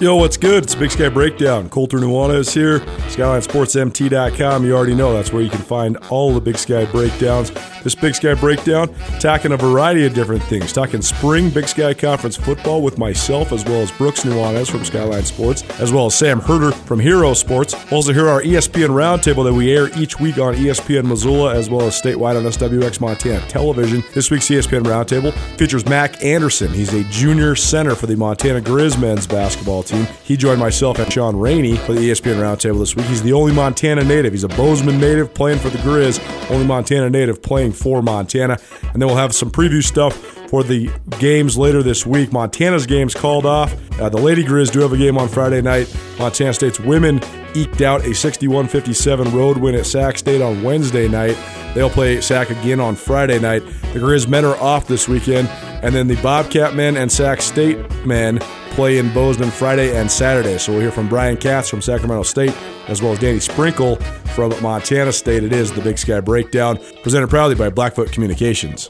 [0.00, 0.62] Yo, what's good?
[0.62, 1.68] It's Big Sky Breakdown.
[1.68, 2.78] Colter Nuanez here.
[3.10, 4.64] SkylineSportsMT.com.
[4.64, 7.52] You already know that's where you can find all the Big Sky breakdowns.
[7.82, 10.72] This Big Sky Breakdown, talking a variety of different things.
[10.72, 15.24] Talking spring Big Sky Conference football with myself, as well as Brooks Nuanez from Skyline
[15.24, 17.74] Sports, as well as Sam Herder from Hero Sports.
[17.92, 21.82] Also, hear our ESPN Roundtable that we air each week on ESPN Missoula, as well
[21.82, 24.02] as statewide on SWX Montana Television.
[24.14, 26.72] This week's ESPN Roundtable features Mack Anderson.
[26.72, 29.89] He's a junior center for the Montana Grizz men's basketball team.
[30.24, 33.06] He joined myself and Sean Rainey for the ESPN Roundtable this week.
[33.06, 34.32] He's the only Montana native.
[34.32, 38.58] He's a Bozeman native playing for the Grizz, only Montana native playing for Montana.
[38.92, 40.16] And then we'll have some preview stuff
[40.50, 42.32] for the games later this week.
[42.32, 43.74] Montana's games called off.
[44.00, 45.94] Uh, the Lady Grizz do have a game on Friday night.
[46.18, 47.20] Montana State's women
[47.54, 51.36] eked out a 61 57 road win at Sac State on Wednesday night.
[51.74, 53.64] They'll play Sac again on Friday night.
[53.92, 55.48] The Grizz men are off this weekend.
[55.82, 58.40] And then the Bobcat men and Sac State men
[58.80, 60.56] play in Bozeman Friday and Saturday.
[60.56, 62.56] So we'll hear from Brian Katz from Sacramento State,
[62.88, 63.96] as well as Danny Sprinkle
[64.34, 65.44] from Montana State.
[65.44, 68.88] It is the Big Sky Breakdown, presented proudly by Blackfoot Communications.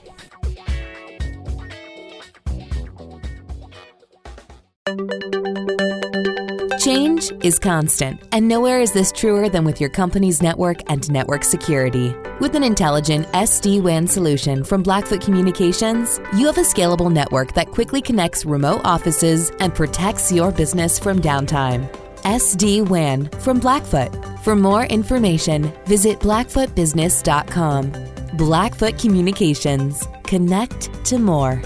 [6.90, 11.44] Change is constant, and nowhere is this truer than with your company's network and network
[11.44, 12.12] security.
[12.40, 17.70] With an intelligent SD WAN solution from Blackfoot Communications, you have a scalable network that
[17.70, 21.88] quickly connects remote offices and protects your business from downtime.
[22.24, 24.10] SD WAN from Blackfoot.
[24.40, 27.92] For more information, visit blackfootbusiness.com.
[28.36, 30.08] Blackfoot Communications.
[30.24, 31.62] Connect to more.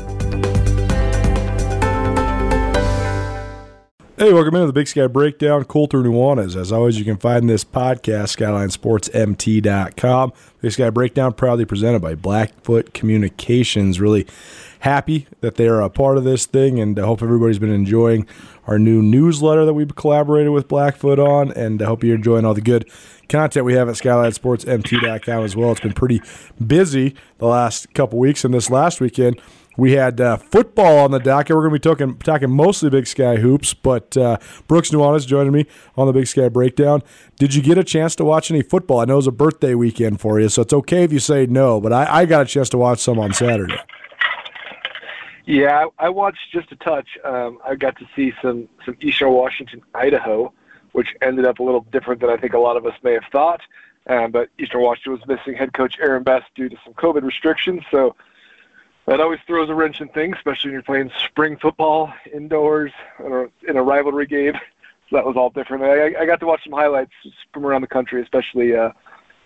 [4.16, 5.64] Hey, welcome into the Big Sky Breakdown.
[5.64, 6.54] Colter Nuanez.
[6.54, 10.32] As always, you can find this podcast, SkylineSportsMT.com.
[10.60, 13.98] Big Sky Breakdown, proudly presented by Blackfoot Communications.
[14.00, 14.24] Really
[14.78, 18.24] happy that they are a part of this thing, and I hope everybody's been enjoying
[18.68, 22.54] our new newsletter that we've collaborated with Blackfoot on, and I hope you're enjoying all
[22.54, 22.88] the good
[23.28, 25.72] content we have at SkylineSportsMT.com as well.
[25.72, 26.22] It's been pretty
[26.64, 29.42] busy the last couple weeks, and this last weekend–
[29.76, 31.56] we had uh, football on the docket.
[31.56, 35.52] We're going to be talking talking mostly Big Sky hoops, but uh, Brooks Nuanez joining
[35.52, 37.02] me on the Big Sky breakdown.
[37.36, 39.00] Did you get a chance to watch any football?
[39.00, 41.46] I know it was a birthday weekend for you, so it's okay if you say
[41.46, 41.80] no.
[41.80, 43.78] But I, I got a chance to watch some on Saturday.
[45.46, 47.18] Yeah, I, I watched just a touch.
[47.24, 50.52] Um, I got to see some some Eastern Washington, Idaho,
[50.92, 53.24] which ended up a little different than I think a lot of us may have
[53.30, 53.60] thought.
[54.06, 57.82] Um, but Eastern Washington was missing head coach Aaron Best due to some COVID restrictions,
[57.90, 58.14] so
[59.06, 62.92] that always throws a wrench in things, especially when you're playing spring football indoors
[63.68, 64.54] in a rivalry game.
[65.10, 65.84] So that was all different.
[65.84, 67.12] I, I got to watch some highlights
[67.52, 68.90] from around the country, especially uh,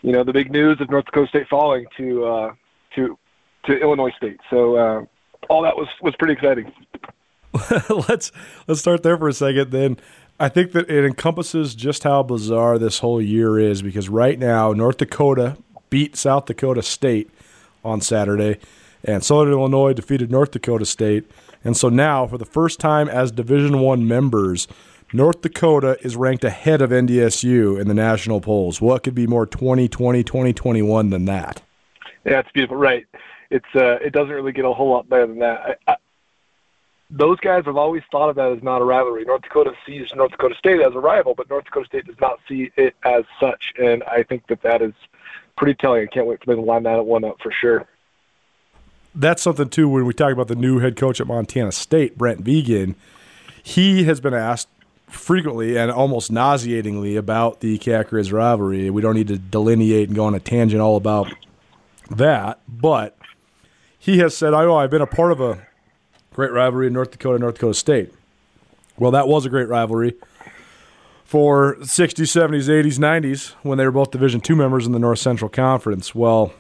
[0.03, 2.53] you know the big news of North Dakota State falling to uh,
[2.95, 3.19] to
[3.67, 4.41] to Illinois State.
[4.51, 5.05] So uh,
[5.49, 6.73] all that was was pretty exciting.
[8.09, 8.31] let's
[8.67, 9.73] let's start there for a second.
[9.73, 9.99] Then
[10.39, 14.73] I think that it encompasses just how bizarre this whole year is because right now
[14.73, 15.57] North Dakota
[15.91, 17.31] beat South Dakota State
[17.85, 18.59] on Saturday
[19.05, 21.31] and Southern Illinois defeated North Dakota State.
[21.65, 24.69] And so now, for the first time as Division One members,
[25.13, 28.81] North Dakota is ranked ahead of NDSU in the national polls.
[28.81, 31.63] What could be more 2020, 2021 than that?
[32.25, 32.77] Yeah, it's beautiful.
[32.77, 33.07] Right.
[33.51, 35.79] It's uh, it doesn't really get a whole lot better than that.
[35.87, 35.97] I, I,
[37.11, 39.25] those guys have always thought of that as not a rivalry.
[39.25, 42.39] North Dakota sees North Dakota State as a rival, but North Dakota State does not
[42.47, 43.73] see it as such.
[43.81, 44.93] And I think that that is
[45.57, 46.03] pretty telling.
[46.03, 47.89] I can't wait for them to line that one up for sure
[49.15, 52.45] that's something too when we talk about the new head coach at Montana State, Brent
[52.45, 52.95] Vigen.
[53.63, 54.69] He has been asked
[55.09, 58.91] frequently and almost nauseatingly about the Cat rivalry.
[58.91, 61.33] We don't need to delineate and go on a tangent all about
[62.11, 63.17] that, but
[63.99, 65.67] he has said, "I I've been a part of a
[66.33, 68.13] great rivalry in North Dakota, North Dakota State."
[68.99, 70.15] Well, that was a great rivalry
[71.25, 75.19] for 60s, 70s, 80s, 90s when they were both Division two members in the North
[75.19, 76.15] Central Conference.
[76.15, 76.53] Well,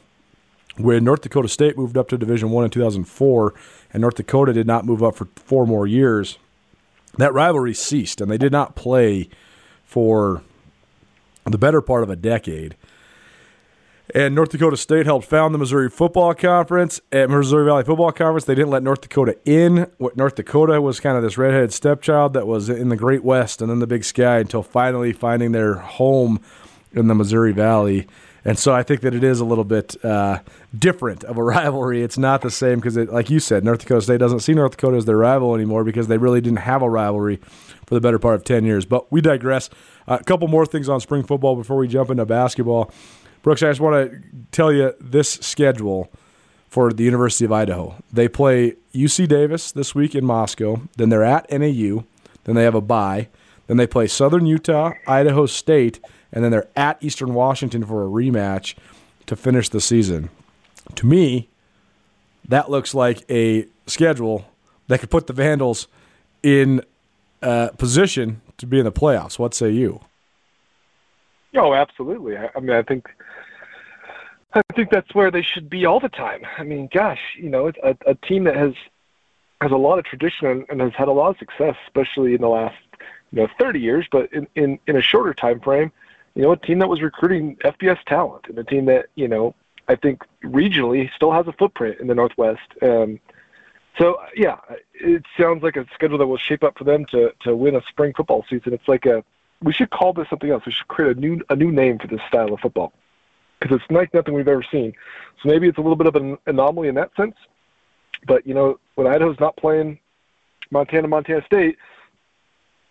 [0.78, 3.54] when North Dakota State moved up to Division One in 2004,
[3.92, 6.38] and North Dakota did not move up for four more years,
[7.16, 9.28] that rivalry ceased, and they did not play
[9.84, 10.42] for
[11.44, 12.76] the better part of a decade.
[14.14, 18.46] And North Dakota State helped found the Missouri Football Conference at Missouri Valley Football Conference.
[18.46, 19.90] They didn't let North Dakota in.
[19.98, 23.60] What North Dakota was kind of this redheaded stepchild that was in the Great West
[23.60, 26.40] and then the Big Sky until finally finding their home
[26.94, 28.06] in the Missouri Valley.
[28.44, 30.40] And so I think that it is a little bit uh,
[30.76, 32.02] different of a rivalry.
[32.02, 34.96] It's not the same because, like you said, North Dakota State doesn't see North Dakota
[34.96, 37.36] as their rival anymore because they really didn't have a rivalry
[37.86, 38.84] for the better part of 10 years.
[38.84, 39.70] But we digress.
[40.06, 42.92] Uh, a couple more things on spring football before we jump into basketball.
[43.42, 44.20] Brooks, I just want to
[44.52, 46.10] tell you this schedule
[46.68, 47.94] for the University of Idaho.
[48.12, 50.82] They play UC Davis this week in Moscow.
[50.96, 51.58] Then they're at NAU.
[51.64, 52.04] Then
[52.44, 53.28] Then they have a bye.
[53.66, 56.00] Then they play Southern Utah, Idaho State,
[56.32, 58.74] and then they're at Eastern Washington for a rematch
[59.26, 60.30] to finish the season.
[60.96, 61.48] To me,
[62.48, 64.46] that looks like a schedule
[64.88, 65.86] that could put the Vandals
[66.42, 66.82] in
[67.42, 69.38] uh, position to be in the playoffs.
[69.38, 70.00] What say you?
[71.54, 72.36] Oh, absolutely.
[72.36, 73.08] I, I mean, I think
[74.54, 76.42] I think that's where they should be all the time.
[76.56, 78.74] I mean, gosh, you know, it's a, a team that has
[79.60, 82.40] has a lot of tradition and, and has had a lot of success, especially in
[82.40, 82.76] the last
[83.32, 85.92] you know 30 years, but in, in in a shorter time frame.
[86.38, 89.56] You know, a team that was recruiting FBS talent and a team that you know
[89.88, 92.62] I think regionally still has a footprint in the Northwest.
[92.80, 93.18] Um,
[93.98, 94.58] so yeah,
[94.94, 97.82] it sounds like a schedule that will shape up for them to to win a
[97.88, 98.72] spring football season.
[98.72, 99.24] It's like a
[99.64, 100.64] we should call this something else.
[100.64, 102.92] We should create a new a new name for this style of football
[103.58, 104.92] because it's like nothing we've ever seen.
[105.42, 107.34] So maybe it's a little bit of an anomaly in that sense.
[108.28, 109.98] But you know, when Idaho's not playing
[110.70, 111.78] Montana, Montana State,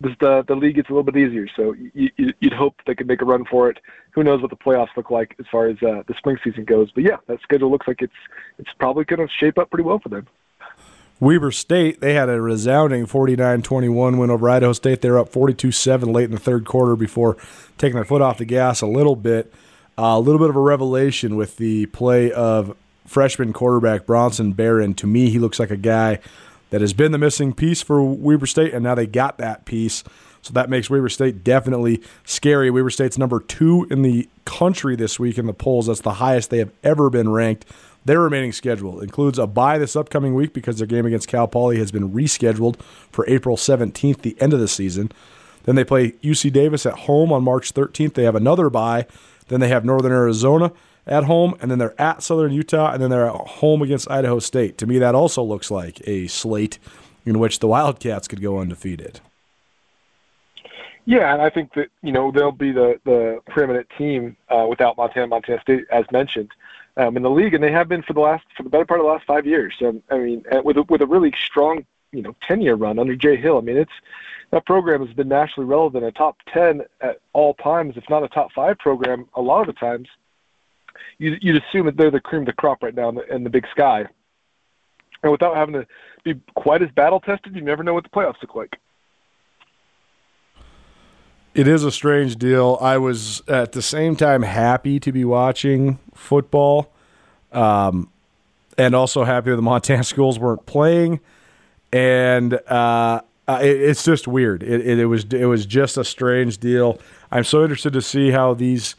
[0.01, 1.47] this, the the league gets a little bit easier.
[1.55, 3.79] So you, you'd hope they could make a run for it.
[4.11, 6.91] Who knows what the playoffs look like as far as uh, the spring season goes?
[6.91, 8.13] But yeah, that schedule looks like it's
[8.59, 10.27] it's probably going to shape up pretty well for them.
[11.19, 15.01] Weber State, they had a resounding 49-21 win over Idaho State.
[15.01, 17.37] They were up 42-7 late in the third quarter before
[17.79, 19.51] taking their foot off the gas a little bit.
[19.97, 22.77] Uh, a little bit of a revelation with the play of
[23.07, 24.93] freshman quarterback Bronson Barron.
[24.93, 26.19] To me, he looks like a guy
[26.69, 30.03] that has been the missing piece for Weber State, and now they got that piece.
[30.41, 32.69] So that makes Weber State definitely scary.
[32.69, 35.87] Weber State's number two in the country this week in the polls.
[35.87, 37.65] That's the highest they have ever been ranked.
[38.05, 41.77] Their remaining schedule includes a bye this upcoming week because their game against Cal Poly
[41.79, 42.79] has been rescheduled
[43.11, 45.11] for April 17th, the end of the season.
[45.65, 48.13] Then they play UC Davis at home on March 13th.
[48.13, 49.05] They have another bye.
[49.49, 50.71] Then they have Northern Arizona
[51.07, 54.39] at home, and then they're at Southern Utah, and then they're at home against Idaho
[54.39, 54.77] State.
[54.79, 56.79] To me, that also looks like a slate
[57.25, 59.19] in which the Wildcats could go undefeated.
[61.05, 64.97] Yeah, and I think that you know they'll be the the preeminent team uh, without
[64.97, 66.51] Montana, Montana State, as mentioned,
[66.97, 68.99] um, in the league, and they have been for the last for the better part
[68.99, 69.73] of the last five years.
[70.11, 73.37] I mean, with a, with a really strong you know ten year run under Jay
[73.37, 73.57] Hill.
[73.57, 73.91] I mean, it's
[74.51, 78.27] that program has been nationally relevant, a top ten at all times, if not a
[78.27, 79.29] top five program.
[79.35, 80.09] A lot of the times,
[81.17, 83.43] you, you'd assume that they're the cream of the crop right now in the, in
[83.43, 84.05] the Big Sky.
[85.23, 85.87] And without having to
[86.23, 88.77] be quite as battle tested, you never know what the playoffs look like.
[91.53, 92.77] It is a strange deal.
[92.81, 96.93] I was at the same time happy to be watching football,
[97.51, 98.11] um,
[98.77, 101.19] and also happy that the Montana schools weren't playing.
[101.91, 104.61] And uh, it, it's just weird.
[104.61, 106.99] It, it, it was it was just a strange deal.
[107.31, 108.95] I'm so interested to see how these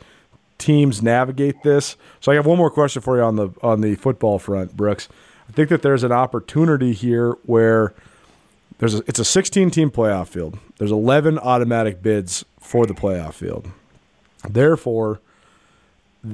[0.58, 1.96] teams navigate this.
[2.20, 5.08] So I have one more question for you on the on the football front, Brooks.
[5.48, 7.94] I think that there's an opportunity here where
[8.78, 10.58] there's a, it's a 16 team playoff field.
[10.78, 13.70] There's 11 automatic bids for the playoff field.
[14.48, 15.20] Therefore,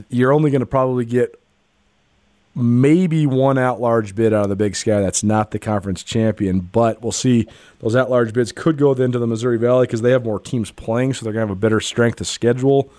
[0.08, 1.40] you're only going to probably get
[2.54, 6.60] maybe one at large bid out of the Big Sky that's not the conference champion,
[6.60, 7.48] but we'll see.
[7.80, 10.38] Those at large bids could go then to the Missouri Valley because they have more
[10.38, 12.90] teams playing, so they're going to have a better strength of schedule.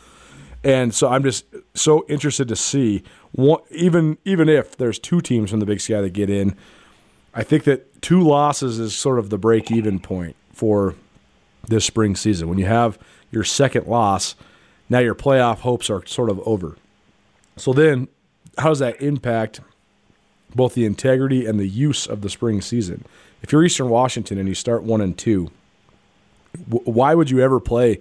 [0.65, 1.45] And so I'm just
[1.75, 3.03] so interested to see
[3.33, 6.55] what, even even if there's two teams from the Big Sky that get in,
[7.35, 10.95] I think that two losses is sort of the break even point for
[11.67, 12.49] this spring season.
[12.49, 12.97] When you have
[13.31, 14.35] your second loss,
[14.89, 16.77] now your playoff hopes are sort of over.
[17.57, 18.07] So then,
[18.57, 19.61] how does that impact
[20.55, 23.05] both the integrity and the use of the spring season?
[23.43, 25.51] If you're Eastern Washington and you start one and two,
[26.69, 27.99] why would you ever play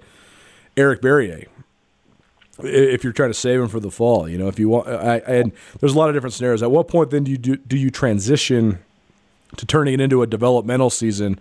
[0.79, 1.49] Eric Barriere?
[2.63, 4.29] If you're trying to save him for the fall.
[4.29, 6.63] You know, if you want, I, and there's a lot of different scenarios.
[6.63, 8.79] At what point then do you do, do you transition
[9.57, 11.39] to turning it into a developmental season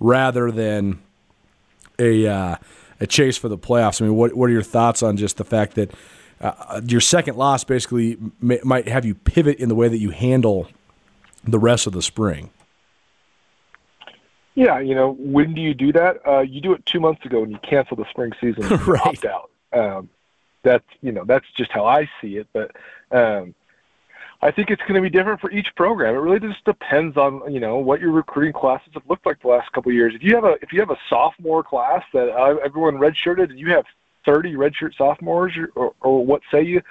[0.00, 1.00] rather than
[1.98, 2.56] a uh,
[3.00, 4.00] a chase for the playoffs?
[4.00, 5.92] I mean, what what are your thoughts on just the fact that
[6.40, 10.10] uh, your second loss basically may, might have you pivot in the way that you
[10.10, 10.68] handle
[11.44, 12.50] the rest of the spring?
[14.54, 16.26] Yeah, you know, when do you do that?
[16.26, 19.06] Uh, you do it two months ago when you cancel the spring season and right.
[19.06, 19.50] opt out.
[19.72, 20.08] Um,
[20.66, 22.48] that's you know that's just how I see it.
[22.52, 22.72] But
[23.12, 23.54] um,
[24.42, 26.14] I think it's going to be different for each program.
[26.14, 29.48] It really just depends on you know what your recruiting classes have looked like the
[29.48, 30.14] last couple of years.
[30.14, 33.58] If you have a if you have a sophomore class that uh, everyone redshirted and
[33.58, 33.84] you have
[34.26, 36.82] 30 redshirt sophomores or, or, or what say you,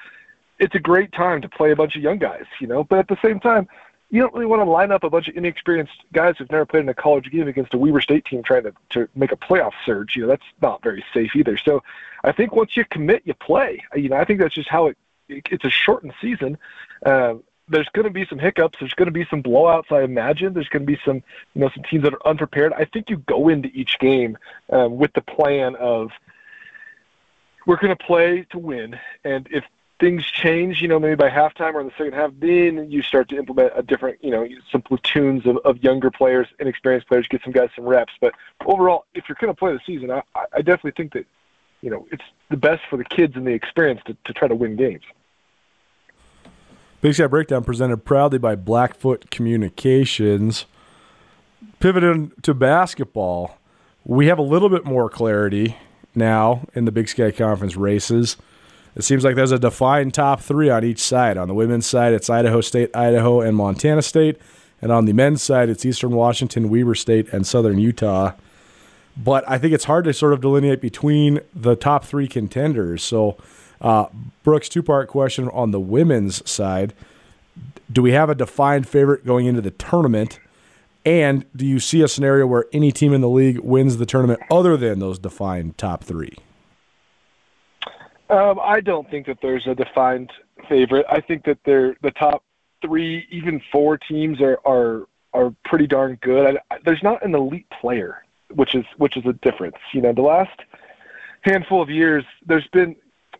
[0.58, 2.46] it's a great time to play a bunch of young guys.
[2.62, 3.68] You know, but at the same time,
[4.10, 6.84] you don't really want to line up a bunch of inexperienced guys who've never played
[6.84, 9.74] in a college game against a Weber State team trying to, to make a playoff
[9.86, 10.16] surge.
[10.16, 11.58] You know, that's not very safe either.
[11.58, 11.84] So
[12.24, 13.84] I think once you commit, you play.
[13.96, 14.98] You know, I think that's just how it,
[15.28, 16.58] it it's a shortened season.
[17.06, 17.36] Uh,
[17.68, 18.78] there's going to be some hiccups.
[18.80, 19.92] There's going to be some blowouts.
[19.92, 21.24] I imagine there's going to be some,
[21.56, 22.74] you know, some teams that are unprepared.
[22.74, 24.38] I think you go into each game
[24.72, 26.12] um, with the plan of
[27.66, 29.64] we're going to play to win, and if
[30.00, 33.30] things change, you know, maybe by halftime or in the second half, then you start
[33.30, 37.42] to implement a different, you know, some platoons of, of younger players, inexperienced players, get
[37.44, 38.14] some guys some reps.
[38.20, 38.34] But
[38.66, 41.26] overall, if you're going to play the season, I, I definitely think that,
[41.82, 44.56] you know, it's the best for the kids and the experience to, to try to
[44.56, 45.04] win games.
[47.02, 50.66] Big Sky Breakdown presented proudly by Blackfoot Communications.
[51.80, 53.58] Pivoting to basketball,
[54.04, 55.78] we have a little bit more clarity
[56.16, 58.38] now in the Big Sky Conference races.
[58.96, 61.38] It seems like there's a defined top three on each side.
[61.38, 64.38] On the women's side, it's Idaho State, Idaho, and Montana State.
[64.82, 68.34] And on the men's side, it's Eastern Washington, Weber State, and Southern Utah.
[69.18, 73.04] But I think it's hard to sort of delineate between the top three contenders.
[73.04, 73.38] So,
[73.82, 74.08] uh,
[74.44, 76.94] Brooks, two part question on the women's side.
[77.92, 80.40] Do we have a defined favorite going into the tournament?
[81.06, 84.42] And do you see a scenario where any team in the league wins the tournament
[84.50, 86.36] other than those defined top three?
[88.30, 90.32] Um, I don't think that there's a defined
[90.68, 91.06] favorite.
[91.10, 92.44] I think that they're the top
[92.82, 96.58] three, even four teams are are are pretty darn good.
[96.72, 99.78] I, there's not an elite player, which is which is a difference.
[99.94, 100.60] You know, the last
[101.42, 102.96] handful of years, there's been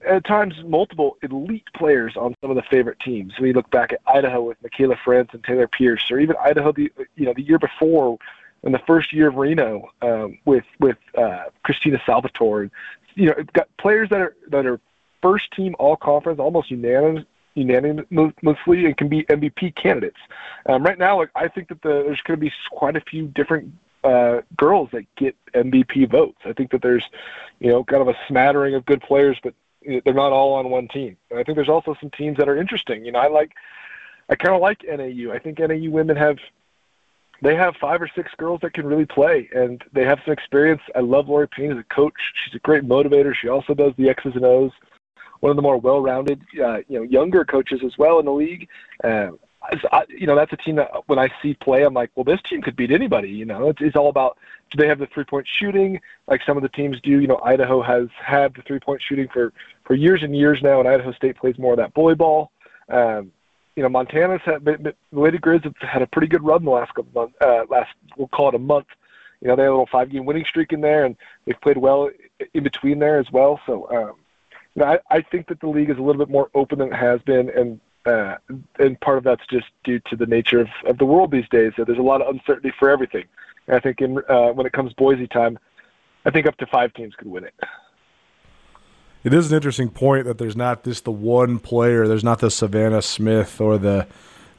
[0.06, 3.34] at times multiple elite players on some of the favorite teams.
[3.40, 6.92] We look back at Idaho with Mikayla Ferenz and Taylor Pierce, or even Idaho the
[7.16, 8.18] you know the year before
[8.64, 12.70] in the first year of Reno um, with with uh, Christina Salvatore.
[13.16, 14.80] You know, it's got players that are that are
[15.22, 20.20] first team all conference, almost unanimous, unanimously, and can be MVP candidates.
[20.68, 23.28] Um, right now, like I think that the, there's going to be quite a few
[23.28, 23.74] different
[24.06, 26.38] uh, girls that get MVP votes.
[26.46, 27.04] I think that there's,
[27.60, 30.88] you know, kind of a smattering of good players, but they're not all on one
[30.88, 31.18] team.
[31.32, 33.04] And I think there's also some teams that are interesting.
[33.04, 33.54] You know, I like,
[34.30, 35.32] I kind of like NAU.
[35.34, 36.38] I think NAU women have,
[37.42, 40.82] they have five or six girls that can really play, and they have some experience.
[40.96, 42.14] I love Loree Payne as a coach.
[42.44, 43.34] She's a great motivator.
[43.36, 44.72] She also does the X's and O's.
[45.42, 48.68] One of the more well-rounded, uh, you know, younger coaches as well in the league.
[49.04, 49.32] Uh,
[49.92, 52.42] I, you know, that's a team that when I see play, I'm like, well, this
[52.44, 53.30] team could beat anybody.
[53.30, 54.38] You know, it's, it's all about
[54.72, 57.20] do they have the three point shooting like some of the teams do.
[57.20, 60.80] You know, Idaho has had the three point shooting for for years and years now,
[60.80, 62.52] and Idaho State plays more of that bully ball.
[62.90, 63.32] Um,
[63.76, 64.66] you know, Montana's had
[65.12, 67.36] Lady Grizz have had a pretty good run the last couple months.
[67.42, 68.88] Uh, last we'll call it a month.
[69.42, 71.16] You know, they have a little five game winning streak in there, and
[71.46, 72.10] they've played well
[72.54, 73.60] in between there as well.
[73.66, 74.16] So, um,
[74.74, 76.94] you know, I, I think that the league is a little bit more open than
[76.94, 78.38] it has been, and uh,
[78.80, 81.74] and part of that's just due to the nature of, of the world these days.
[81.76, 83.26] So there's a lot of uncertainty for everything.
[83.68, 85.58] And I think in, uh, when it comes Boise time,
[86.24, 87.56] I think up to five teams could win it.
[89.26, 92.08] It is an interesting point that there's not just the one player.
[92.08, 94.06] There's not the Savannah Smith or the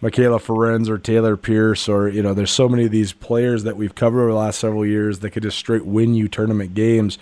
[0.02, 2.34] Mikayla Ferenz or Taylor Pierce or you know.
[2.34, 5.30] There's so many of these players that we've covered over the last several years that
[5.30, 7.16] could just straight win you tournament games.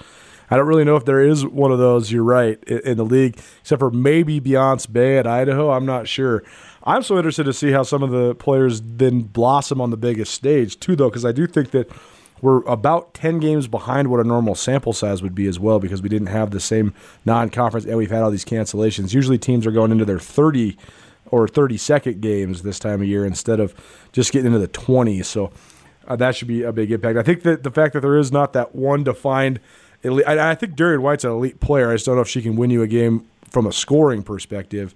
[0.50, 2.10] I don't really know if there is one of those.
[2.10, 5.70] You're right in the league, except for maybe Beyonce Bea at Idaho.
[5.70, 6.42] I'm not sure.
[6.84, 10.32] I'm so interested to see how some of the players then blossom on the biggest
[10.32, 11.90] stage too, though, because I do think that
[12.44, 16.02] we're about 10 games behind what a normal sample size would be as well because
[16.02, 19.14] we didn't have the same non-conference and we've had all these cancellations.
[19.14, 20.76] Usually teams are going into their 30
[21.26, 23.74] or 30 second games this time of year instead of
[24.12, 25.24] just getting into the 20s.
[25.24, 25.50] So
[26.06, 27.18] uh, that should be a big impact.
[27.18, 29.60] I think that the fact that there is not that one defined–
[30.04, 30.26] elite.
[30.26, 31.90] I, I think Darian White's an elite player.
[31.90, 34.94] I just don't know if she can win you a game from a scoring perspective.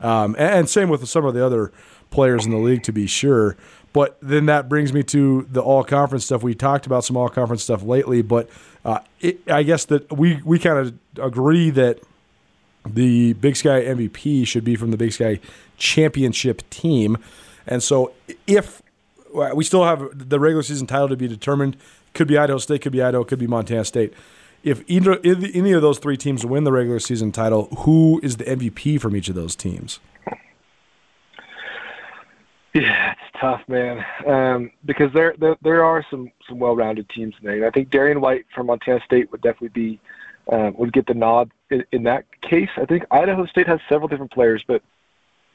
[0.00, 1.72] Um, and, and, same with some of the other
[2.10, 3.56] players in the league, to be sure.
[3.96, 6.42] But then that brings me to the all conference stuff.
[6.42, 8.50] We talked about some all conference stuff lately, but
[8.84, 12.00] uh, it, I guess that we, we kind of agree that
[12.84, 15.40] the Big Sky MVP should be from the Big Sky
[15.78, 17.16] championship team.
[17.66, 18.12] And so
[18.46, 18.82] if
[19.54, 21.78] we still have the regular season title to be determined,
[22.12, 24.12] could be Idaho State, could be Idaho, could be Montana State
[24.62, 28.44] if either any of those three teams win the regular season title, who is the
[28.44, 30.00] MVP from each of those teams?
[32.82, 34.04] Yeah, it's tough, man.
[34.26, 37.66] Um, because there, there there are some some well-rounded teams there.
[37.66, 40.00] I think Darian White from Montana State would definitely be
[40.52, 42.68] uh, would get the nod in, in that case.
[42.76, 44.82] I think Idaho State has several different players, but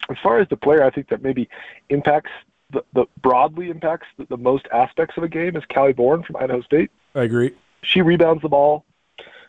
[0.09, 1.47] as far as the player, I think that maybe
[1.89, 2.31] impacts
[2.71, 6.37] the, the broadly impacts the, the most aspects of a game is Callie Bourne from
[6.37, 6.89] Idaho State.
[7.13, 7.51] I agree.
[7.83, 8.85] She rebounds the ball.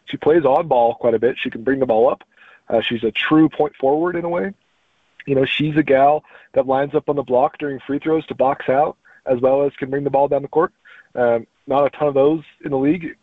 [0.07, 1.37] She plays on ball quite a bit.
[1.38, 2.23] She can bring the ball up.
[2.69, 4.52] Uh, she's a true point forward in a way.
[5.26, 6.25] You know, she's a gal
[6.55, 9.73] that lines up on the block during free throws to box out, as well as
[9.76, 10.73] can bring the ball down the court.
[11.14, 13.17] Um, not a ton of those in the league,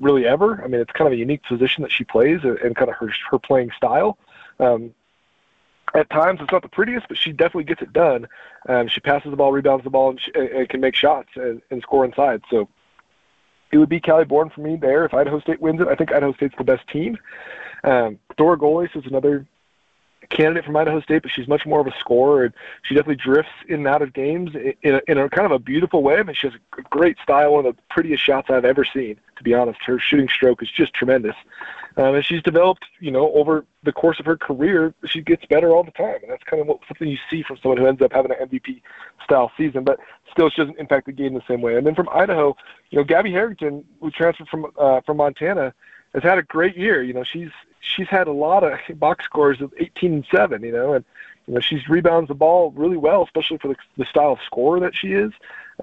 [0.00, 0.62] really ever.
[0.62, 3.10] I mean, it's kind of a unique position that she plays and, kind of her
[3.30, 4.18] her playing style.
[4.60, 4.94] Um,
[5.94, 8.26] at times it's not the prettiest, but she definitely gets it done.
[8.68, 11.62] Um, she passes the ball, rebounds the ball, and, she, and can make shots and,
[11.70, 12.42] and score inside.
[12.50, 12.68] So
[13.72, 15.88] it would be Callie Bourne for me there if Idaho State wins it.
[15.88, 17.16] I think Idaho State's the best team.
[17.84, 19.46] Um, Dora Goles is another
[20.30, 23.52] candidate from Idaho State, but she's much more of a scorer, and she definitely drifts
[23.68, 26.16] in and out of games in a, in a kind of a beautiful way.
[26.16, 29.18] I mean, she has a great style, one of the prettiest shots I've ever seen.
[29.36, 31.36] To be honest, her shooting stroke is just tremendous,
[31.96, 35.70] um, and she's developed, you know, over the course of her career, she gets better
[35.74, 38.02] all the time, and that's kind of what, something you see from someone who ends
[38.02, 38.82] up having an MVP
[39.24, 39.84] style season.
[39.84, 39.98] But
[40.30, 41.76] still, she doesn't impact the game the same way.
[41.76, 42.56] And then from Idaho,
[42.90, 45.72] you know, Gabby Harrington, who transferred from uh, from Montana
[46.14, 47.02] has had a great year.
[47.02, 50.62] You know, she's she's had a lot of box scores of 18 and seven.
[50.62, 51.04] You know, and
[51.46, 54.80] you know she's rebounds the ball really well, especially for the, the style of scorer
[54.80, 55.32] that she is.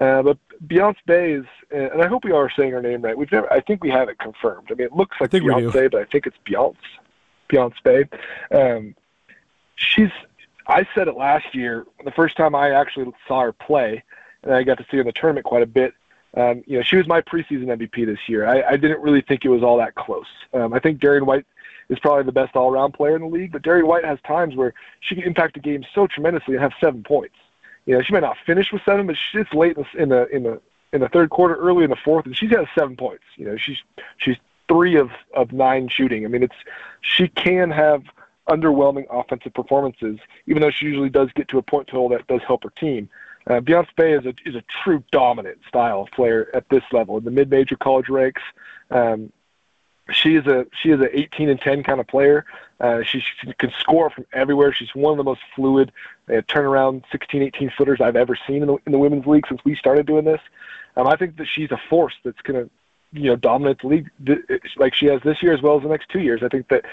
[0.00, 3.16] Uh, but Beyonce Bea is, and I hope we are saying her name right.
[3.16, 4.68] We've never, I think we have it confirmed.
[4.70, 6.76] I mean, it looks like Beyonce, but I think it's Beyonce,
[7.48, 8.56] Beyonce Bea.
[8.56, 8.94] Um,
[9.76, 10.10] she's,
[10.66, 14.02] I said it last year, the first time I actually saw her play,
[14.42, 15.94] and I got to see her in the tournament quite a bit.
[16.36, 18.46] Um, you know, she was my preseason MVP this year.
[18.46, 20.26] I, I didn't really think it was all that close.
[20.52, 21.46] Um, I think Darian White
[21.88, 24.74] is probably the best all-around player in the league, but Darian White has times where
[25.00, 27.36] she can impact the game so tremendously and have seven points.
[27.86, 30.60] You know, she might not finish with seven, but it's late in the in the
[30.92, 33.24] in the third quarter, early in the fourth, and she's got seven points.
[33.36, 33.78] You know, she's
[34.16, 34.36] she's
[34.68, 36.24] three of of nine shooting.
[36.24, 36.56] I mean, it's
[37.02, 38.04] she can have
[38.48, 42.40] underwhelming offensive performances, even though she usually does get to a point total that does
[42.46, 43.08] help her team.
[43.46, 47.24] Uh, Beyonce Bea is a is a true dominant style player at this level in
[47.24, 48.42] the mid major college ranks.
[48.90, 49.32] Um,
[50.10, 52.44] she is a she is a 18 and 10 kind of player.
[52.80, 54.72] Uh, she, she can score from everywhere.
[54.72, 55.92] She's one of the most fluid
[56.28, 59.64] uh, turnaround 16, 18 footers I've ever seen in the, in the women's league since
[59.64, 60.40] we started doing this.
[60.96, 62.70] Um, I think that she's a force that's going to
[63.12, 64.10] you know dominate the league
[64.76, 66.42] like she has this year as well as the next two years.
[66.42, 66.84] I think that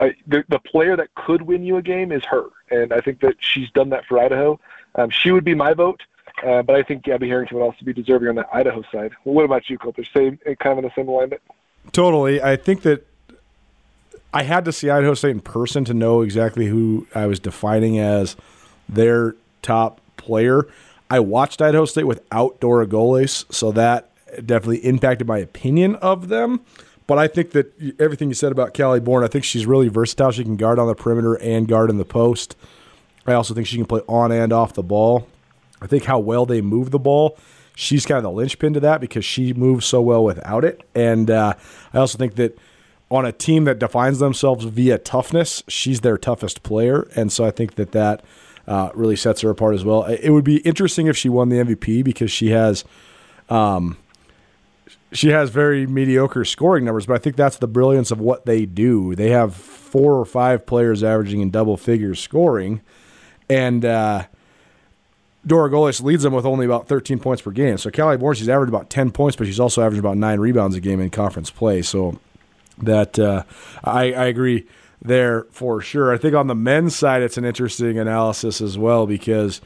[0.00, 3.20] uh, the the player that could win you a game is her, and I think
[3.20, 4.60] that she's done that for Idaho.
[4.96, 6.02] Um, she would be my vote,
[6.44, 9.12] uh, but I think Gabby Harrington would also be deserving on the Idaho side.
[9.24, 10.04] Well, what about you, Colter?
[10.04, 11.40] Same, kind of in the same alignment.
[11.92, 12.42] Totally.
[12.42, 13.06] I think that
[14.32, 17.98] I had to see Idaho State in person to know exactly who I was defining
[17.98, 18.36] as
[18.88, 20.68] their top player.
[21.10, 24.08] I watched Idaho State without Dora Goles, so that
[24.46, 26.60] definitely impacted my opinion of them.
[27.08, 30.30] But I think that everything you said about Callie Bourne, I think she's really versatile.
[30.30, 32.56] She can guard on the perimeter and guard in the post.
[33.26, 35.26] I also think she can play on and off the ball.
[35.82, 37.36] I think how well they move the ball,
[37.80, 40.82] she's kind of the linchpin to that because she moves so well without it.
[40.94, 41.54] And uh,
[41.94, 42.58] I also think that
[43.10, 47.08] on a team that defines themselves via toughness, she's their toughest player.
[47.16, 48.22] And so I think that that
[48.68, 50.04] uh, really sets her apart as well.
[50.04, 52.84] It would be interesting if she won the MVP because she has.
[53.48, 53.96] Um,
[55.12, 58.64] she has very mediocre scoring numbers, but I think that's the brilliance of what they
[58.64, 59.16] do.
[59.16, 62.80] They have four or five players averaging in double figures scoring,
[63.48, 64.26] and uh,
[65.46, 67.78] Dora Goles leads them with only about 13 points per game.
[67.78, 70.76] So Callie Bourne, she's averaged about 10 points, but she's also averaging about nine rebounds
[70.76, 71.82] a game in conference play.
[71.82, 72.18] So
[72.78, 73.44] that uh,
[73.82, 74.66] I, I agree
[75.02, 76.12] there for sure.
[76.12, 79.60] I think on the men's side, it's an interesting analysis as well because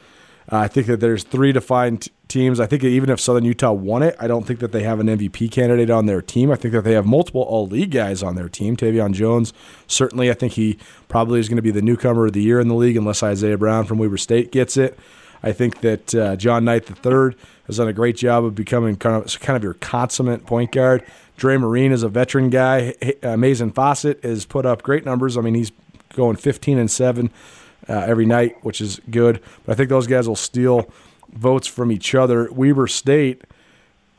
[0.47, 2.59] I think that there's three defined teams.
[2.59, 5.07] I think even if Southern Utah won it, I don't think that they have an
[5.07, 6.51] MVP candidate on their team.
[6.51, 8.77] I think that they have multiple All League guys on their team.
[8.77, 9.53] Tevian Jones,
[9.87, 12.67] certainly, I think he probably is going to be the newcomer of the year in
[12.67, 14.97] the league unless Isaiah Brown from Weber State gets it.
[15.43, 17.35] I think that uh, John Knight III
[17.67, 21.03] has done a great job of becoming kind of kind of your consummate point guard.
[21.37, 22.95] Dre Marin is a veteran guy.
[23.01, 25.37] Uh, Maizen Fausett has put up great numbers.
[25.37, 25.71] I mean, he's
[26.13, 27.29] going 15 and seven
[27.89, 29.41] uh, every night, which is good.
[29.65, 30.89] But I think those guys will steal
[31.31, 32.49] votes from each other.
[32.51, 33.43] Weber State,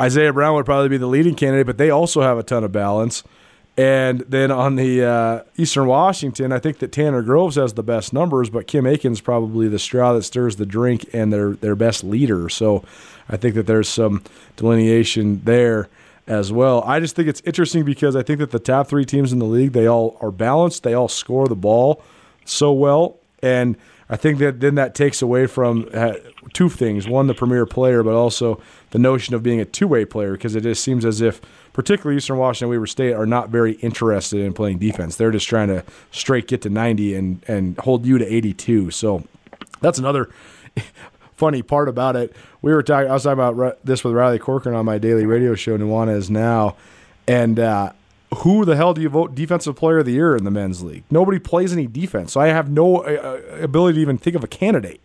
[0.01, 2.73] Isaiah Brown would probably be the leading candidate, but they also have a ton of
[2.73, 3.23] balance.
[3.79, 8.13] And then on the uh, Eastern Washington, I think that Tanner Groves has the best
[8.13, 12.03] numbers, but Kim Aiken's probably the straw that stirs the drink and their their best
[12.03, 12.49] leader.
[12.49, 12.83] So
[13.29, 14.23] I think that there's some
[14.57, 15.91] delineation there
[16.27, 16.83] as well.
[16.85, 19.45] I just think it's interesting because I think that the top three teams in the
[19.45, 20.83] league they all are balanced.
[20.83, 22.03] They all score the ball
[22.47, 23.77] so well, and
[24.09, 26.15] I think that then that takes away from uh,
[26.55, 28.61] two things: one, the premier player, but also
[28.97, 30.33] the notion of being a two-way player.
[30.33, 31.43] Because it just seems as if,
[31.75, 35.17] particularly Eastern Washington, Weber State, are not very interested in playing defense.
[35.17, 38.91] They're just trying to straight get to 90 and and hold you to 82.
[38.93, 39.25] So
[39.83, 40.31] that's another
[41.35, 42.35] funny part about it.
[42.63, 43.11] We were talking.
[43.11, 45.77] I was talking about this with Riley Corcoran on my daily radio show.
[45.77, 46.77] Nuanez now,
[47.29, 47.61] and.
[47.61, 47.93] Uh,
[48.39, 51.05] who the hell do you vote defensive player of the year in the men's league?
[51.13, 54.49] Nobody plays any defense, so I have no uh, ability to even think of a
[54.49, 55.01] candidate.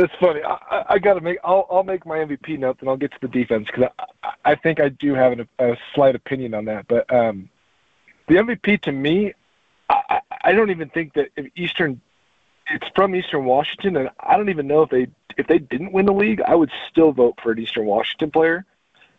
[0.00, 0.40] That's funny.
[0.42, 1.36] I, I got to make.
[1.44, 3.90] I'll, I'll make my MVP notes and I'll get to the defense because
[4.24, 6.88] I, I think I do have an, a slight opinion on that.
[6.88, 7.50] But um,
[8.26, 9.34] the MVP to me,
[9.90, 12.00] I, I don't even think that if Eastern,
[12.70, 16.06] it's from Eastern Washington, and I don't even know if they if they didn't win
[16.06, 18.64] the league, I would still vote for an Eastern Washington player.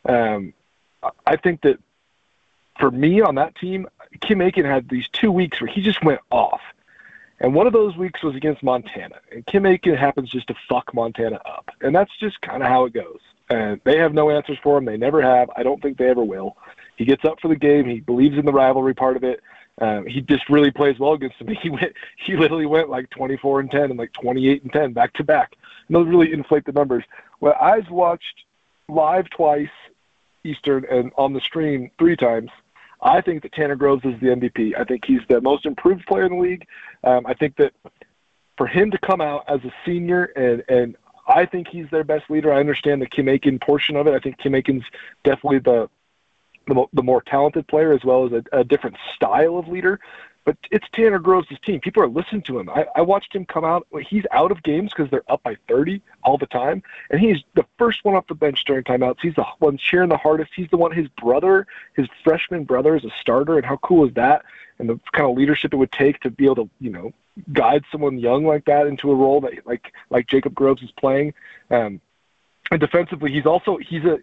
[0.10, 0.52] Um,
[1.28, 1.78] I think that
[2.80, 3.88] for me on that team,
[4.20, 6.62] Kim Aiken had these two weeks where he just went off.
[7.42, 9.16] And one of those weeks was against Montana.
[9.32, 11.72] And Kim Aiken happens just to fuck Montana up.
[11.82, 13.20] And that's just kind of how it goes.
[13.50, 14.86] And they have no answers for him.
[14.86, 15.50] They never have.
[15.58, 16.56] I don't think they ever will.
[16.98, 17.90] He gets up for the game.
[17.90, 19.42] He believes in the rivalry part of it.
[19.82, 21.48] Um, he just really plays well against them.
[21.62, 25.14] He went, he literally went like 24 and 10 and like 28 and 10 back
[25.14, 25.54] to back.
[25.88, 27.04] And those really inflate the numbers.
[27.40, 28.46] Well, I've watched
[28.88, 29.70] live twice
[30.44, 32.52] Eastern and on the stream three times.
[33.02, 34.80] I think that Tanner Groves is the MVP.
[34.80, 36.68] I think he's the most improved player in the league.
[37.04, 37.74] Um, I think that
[38.58, 40.96] for him to come out as a senior and and
[41.28, 42.52] I think he's their best leader.
[42.52, 44.14] I understand the Kim Aiken portion of it.
[44.14, 44.84] I think Kim Aiken's
[45.24, 45.90] definitely the
[46.68, 50.00] the, the more talented player as well as a, a different style of leader.
[50.44, 51.80] But it's Tanner Groves' team.
[51.80, 52.70] People are listening to him.
[52.70, 53.86] I, I watched him come out.
[54.08, 57.66] He's out of games because they're up by 30 all the time, and he's the
[57.78, 59.20] first one off the bench during timeouts.
[59.22, 60.52] He's the one cheering the hardest.
[60.56, 60.92] He's the one.
[60.92, 64.44] His brother, his freshman brother, is a starter, and how cool is that?
[64.80, 67.14] And the kind of leadership it would take to be able to, you know,
[67.54, 71.34] guide someone young like that into a role that like like Jacob Groves is playing.
[71.70, 72.02] Um,
[72.72, 74.20] and defensively, he's also he's a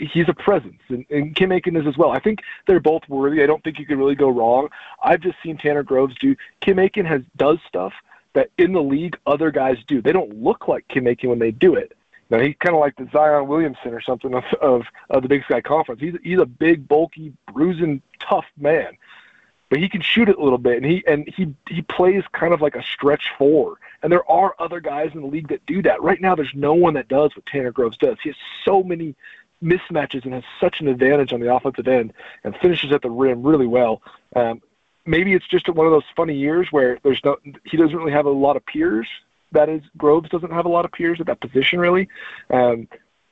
[0.00, 2.10] he's a presence, and, and Kim Aiken is as well.
[2.10, 3.42] I think they're both worthy.
[3.42, 4.68] I don't think you could really go wrong.
[5.02, 6.36] I've just seen Tanner Groves do.
[6.60, 7.92] Kim Aiken has does stuff
[8.32, 10.00] that in the league other guys do.
[10.00, 11.96] They don't look like Kim Aiken when they do it.
[12.30, 15.44] Now he's kind of like the Zion Williamson or something of, of of the Big
[15.44, 16.00] Sky Conference.
[16.00, 18.96] He's he's a big, bulky, bruising, tough man,
[19.68, 22.54] but he can shoot it a little bit, and he and he he plays kind
[22.54, 23.78] of like a stretch four.
[24.02, 26.02] And there are other guys in the league that do that.
[26.02, 28.16] Right now, there's no one that does what Tanner Groves does.
[28.22, 29.14] He has so many
[29.62, 32.12] mismatches and has such an advantage on the offensive end
[32.44, 34.02] and finishes at the rim really well.
[34.34, 34.62] Um,
[35.06, 38.26] maybe it's just one of those funny years where there's no he doesn't really have
[38.26, 39.06] a lot of peers.
[39.52, 42.08] That is, Groves doesn't have a lot of peers at that position really.
[42.50, 42.88] Um,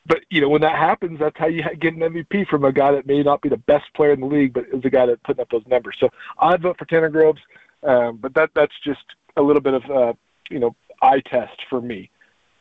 [0.07, 2.93] but you know when that happens, that's how you get an MVP from a guy
[2.93, 5.23] that may not be the best player in the league, but is a guy that
[5.23, 5.97] putting up those numbers.
[6.01, 7.41] So I'd vote for Tanner Groves,
[7.83, 9.05] um, but that that's just
[9.37, 10.13] a little bit of uh,
[10.51, 12.11] you know eye test for me.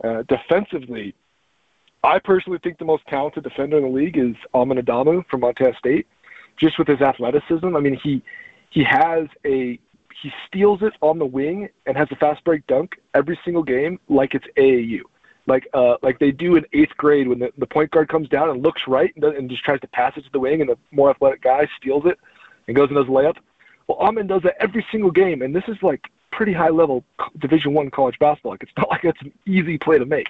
[0.04, 1.16] Uh, defensively,
[2.04, 5.74] I personally think the most talented defender in the league is Amin Adamu from Montana
[5.78, 6.08] State,
[6.58, 7.76] just with his athleticism.
[7.76, 8.22] I mean, he
[8.70, 9.80] he has a
[10.22, 14.00] he steals it on the wing and has a fast break dunk every single game
[14.10, 15.02] like it's AAU,
[15.48, 18.50] like uh like they do in eighth grade when the, the point guard comes down
[18.50, 20.78] and looks right and, and just tries to pass it to the wing and the
[20.92, 22.18] more athletic guy steals it
[22.68, 23.38] and goes and does a layup.
[23.88, 26.04] Well, Amin does that every single game, and this is like
[26.38, 27.04] pretty high level
[27.40, 28.52] Division One college basketball.
[28.52, 30.30] Like it's not like it's an easy play to make.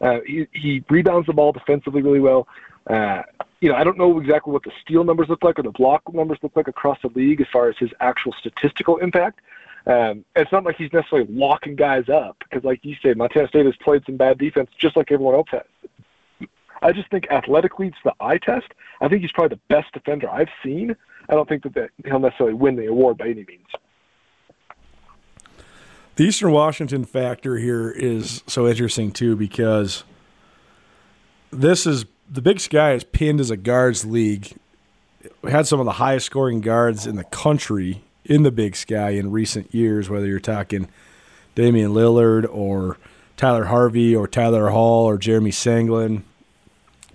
[0.00, 2.46] Uh, he, he rebounds the ball defensively really well.
[2.86, 3.22] Uh,
[3.60, 6.02] you know, I don't know exactly what the steal numbers look like or the block
[6.14, 9.40] numbers look like across the league as far as his actual statistical impact.
[9.86, 13.66] Um, it's not like he's necessarily locking guys up because, like you said, Montana State
[13.66, 16.48] has played some bad defense just like everyone else has.
[16.82, 18.68] I just think athletically it's the eye test.
[19.00, 20.96] I think he's probably the best defender I've seen.
[21.28, 23.66] I don't think that, that he'll necessarily win the award by any means.
[26.20, 30.04] The Eastern Washington factor here is so interesting too because
[31.50, 34.52] this is the Big Sky is pinned as a guards league.
[35.40, 39.12] We had some of the highest scoring guards in the country in the Big Sky
[39.12, 40.90] in recent years, whether you're talking
[41.54, 42.98] Damian Lillard or
[43.38, 46.24] Tyler Harvey or Tyler Hall or Jeremy Senglin,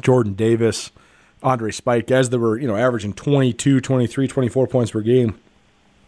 [0.01, 0.89] Jordan Davis,
[1.43, 5.37] Andre Spike, guys that were, you know, averaging 22, 23, 24 points per game.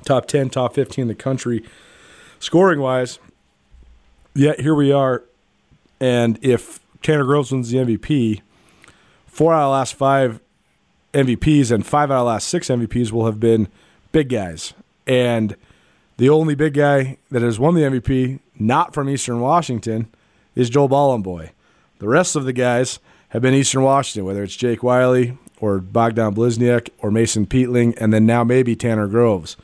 [0.04, 1.64] Top 10, top 15 in the country
[2.40, 3.20] scoring wise,
[4.34, 5.24] yet here we are.
[6.00, 8.42] And if Tanner Groves wins the MVP,
[9.26, 10.40] four out of the last five
[11.14, 13.68] MVPs and five out of the last six MVPs will have been
[14.12, 14.74] big guys.
[15.06, 15.56] And
[16.18, 20.08] the only big guy that has won the MVP, not from Eastern Washington,
[20.56, 21.52] is Joel Bolomboy.
[22.00, 26.36] The rest of the guys have been Eastern Washington, whether it's Jake Wiley or Bogdan
[26.36, 29.58] Bliznyuk or Mason Peatling, and then now maybe Tanner Groves.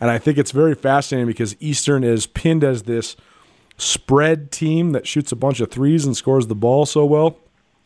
[0.00, 3.16] And I think it's very fascinating because Eastern is pinned as this
[3.76, 7.36] spread team that shoots a bunch of threes and scores the ball so well,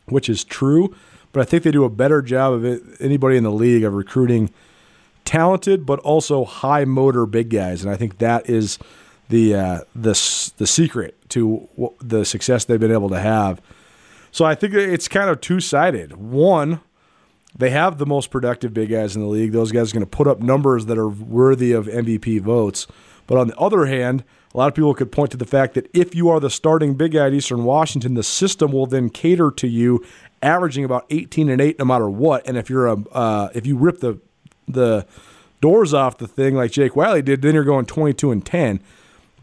[0.05, 0.95] which is true.
[1.33, 3.93] But I think they do a better job of it, anybody in the league of
[3.93, 4.51] recruiting
[5.25, 7.83] talented but also high motor big guys.
[7.83, 8.77] And I think that is
[9.29, 10.11] the uh, the
[10.57, 11.67] the secret to
[11.99, 13.61] the success they've been able to have.
[14.31, 16.17] So I think it's kind of two sided.
[16.17, 16.81] One,
[17.57, 19.51] they have the most productive big guys in the league.
[19.51, 22.85] Those guys are going to put up numbers that are worthy of MVP votes.
[23.27, 25.89] But on the other hand, a lot of people could point to the fact that
[25.93, 29.51] if you are the starting big guy at Eastern Washington, the system will then cater
[29.51, 30.05] to you,
[30.41, 32.47] averaging about 18 and 8 no matter what.
[32.47, 34.19] And if you're a uh, if you rip the
[34.67, 35.05] the
[35.61, 38.79] doors off the thing like Jake Wiley did, then you're going 22 and 10.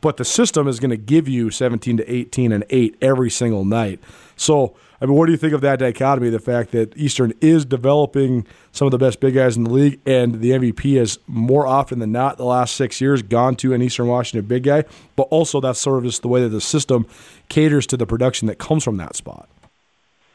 [0.03, 3.65] But the system is going to give you 17 to 18 and 8 every single
[3.65, 4.01] night.
[4.37, 6.29] So, I mean, what do you think of that dichotomy?
[6.29, 10.01] The fact that Eastern is developing some of the best big guys in the league,
[10.05, 13.81] and the MVP has more often than not the last six years gone to an
[13.81, 14.85] Eastern Washington big guy,
[15.17, 17.07] but also that's sort of just the way that the system
[17.49, 19.49] caters to the production that comes from that spot.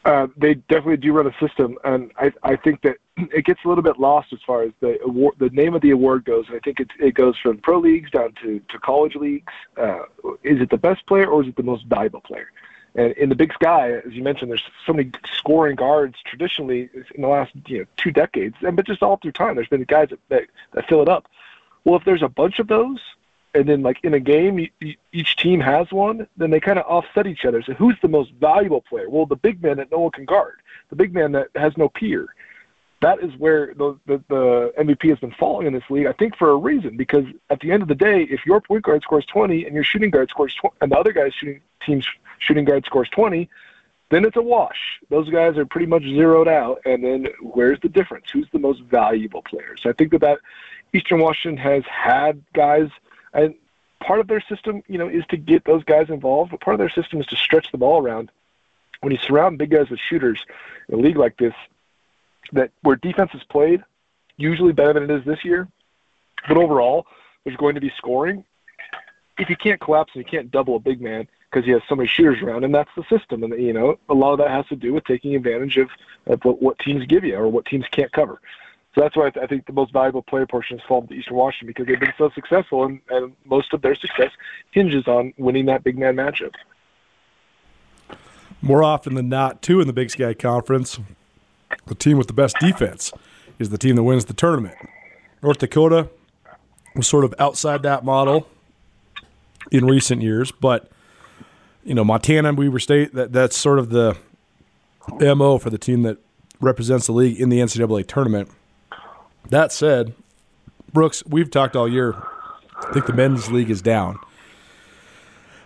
[0.07, 3.67] Uh, they definitely do run a system, and I, I think that it gets a
[3.67, 6.45] little bit lost as far as the award, the name of the award goes.
[6.47, 9.51] And I think it, it goes from pro leagues down to, to college leagues.
[9.75, 10.03] Uh,
[10.43, 12.49] is it the best player or is it the most valuable player?
[12.95, 17.21] And in the Big Sky, as you mentioned, there's so many scoring guards traditionally in
[17.21, 20.07] the last you know two decades, and but just all through time, there's been guys
[20.11, 21.27] that, that, that fill it up.
[21.83, 22.99] Well, if there's a bunch of those,
[23.57, 24.69] and then like in a game
[25.11, 28.31] each team has one then they kind of offset each other so who's the most
[28.33, 31.47] valuable player well the big man that no one can guard the big man that
[31.55, 32.27] has no peer
[33.01, 36.07] that is where the, the, the MVP has been falling in this league.
[36.07, 38.81] I think for a reason because at the end of the day, if your point
[38.85, 42.07] guard scores 20 and your shooting guard scores 20, and the other guy's shooting team's
[42.39, 43.47] shooting guard scores 20,
[44.09, 44.79] then it's a wash.
[45.09, 46.81] Those guys are pretty much zeroed out.
[46.85, 48.31] And then where's the difference?
[48.31, 49.77] Who's the most valuable player?
[49.79, 50.39] So I think that that
[50.91, 52.89] Eastern Washington has had guys–
[53.37, 53.53] and
[54.01, 56.79] part of their system, you know, is to get those guys involved, but part of
[56.79, 58.31] their system is to stretch the ball around.
[59.01, 60.43] When you surround big guys with shooters
[60.89, 61.53] in a league like this,
[62.53, 63.83] that where defense is played,
[64.37, 65.67] usually better than it is this year,
[66.47, 67.05] but overall,
[67.43, 68.43] there's going to be scoring.
[69.37, 71.95] If you can't collapse and you can't double a big man because he has so
[71.95, 74.65] many shooters around, and that's the system, and you know, a lot of that has
[74.67, 75.89] to do with taking advantage of,
[76.25, 78.41] of what, what teams give you or what teams can't cover.
[78.97, 81.13] So that's why I, th- I think the most valuable player portion has fallen to
[81.13, 84.31] Eastern Washington because they've been so successful, and, and most of their success
[84.71, 86.55] hinges on winning that big man matchup.
[88.59, 90.99] More often than not, too, in the Big Sky Conference,
[91.85, 93.13] the team with the best defense
[93.59, 94.75] is the team that wins the tournament.
[95.43, 96.09] North Dakota
[96.95, 98.47] was sort of outside that model
[99.71, 100.89] in recent years, but
[101.83, 104.17] you know Montana and Weber State that that's sort of the
[105.19, 106.17] mo for the team that
[106.59, 108.49] represents the league in the NCAA tournament.
[109.49, 110.13] That said,
[110.93, 112.15] Brooks, we've talked all year.
[112.75, 114.19] I think the men's league is down.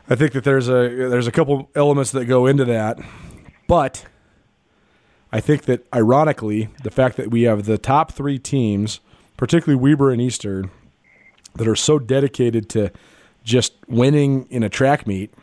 [0.09, 2.99] I think that there's a there's a couple elements that go into that,
[3.67, 4.05] but
[5.31, 8.99] I think that ironically, the fact that we have the top three teams,
[9.37, 10.69] particularly Weber and Eastern,
[11.55, 12.91] that are so dedicated to
[13.43, 15.33] just winning in a track meet,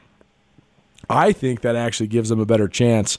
[1.09, 3.19] I think that actually gives them a better chance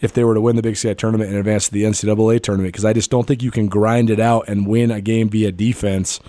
[0.00, 2.72] if they were to win the Big Sky tournament and advance to the NCAA tournament
[2.72, 5.52] because I just don't think you can grind it out and win a game via
[5.52, 6.20] defense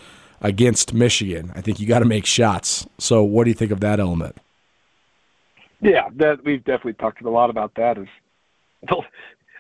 [0.41, 1.51] against Michigan.
[1.55, 2.85] I think you got to make shots.
[2.97, 4.37] So, what do you think of that element?
[5.81, 7.97] Yeah, that we've definitely talked a lot about that.
[7.97, 8.07] Is
[8.87, 9.01] the,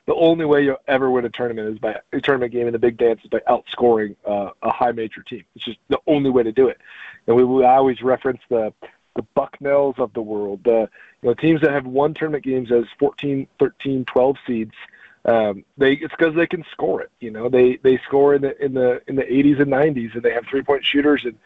[0.07, 2.79] the only way you'll ever win a tournament is by a tournament game in the
[2.79, 5.45] Big Dance is by outscoring uh, a high major team.
[5.55, 6.77] It's just the only way to do it.
[7.27, 8.73] And we, we always reference the
[9.15, 10.89] the Bucknells of the world, the
[11.21, 14.73] you know teams that have won tournament games as 14, 13, 12 seeds.
[15.23, 17.11] Um, they it's because they can score it.
[17.19, 20.23] You know, they they score in the in the in the 80s and 90s, and
[20.23, 21.25] they have three point shooters.
[21.25, 21.37] And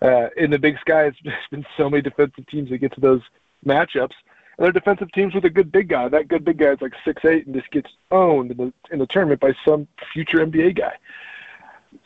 [0.00, 3.22] uh, in the Big Sky, it's been so many defensive teams that get to those
[3.66, 4.14] matchups.
[4.56, 6.08] And they're defensive teams with a good big guy.
[6.08, 8.98] That good big guy is like six eight and just gets owned in the in
[9.00, 10.96] the tournament by some future NBA guy.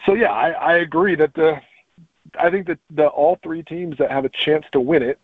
[0.07, 1.61] So yeah, I, I agree that the
[2.39, 5.19] I think that the all three teams that have a chance to win it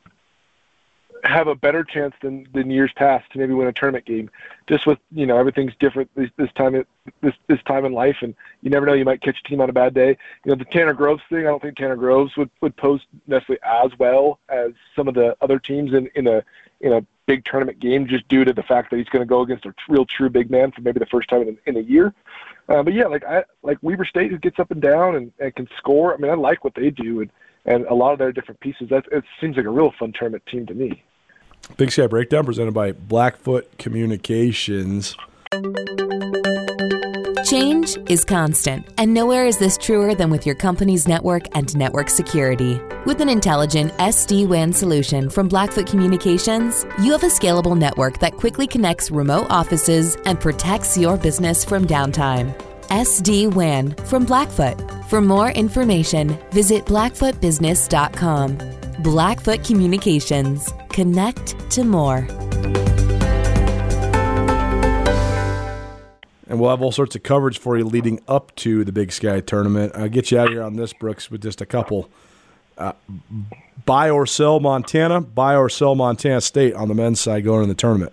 [1.24, 4.30] have a better chance than than years past to maybe win a tournament game.
[4.66, 6.84] Just with you know everything's different this, this time
[7.20, 9.70] this this time in life, and you never know you might catch a team on
[9.70, 10.16] a bad day.
[10.44, 11.40] You know the Tanner Groves thing.
[11.40, 15.36] I don't think Tanner Groves would would post necessarily as well as some of the
[15.40, 16.44] other teams in in a
[16.80, 19.40] in a big tournament game, just due to the fact that he's going to go
[19.40, 22.12] against a real true big man for maybe the first time in, in a year.
[22.68, 25.54] Uh, but yeah, like I like Weber State who gets up and down and, and
[25.54, 26.14] can score.
[26.14, 27.30] I mean, I like what they do and
[27.66, 28.88] and a lot of their different pieces.
[28.88, 31.02] That it seems like a real fun tournament team to me.
[31.76, 35.16] Big Sky Breakdown presented by Blackfoot Communications.
[37.44, 42.08] Change is constant, and nowhere is this truer than with your company's network and network
[42.08, 42.80] security.
[43.04, 48.36] With an intelligent SD WAN solution from Blackfoot Communications, you have a scalable network that
[48.36, 52.54] quickly connects remote offices and protects your business from downtime.
[52.88, 54.80] SD WAN from Blackfoot.
[55.08, 58.83] For more information, visit blackfootbusiness.com.
[59.00, 60.72] Blackfoot Communications.
[60.90, 62.26] Connect to more.
[66.54, 69.40] and we'll have all sorts of coverage for you leading up to the Big Sky
[69.40, 69.92] tournament.
[69.96, 72.08] I'll get you out here on this, Brooks, with just a couple.
[72.78, 72.92] Uh,
[73.84, 77.68] buy or sell Montana, buy or sell Montana State on the men's side going in
[77.68, 78.12] the tournament.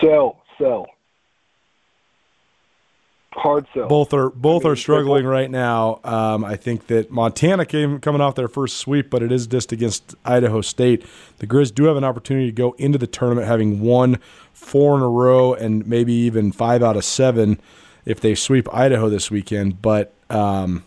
[0.00, 0.86] Sell, sell.
[3.36, 3.88] Hard sell.
[3.88, 5.30] Both are both I mean, are struggling both.
[5.30, 6.00] right now.
[6.04, 9.72] Um, I think that Montana came coming off their first sweep, but it is just
[9.72, 11.04] against Idaho State.
[11.38, 14.18] The Grizz do have an opportunity to go into the tournament having won
[14.52, 17.60] four in a row and maybe even five out of seven
[18.04, 19.82] if they sweep Idaho this weekend.
[19.82, 20.84] But um,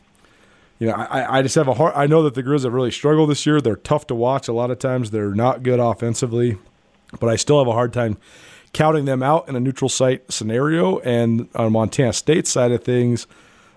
[0.79, 1.93] you know, I, I just have a hard.
[1.95, 3.61] I know that the Grizz have really struggled this year.
[3.61, 5.11] They're tough to watch a lot of times.
[5.11, 6.57] They're not good offensively,
[7.19, 8.17] but I still have a hard time
[8.73, 10.99] counting them out in a neutral site scenario.
[10.99, 13.27] And on Montana State side of things,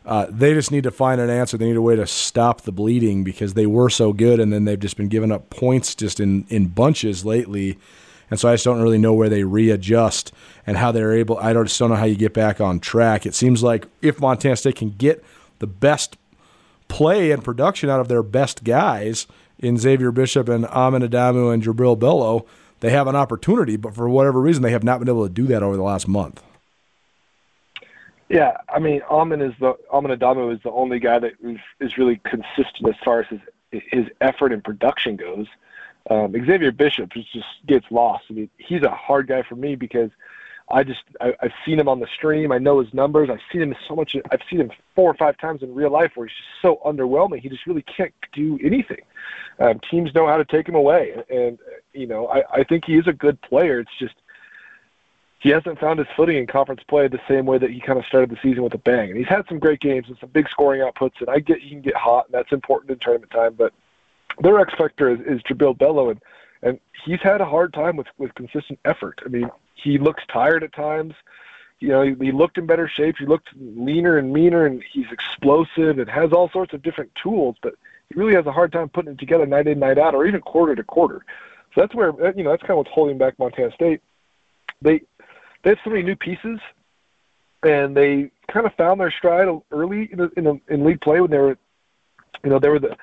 [0.04, 1.56] uh, they just need to find an answer.
[1.56, 4.64] They need a way to stop the bleeding because they were so good, and then
[4.64, 7.78] they've just been giving up points just in in bunches lately.
[8.30, 10.32] And so I just don't really know where they readjust
[10.66, 11.36] and how they're able.
[11.38, 13.26] I just don't know how you get back on track.
[13.26, 15.22] It seems like if Montana State can get
[15.58, 16.16] the best
[16.88, 19.26] play and production out of their best guys
[19.58, 22.46] in Xavier Bishop and Amin Adamu and Jubrile Belo,
[22.82, 25.46] they have an opportunity, but for whatever reason, they have not been able to do
[25.46, 26.42] that over the last month.
[28.28, 32.88] Yeah, I mean, Amin is the is the only guy that is, is really consistent
[32.88, 33.40] as far as his
[33.70, 35.46] his effort and production goes.
[36.10, 38.24] Um, Xavier Bishop just gets lost.
[38.30, 40.10] I mean, he's a hard guy for me because
[40.68, 42.50] I just I, I've seen him on the stream.
[42.50, 43.30] I know his numbers.
[43.30, 44.16] I've seen him so much.
[44.32, 47.38] I've seen him four or five times in real life where he's just so underwhelming.
[47.38, 49.02] He just really can't do anything.
[49.58, 51.58] Um, teams know how to take him away, and
[51.92, 53.80] you know I, I think he is a good player.
[53.80, 54.14] It's just
[55.42, 58.06] he hasn't found his footing in conference play the same way that he kind of
[58.06, 59.10] started the season with a bang.
[59.10, 61.70] And he's had some great games and some big scoring outputs, and I get he
[61.70, 63.54] can get hot, and that's important in tournament time.
[63.54, 63.72] But
[64.40, 66.20] their X factor is, is Jubrile Belo, and
[66.62, 69.20] and he's had a hard time with with consistent effort.
[69.26, 71.14] I mean, he looks tired at times.
[71.80, 73.16] You know, he, he looked in better shape.
[73.18, 77.56] He looked leaner and meaner, and he's explosive and has all sorts of different tools.
[77.60, 77.74] But
[78.08, 80.40] he really has a hard time putting it together night in, night out, or even
[80.40, 81.24] quarter to quarter.
[81.74, 84.00] So that's where you know that's kind of what's holding back Montana State.
[84.80, 85.02] They
[85.62, 86.60] they have so many new pieces,
[87.62, 91.20] and they kind of found their stride early in the, in, the, in league play
[91.20, 91.56] when they were,
[92.42, 92.96] you know, they were the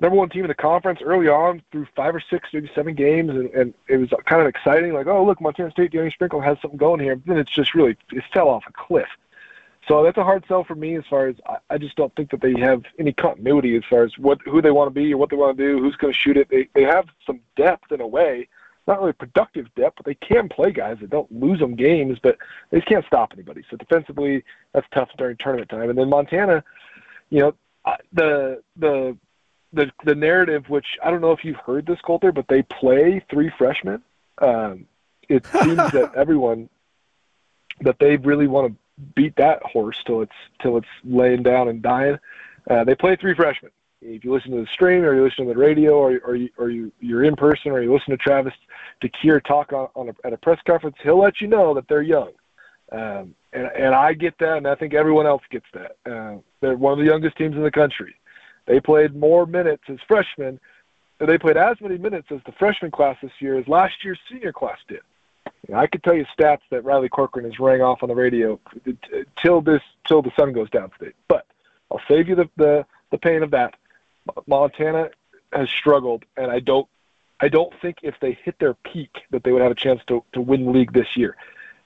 [0.00, 3.30] number one team in the conference early on through five or six, maybe seven games,
[3.30, 4.92] and, and it was kind of exciting.
[4.92, 7.16] Like, oh, look, Montana State, Danny Sprinkle has something going here.
[7.16, 9.08] But then it's just really it fell off a cliff.
[9.90, 12.30] So that's a hard sell for me as far as I, I just don't think
[12.30, 15.16] that they have any continuity as far as what who they want to be or
[15.16, 16.48] what they want to do, who's going to shoot it.
[16.48, 18.46] They they have some depth in a way,
[18.86, 22.38] not really productive depth, but they can play guys that don't lose them games, but
[22.70, 23.64] they just can't stop anybody.
[23.68, 25.90] So defensively, that's tough during tournament time.
[25.90, 26.62] And then Montana,
[27.30, 27.54] you know,
[28.12, 29.16] the the
[29.72, 33.24] the the narrative, which I don't know if you've heard this, Colter, but they play
[33.28, 34.02] three freshmen.
[34.38, 34.86] Um,
[35.28, 36.68] it seems that everyone
[37.80, 38.79] that they really want to
[39.14, 42.18] beat that horse till it's till it's laying down and dying.
[42.68, 43.70] Uh, they play three freshmen.
[44.02, 46.48] If you listen to the stream, or you listen to the radio, or or you
[46.56, 48.54] or you you're in person, or you listen to Travis
[49.02, 52.02] DeCuire talk on, on a, at a press conference, he'll let you know that they're
[52.02, 52.32] young.
[52.92, 55.96] Um, and and I get that, and I think everyone else gets that.
[56.10, 58.14] Uh, they're one of the youngest teams in the country.
[58.66, 60.60] They played more minutes as freshmen.
[61.18, 64.52] They played as many minutes as the freshman class this year as last year's senior
[64.52, 65.00] class did.
[65.66, 68.14] You know, I could tell you stats that Riley Corcoran is rang off on the
[68.14, 68.58] radio
[69.36, 71.12] till this till the sun goes down today.
[71.28, 71.46] But
[71.90, 73.74] I'll save you the, the, the pain of that.
[74.46, 75.10] Montana
[75.52, 76.88] has struggled, and I don't
[77.40, 80.22] I don't think if they hit their peak that they would have a chance to,
[80.32, 81.36] to win the league this year.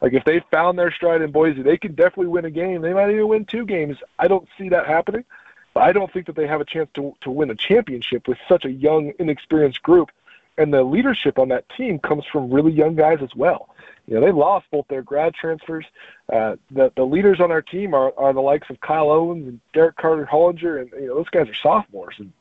[0.00, 2.82] Like if they found their stride in Boise, they could definitely win a game.
[2.82, 3.96] They might even win two games.
[4.18, 5.24] I don't see that happening.
[5.72, 8.38] But I don't think that they have a chance to to win a championship with
[8.48, 10.10] such a young, inexperienced group.
[10.56, 13.74] And the leadership on that team comes from really young guys as well.
[14.06, 15.86] You know, they lost both their grad transfers.
[16.32, 19.60] Uh, the the leaders on our team are, are the likes of Kyle Owens and
[19.72, 22.32] Derrick Carter-Hollinger, and you know those guys are sophomores, and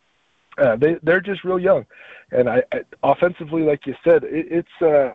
[0.57, 1.85] uh, they they're just real young.
[2.31, 5.13] And I, I offensively, like you said, it, it's uh,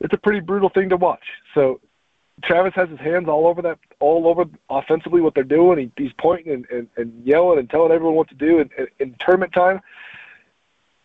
[0.00, 1.24] it's a pretty brutal thing to watch.
[1.52, 1.80] So
[2.42, 5.78] Travis has his hands all over that, all over offensively what they're doing.
[5.78, 8.60] He, he's pointing and, and, and yelling and telling everyone what to do.
[8.60, 9.80] And, in tournament time,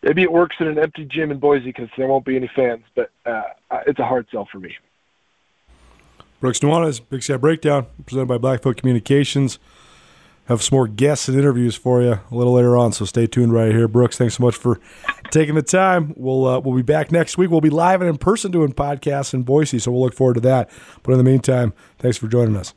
[0.02, 2.84] maybe it works in an empty gym in Boise because there won't be any fans.
[2.94, 3.42] But uh,
[3.86, 4.76] it's a hard sell for me.
[6.40, 9.58] Brooks Nuanez, Big Sky Breakdown, presented by Blackfoot Communications
[10.46, 12.92] have some more guests and interviews for you a little later on.
[12.92, 14.16] So stay tuned right here, Brooks.
[14.16, 14.80] Thanks so much for
[15.30, 16.14] taking the time.
[16.16, 17.50] We'll uh, we'll be back next week.
[17.50, 20.40] We'll be live and in person doing podcasts in Boise, so we'll look forward to
[20.40, 20.70] that.
[21.02, 22.74] But in the meantime, thanks for joining us.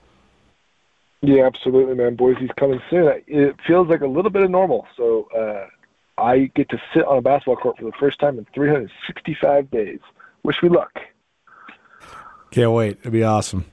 [1.22, 2.16] Yeah, absolutely, man.
[2.16, 3.22] Boise's coming soon.
[3.28, 4.88] It feels like a little bit of normal.
[4.96, 5.68] So uh,
[6.20, 10.00] I get to sit on a basketball court for the first time in 365 days.
[10.44, 10.92] Wish me luck.
[12.52, 12.98] Can't wait.
[13.00, 13.66] It'll be awesome.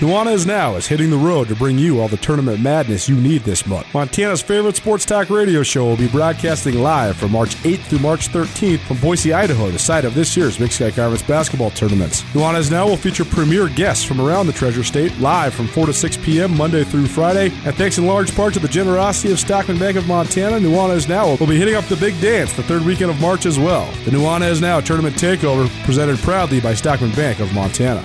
[0.00, 3.42] Nuanez Now is hitting the road to bring you all the tournament madness you need
[3.42, 3.86] this month.
[3.94, 8.28] Montana's favorite sports talk radio show will be broadcasting live from March 8th through March
[8.30, 12.22] 13th from Boise, Idaho, the site of this year's Big Sky Conference basketball tournaments.
[12.32, 15.92] Nuanez Now will feature premier guests from around the Treasure State live from 4 to
[15.92, 16.56] 6 p.m.
[16.56, 17.52] Monday through Friday.
[17.64, 21.36] And thanks in large part to the generosity of Stockman Bank of Montana, Nuanez Now
[21.36, 23.86] will be hitting up the big dance the third weekend of March as well.
[24.04, 28.04] The Nuanez Now Tournament Takeover presented proudly by Stockman Bank of Montana.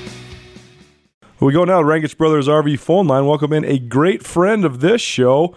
[1.42, 3.26] We go now to Rangitsch Brothers RV phone line.
[3.26, 5.56] Welcome in a great friend of this show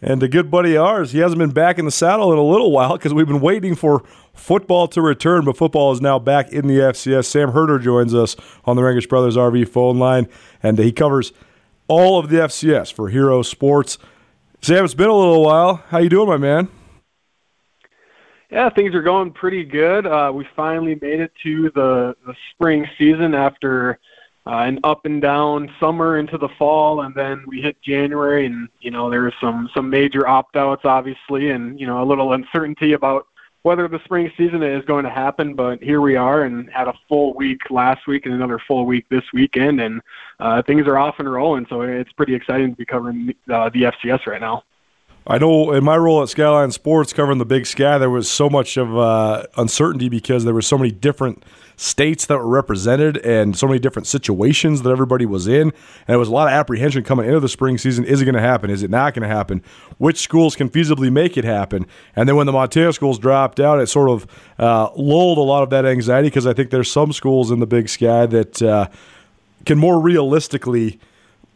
[0.00, 1.10] and a good buddy of ours.
[1.10, 3.74] He hasn't been back in the saddle in a little while because we've been waiting
[3.74, 7.24] for football to return, but football is now back in the FCS.
[7.24, 10.28] Sam Herder joins us on the Rangitsch Brothers RV phone line,
[10.62, 11.32] and he covers
[11.88, 13.98] all of the FCS for Hero Sports.
[14.62, 15.82] Sam, it's been a little while.
[15.88, 16.68] How you doing, my man?
[18.52, 20.06] Yeah, things are going pretty good.
[20.06, 23.98] Uh, we finally made it to the, the spring season after–
[24.46, 28.90] uh, up and down summer into the fall, and then we hit January, and you
[28.90, 32.92] know there there's some some major opt outs, obviously, and you know a little uncertainty
[32.92, 33.26] about
[33.62, 35.54] whether the spring season is going to happen.
[35.54, 39.06] But here we are, and had a full week last week and another full week
[39.08, 40.02] this weekend, and
[40.40, 41.66] uh, things are off and rolling.
[41.70, 44.64] So it's pretty exciting to be covering uh, the FCS right now.
[45.26, 48.50] I know in my role at Skyline Sports covering the Big Sky, there was so
[48.50, 51.44] much of uh, uncertainty because there were so many different
[51.76, 55.62] states that were represented and so many different situations that everybody was in.
[55.62, 55.72] And
[56.06, 58.04] there was a lot of apprehension coming into the spring season.
[58.04, 58.70] Is it going to happen?
[58.70, 59.62] Is it not going to happen?
[59.98, 61.86] Which schools can feasibly make it happen?
[62.14, 64.26] And then when the Montana schools dropped out, it sort of
[64.58, 67.66] uh, lulled a lot of that anxiety because I think there's some schools in the
[67.66, 68.88] Big Sky that uh,
[69.64, 70.98] can more realistically–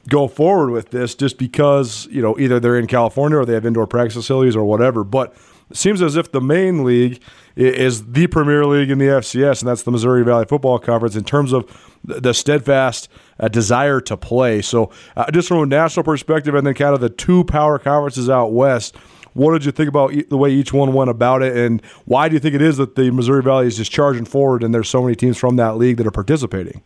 [0.08, 3.66] go forward with this just because, you know, either they're in California or they have
[3.66, 5.04] indoor practice facilities or whatever.
[5.04, 5.34] But
[5.72, 7.20] seems as if the main league
[7.56, 11.24] is the premier league in the FCS, and that's the Missouri Valley Football Conference in
[11.24, 11.66] terms of
[12.04, 13.08] the steadfast
[13.40, 14.62] uh, desire to play.
[14.62, 18.30] So, uh, just from a national perspective, and then kind of the two power conferences
[18.30, 18.96] out west,
[19.34, 22.34] what did you think about the way each one went about it, and why do
[22.34, 25.02] you think it is that the Missouri Valley is just charging forward and there's so
[25.02, 26.82] many teams from that league that are participating?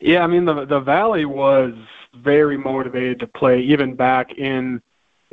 [0.00, 1.72] Yeah, I mean the the Valley was
[2.14, 4.82] very motivated to play even back in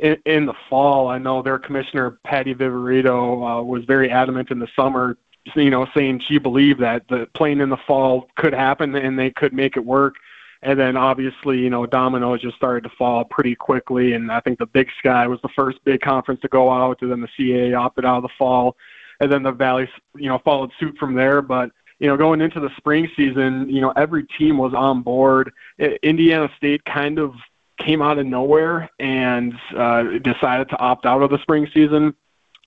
[0.02, 1.08] in, in the fall.
[1.08, 5.16] I know their commissioner Patty Viverito uh, was very adamant in the summer,
[5.54, 9.30] you know, saying she believed that the playing in the fall could happen and they
[9.30, 10.16] could make it work.
[10.64, 14.12] And then obviously, you know, dominoes just started to fall pretty quickly.
[14.12, 17.10] And I think the Big Sky was the first big conference to go out, and
[17.10, 18.76] then the CAA opted out of the fall,
[19.18, 21.42] and then the Valley, you know, followed suit from there.
[21.42, 25.52] But you know, going into the spring season, you know, every team was on board.
[26.02, 27.34] Indiana State kind of
[27.84, 32.14] came out of nowhere and uh, decided to opt out of the spring season.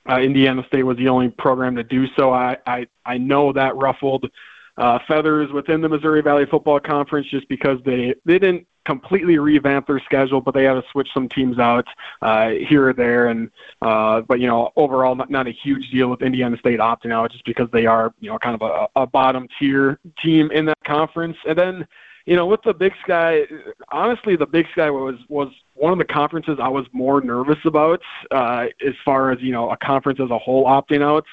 [0.08, 2.32] Uh, Indiana State was the only program to do so.
[2.32, 4.30] I I, I know that ruffled
[4.78, 9.88] uh, feathers within the Missouri Valley Football Conference just because they they didn't completely revamp
[9.88, 11.86] their schedule, but they had to switch some teams out
[12.22, 13.28] uh, here or there.
[13.28, 13.50] And
[13.82, 17.32] uh, but you know, overall, not, not a huge deal with Indiana State opting out
[17.32, 20.78] just because they are you know kind of a, a bottom tier team in that
[20.86, 21.38] conference.
[21.48, 21.88] And then
[22.26, 23.44] you know, with the Big Sky,
[23.92, 28.02] honestly, the Big Sky was was one of the conferences I was more nervous about
[28.32, 31.26] uh, as far as you know a conference as a whole opting out.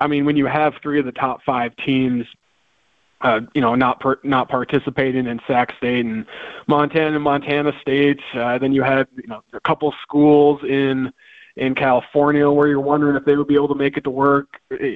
[0.00, 2.26] I mean, when you have three of the top five teams
[3.22, 6.24] uh, you know, not per, not participating in Sac State and
[6.66, 8.20] Montana Montana State.
[8.34, 11.12] Uh, then you had you know a couple schools in
[11.56, 14.48] in California where you're wondering if they would be able to make it to work,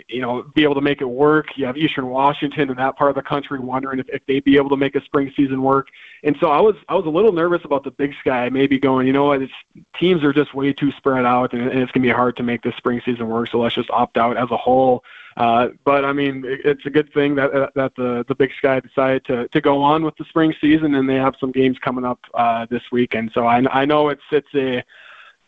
[0.08, 1.46] you know, be able to make it work.
[1.56, 4.56] You have Eastern Washington in that part of the country wondering if, if they'd be
[4.56, 5.88] able to make a spring season work.
[6.22, 9.06] And so I was I was a little nervous about the Big Sky maybe going,
[9.06, 9.52] you know what, it's,
[9.98, 12.62] teams are just way too spread out and, and it's gonna be hard to make
[12.62, 13.50] this spring season work.
[13.50, 15.02] So let's just opt out as a whole.
[15.36, 18.78] Uh, but I mean, it's a good thing that uh, that the the Big Sky
[18.78, 22.04] decided to to go on with the spring season, and they have some games coming
[22.04, 23.32] up uh, this weekend.
[23.34, 24.84] So I I know it's it's a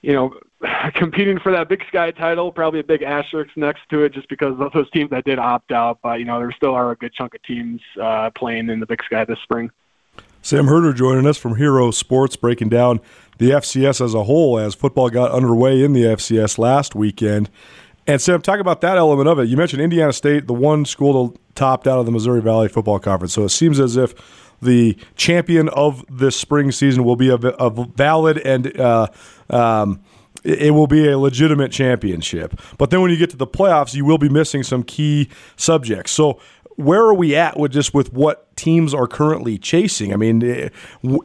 [0.03, 0.35] you know
[0.95, 4.59] competing for that Big Sky title, probably a big asterisk next to it, just because
[4.59, 5.99] of those teams that did opt out.
[6.03, 8.87] But you know, there still are a good chunk of teams uh, playing in the
[8.87, 9.71] Big Sky this spring.
[10.43, 13.01] Sam Herder joining us from Hero Sports, breaking down
[13.39, 17.51] the FCS as a whole as football got underway in the FCS last weekend.
[18.07, 19.49] And Sam, talk about that element of it.
[19.49, 23.01] You mentioned Indiana State, the one school that topped out of the Missouri Valley Football
[23.01, 23.35] Conference.
[23.35, 24.15] So it seems as if
[24.63, 29.09] the champion of this spring season will be a, a valid and uh,
[29.51, 30.01] um,
[30.47, 32.61] it will be a legitimate championship.
[32.79, 36.13] But then when you get to the playoffs, you will be missing some key subjects.
[36.13, 36.39] So
[36.77, 40.13] where are we at with just with what teams are currently chasing?
[40.13, 40.69] I mean, eh,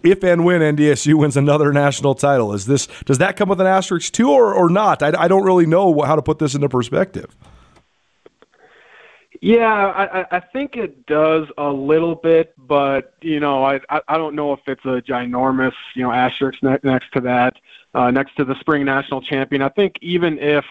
[0.04, 3.68] if and when NDSU wins another national title, is this does that come with an
[3.68, 5.04] asterisk too, or or not?
[5.04, 7.36] I, I don't really know how to put this into perspective.
[9.44, 14.36] Yeah, I, I think it does a little bit, but you know, I I don't
[14.36, 17.56] know if it's a ginormous you know asterisk next to that,
[17.94, 19.62] uh, next to the spring national champion.
[19.62, 20.66] I think even if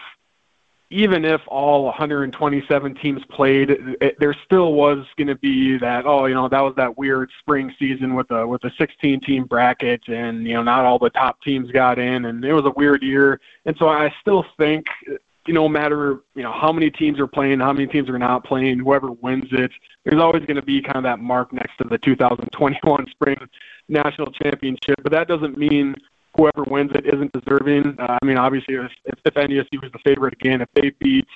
[0.91, 3.69] even if all 127 teams played,
[4.01, 7.31] it, there still was going to be that oh you know that was that weird
[7.39, 11.09] spring season with a with a 16 team bracket and you know not all the
[11.09, 14.85] top teams got in and it was a weird year and so I still think
[15.47, 18.19] you know, no matter you know how many teams are playing, how many teams are
[18.19, 19.71] not playing, whoever wins it,
[20.03, 23.37] there's always going to be kind of that mark next to the 2021 spring
[23.87, 24.95] national championship.
[25.01, 25.95] But that doesn't mean
[26.41, 27.95] whoever wins it isn't deserving.
[27.99, 31.27] Uh, I mean, obviously, if, if NDSU is the favorite again, if they beat,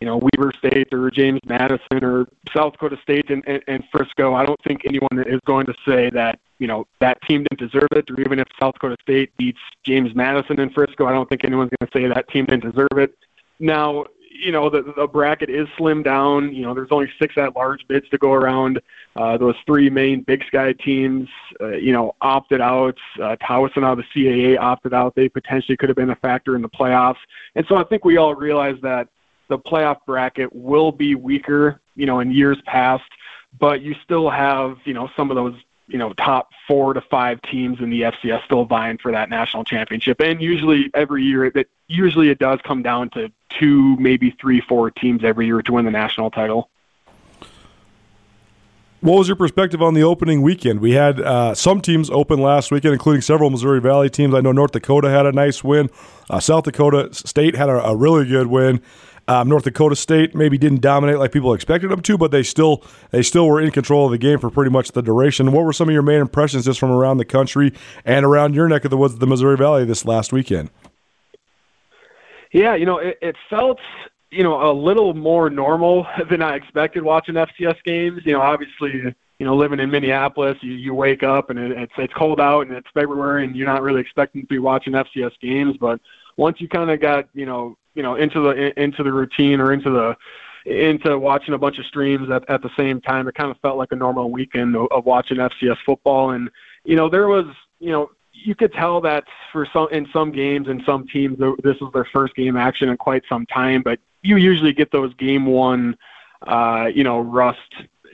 [0.00, 4.34] you know, Weber State or James Madison or South Dakota State and, and, and Frisco,
[4.34, 7.88] I don't think anyone is going to say that, you know, that team didn't deserve
[7.92, 8.08] it.
[8.10, 11.70] Or even if South Dakota State beats James Madison and Frisco, I don't think anyone's
[11.78, 13.16] going to say that team didn't deserve it.
[13.58, 14.04] Now,
[14.34, 16.52] you know, the, the bracket is slimmed down.
[16.52, 18.80] You know, there's only six at-large bids to go around.
[19.14, 21.28] Uh, those three main Big Sky teams,
[21.60, 22.98] uh, you know, opted out.
[23.16, 25.14] Uh, Towson out of the CAA opted out.
[25.14, 27.18] They potentially could have been a factor in the playoffs.
[27.54, 29.08] And so I think we all realize that
[29.48, 33.04] the playoff bracket will be weaker, you know, in years past,
[33.58, 35.54] but you still have, you know, some of those
[35.86, 39.64] you know top four to five teams in the FCS still vying for that national
[39.64, 40.20] championship.
[40.20, 44.90] And usually every year, it usually it does come down to two, maybe three, four
[44.90, 46.70] teams every year to win the national title.
[49.00, 50.80] What was your perspective on the opening weekend?
[50.80, 54.34] We had uh, some teams open last weekend, including several Missouri Valley teams.
[54.34, 55.90] I know North Dakota had a nice win.
[56.30, 58.80] Uh, South Dakota State had a, a really good win.
[59.28, 62.82] Um, North Dakota State maybe didn't dominate like people expected them to, but they still
[63.10, 65.52] they still were in control of the game for pretty much the duration.
[65.52, 67.74] What were some of your main impressions just from around the country
[68.06, 70.70] and around your neck of the woods, the Missouri Valley, this last weekend?
[72.54, 73.80] Yeah, you know, it, it felt
[74.30, 78.22] you know a little more normal than I expected watching FCS games.
[78.24, 81.92] You know, obviously you know, living in Minneapolis, you, you wake up and it, it's
[81.98, 85.32] it's cold out and it's February and you're not really expecting to be watching FCS
[85.40, 85.76] games.
[85.78, 86.00] But
[86.36, 89.72] once you kind of got you know you know into the into the routine or
[89.72, 90.16] into the
[90.64, 93.26] into watching a bunch of streams at, at the same time.
[93.26, 96.48] It kind of felt like a normal weekend of, of watching FCS football, and
[96.84, 97.46] you know there was
[97.80, 101.80] you know you could tell that for some in some games and some teams this
[101.80, 105.46] was their first game action in quite some time, but you usually get those game
[105.46, 105.96] one
[106.46, 107.58] uh, you know rust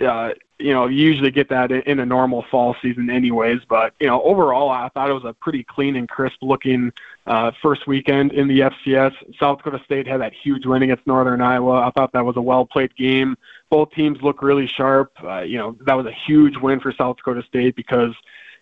[0.01, 3.61] uh, you know, you usually get that in a normal fall season anyways.
[3.68, 6.93] But, you know, overall, I thought it was a pretty clean and crisp looking
[7.27, 9.14] uh, first weekend in the FCS.
[9.39, 11.87] South Dakota State had that huge win against Northern Iowa.
[11.87, 13.37] I thought that was a well played game.
[13.71, 15.12] Both teams look really sharp.
[15.23, 18.14] Uh, you know, that was a huge win for South Dakota State because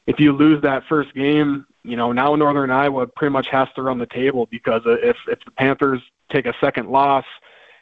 [0.08, 3.82] if you lose that first game, you know, now Northern Iowa pretty much has to
[3.82, 6.00] run the table because if, if the Panthers
[6.32, 7.24] take a second loss–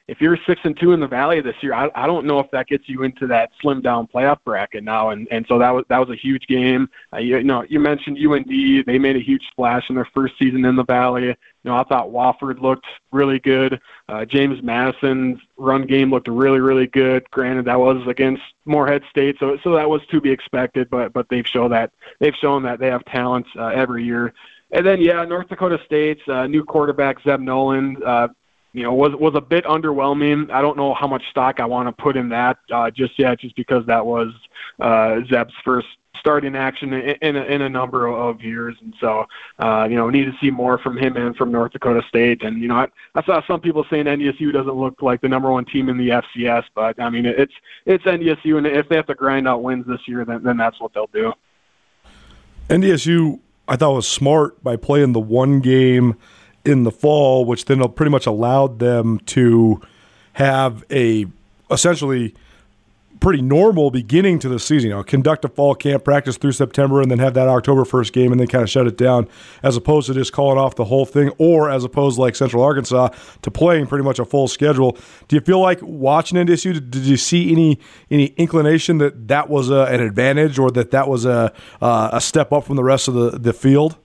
[0.09, 2.49] if you're six and two in the Valley this year, I, I don't know if
[2.53, 5.11] that gets you into that slim down playoff bracket now.
[5.11, 6.89] And and so that was that was a huge game.
[7.13, 10.35] Uh, you, you know, you mentioned UND; they made a huge splash in their first
[10.39, 11.27] season in the Valley.
[11.27, 11.35] You
[11.65, 13.81] know, I thought Wofford looked really good.
[14.09, 17.29] Uh, James Madison's run game looked really really good.
[17.33, 20.89] Granted, that was against Morehead State, so so that was to be expected.
[20.89, 21.91] But but they've shown that
[22.21, 24.33] they've shown that they have talent uh, every year.
[24.73, 28.29] And then, yeah, North Dakota State's uh, new quarterback Zeb Noland Uh,
[28.77, 30.51] you know, was was a bit underwhelming.
[30.51, 33.41] I don't know how much stock I want to put in that uh, just yet,
[33.41, 34.35] just because that was
[34.79, 35.89] uh, Zeb's first
[36.21, 39.25] starting action in, in, a, in a number of years, and so
[39.61, 42.43] uh, you know, we need to see more from him and from North Dakota State.
[42.43, 45.51] And you know, I, I saw some people saying NDSU doesn't look like the number
[45.51, 47.55] one team in the FCS, but I mean, it's
[47.87, 50.79] it's NDSU, and if they have to grind out wins this year, then then that's
[50.83, 51.33] what they'll do.
[52.69, 56.19] NDSU, I thought was smart by playing the one game
[56.67, 59.81] in the fall, which then pretty much allowed them to
[60.35, 61.27] have a
[61.71, 62.35] essentially
[63.21, 64.91] pretty normal beginning to the season.
[64.91, 68.13] You know, conduct a fall camp practice through September and then have that October 1st
[68.13, 69.29] game and then kind of shut it down
[69.63, 73.09] as opposed to just calling off the whole thing or as opposed like Central Arkansas
[73.43, 74.97] to playing pretty much a full schedule.
[75.29, 77.79] Do you feel like watching NDSU, did you see any
[78.11, 82.21] any inclination that that was a, an advantage or that that was a, uh, a
[82.21, 83.97] step up from the rest of the, the field?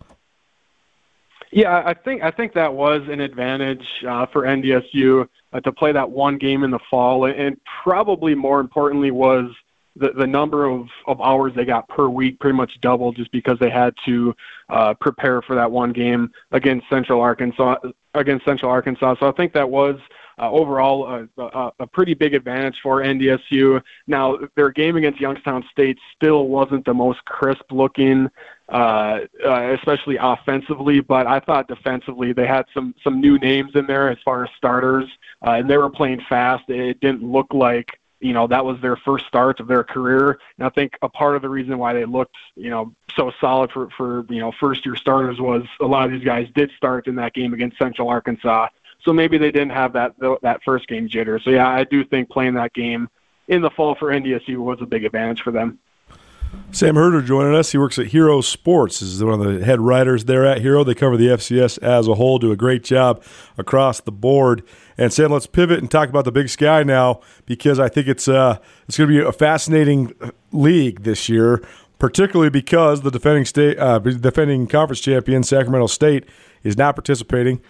[1.52, 5.92] Yeah, I think I think that was an advantage uh, for NDSU uh, to play
[5.92, 9.52] that one game in the fall, and probably more importantly was
[9.98, 13.60] the the number of of hours they got per week pretty much doubled just because
[13.60, 14.34] they had to
[14.70, 17.76] uh, prepare for that one game against Central Arkansas
[18.14, 19.16] against Central Arkansas.
[19.20, 20.00] So I think that was
[20.38, 23.82] uh, overall a, a, a, pretty big advantage for NDSU.
[24.08, 28.30] Now their game against Youngstown State still wasn't the most crisp looking
[28.72, 31.02] especially offensively.
[31.02, 34.50] But I thought defensively they had some some new names in there as far as
[34.58, 35.10] starters,
[35.46, 36.70] uh, and they were playing fast.
[36.70, 40.40] It didn't look like you know that was their first start of their career.
[40.58, 43.72] And I think a part of the reason why they looked you know so solid
[43.72, 47.08] for for you know first year starters was a lot of these guys did start
[47.08, 48.68] in that game against Central Arkansas.
[49.04, 51.44] So maybe they didn't have that that first game jitter.
[51.44, 53.10] So yeah, I do think playing that game
[53.48, 55.80] in the fall for NDSU was a big advantage for them.
[56.72, 57.72] Sam Herder joining us.
[57.74, 59.02] He works at Hero Sports.
[59.02, 60.84] Is one of the head writers there at Hero.
[60.84, 63.22] They cover the FCS as a whole, do a great job
[63.58, 64.64] across the board.
[64.98, 68.28] And Sam, let's pivot and talk about the Big Sky now because I think it's
[68.28, 70.14] uh, it's going to be a fascinating
[70.54, 71.62] league this year,
[72.00, 76.26] particularly because the defending state uh, defending conference champion Sacramento State
[76.64, 77.62] is not participating.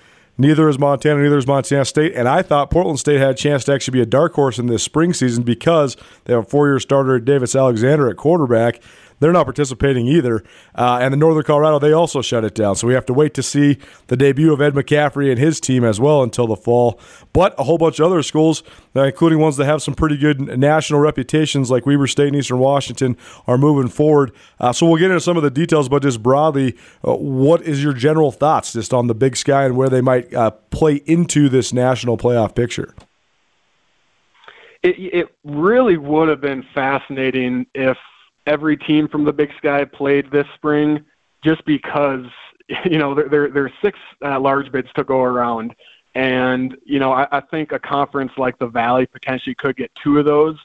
[0.42, 2.14] Neither is Montana, neither is Montana State.
[2.16, 4.66] And I thought Portland State had a chance to actually be a dark horse in
[4.66, 8.82] this spring season because they have a four year starter, Davis Alexander, at quarterback.
[9.22, 10.44] They're not participating either.
[10.74, 12.76] Uh, and the Northern Colorado, they also shut it down.
[12.76, 15.84] So we have to wait to see the debut of Ed McCaffrey and his team
[15.84, 17.00] as well until the fall.
[17.32, 18.64] But a whole bunch of other schools,
[18.96, 22.58] uh, including ones that have some pretty good national reputations like Weber State and Eastern
[22.58, 23.16] Washington,
[23.46, 24.32] are moving forward.
[24.60, 26.76] Uh, so we'll get into some of the details, but just broadly,
[27.08, 30.34] uh, what is your general thoughts just on the Big Sky and where they might
[30.34, 32.96] uh, play into this national playoff picture?
[34.82, 37.98] It, it really would have been fascinating if
[38.48, 41.04] every team from the Big Sky played this spring,
[41.44, 42.26] just because
[42.86, 45.76] you know there there there are six uh, large bids to go around,
[46.16, 50.20] and you know I, I think a conference like the Valley potentially could get two
[50.20, 50.58] of those,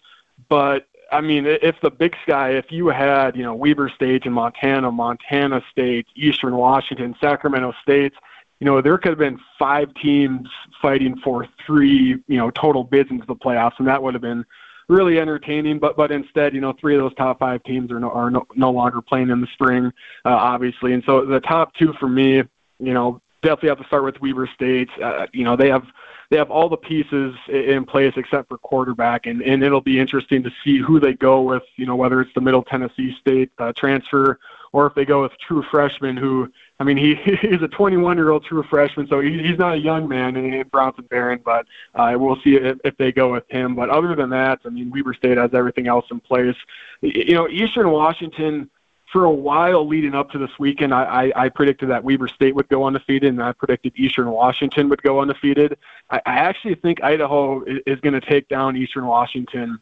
[0.49, 4.33] but I mean, if the Big Sky, if you had, you know, Weber State in
[4.33, 8.13] Montana, Montana State, Eastern Washington, Sacramento State,
[8.59, 10.49] you know, there could have been five teams
[10.81, 14.45] fighting for three, you know, total bids into the playoffs, and that would have been
[14.89, 15.79] really entertaining.
[15.79, 18.47] But but instead, you know, three of those top five teams are no are no,
[18.55, 19.87] no longer playing in the spring,
[20.25, 20.93] uh, obviously.
[20.93, 22.37] And so the top two for me,
[22.79, 24.89] you know, definitely have to start with Weber State.
[25.03, 25.85] Uh, you know, they have
[26.31, 30.43] they have all the pieces in place except for quarterback, and and it'll be interesting
[30.43, 31.63] to see who they go with.
[31.77, 34.39] You know, whether it's the Middle Tennessee State uh, transfer
[34.77, 38.31] or if they go with true freshman who I mean he he's a 21 year
[38.31, 41.65] old true freshman so he, he's not a young man in, in Bronson Barron but
[41.95, 44.91] uh, we'll see if, if they go with him but other than that I mean
[44.91, 46.57] Weber State has everything else in place
[47.01, 48.69] you know Eastern Washington
[49.13, 52.57] for a while leading up to this weekend, I, I, I predicted that Weber State
[52.57, 55.79] would go undefeated, and I predicted Eastern Washington would go undefeated.
[56.11, 59.79] I, I actually think Idaho is, is going to take down Eastern Washington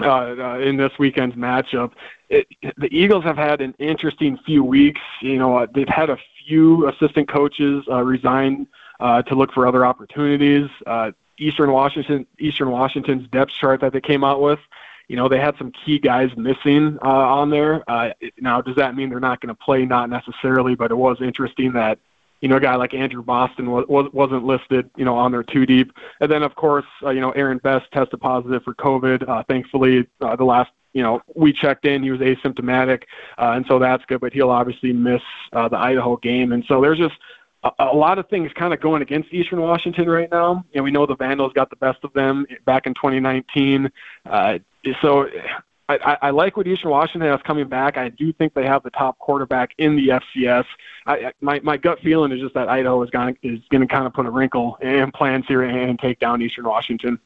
[0.00, 1.92] uh, uh, in this weekend's matchup.
[2.28, 5.00] It, the Eagles have had an interesting few weeks.
[5.20, 8.66] You know, uh, they've had a few assistant coaches uh, resign
[9.00, 10.68] uh, to look for other opportunities.
[10.86, 14.60] Uh, Eastern Washington, Eastern Washington's depth chart that they came out with.
[15.08, 17.82] You know, they had some key guys missing uh, on there.
[17.90, 19.84] Uh, now, does that mean they're not going to play?
[19.84, 21.98] Not necessarily, but it was interesting that
[22.42, 25.64] you know, a guy like Andrew Boston was, wasn't listed, you know, on their two
[25.64, 25.92] deep.
[26.20, 29.26] And then, of course, uh, you know, Aaron Best tested positive for COVID.
[29.26, 33.04] Uh, thankfully, uh, the last, you know, we checked in, he was asymptomatic,
[33.38, 34.20] uh, and so that's good.
[34.20, 35.22] But he'll obviously miss
[35.52, 37.14] uh, the Idaho game, and so there's just
[37.62, 40.64] a, a lot of things kind of going against Eastern Washington right now.
[40.74, 43.88] And we know the Vandals got the best of them back in 2019.
[44.28, 44.58] Uh,
[45.00, 45.28] so
[45.88, 47.96] I, I like what Eastern Washington has coming back.
[47.96, 50.64] I do think they have the top quarterback in the FCS.
[51.06, 54.06] I, my my gut feeling is just that Idaho is going is going to kind
[54.06, 57.18] of put a wrinkle in plans here and take down Eastern Washington.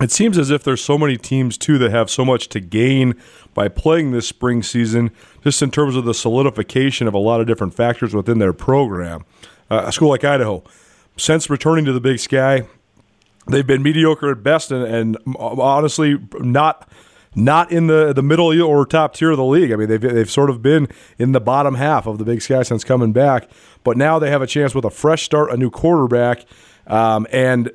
[0.00, 3.14] It seems as if there's so many teams too that have so much to gain
[3.52, 5.10] by playing this spring season,
[5.44, 9.24] just in terms of the solidification of a lot of different factors within their program.
[9.70, 10.64] Uh, a school like Idaho,
[11.16, 12.62] since returning to the Big Sky,
[13.46, 16.88] they've been mediocre at best, and, and honestly not
[17.34, 19.72] not in the the middle or top tier of the league.
[19.72, 22.62] I mean, they've they've sort of been in the bottom half of the Big Sky
[22.62, 23.48] since coming back,
[23.84, 26.44] but now they have a chance with a fresh start, a new quarterback,
[26.86, 27.70] um, and.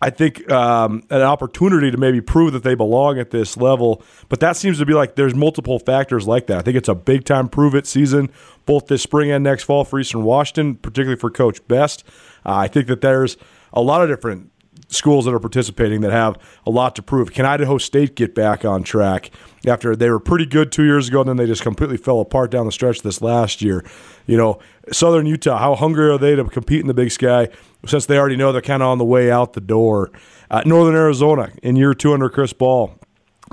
[0.00, 4.38] I think um, an opportunity to maybe prove that they belong at this level, but
[4.38, 6.58] that seems to be like there's multiple factors like that.
[6.58, 8.30] I think it's a big time prove it season,
[8.64, 12.04] both this spring and next fall for Eastern Washington, particularly for Coach Best.
[12.46, 13.36] Uh, I think that there's
[13.72, 14.52] a lot of different
[14.88, 17.32] schools that are participating that have a lot to prove.
[17.32, 19.30] Can Idaho State get back on track
[19.66, 22.50] after they were pretty good two years ago and then they just completely fell apart
[22.50, 23.84] down the stretch this last year?
[24.26, 24.58] You know,
[24.90, 27.48] Southern Utah, how hungry are they to compete in the Big Sky
[27.86, 30.10] since they already know they're kind of on the way out the door?
[30.50, 32.98] Uh, Northern Arizona in year two under Chris Ball.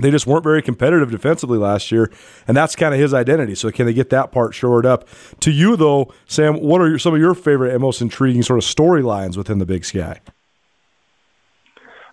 [0.02, 2.10] They just weren't very competitive defensively last year,
[2.46, 3.54] and that's kind of his identity.
[3.54, 5.08] So, can they get that part shored up?
[5.40, 8.64] To you, though, Sam, what are some of your favorite and most intriguing sort of
[8.64, 10.20] storylines within the Big Sky?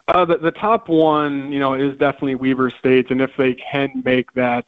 [0.08, 4.02] Uh, the, the top one, you know, is definitely Weber State, and if they can
[4.04, 4.66] make that,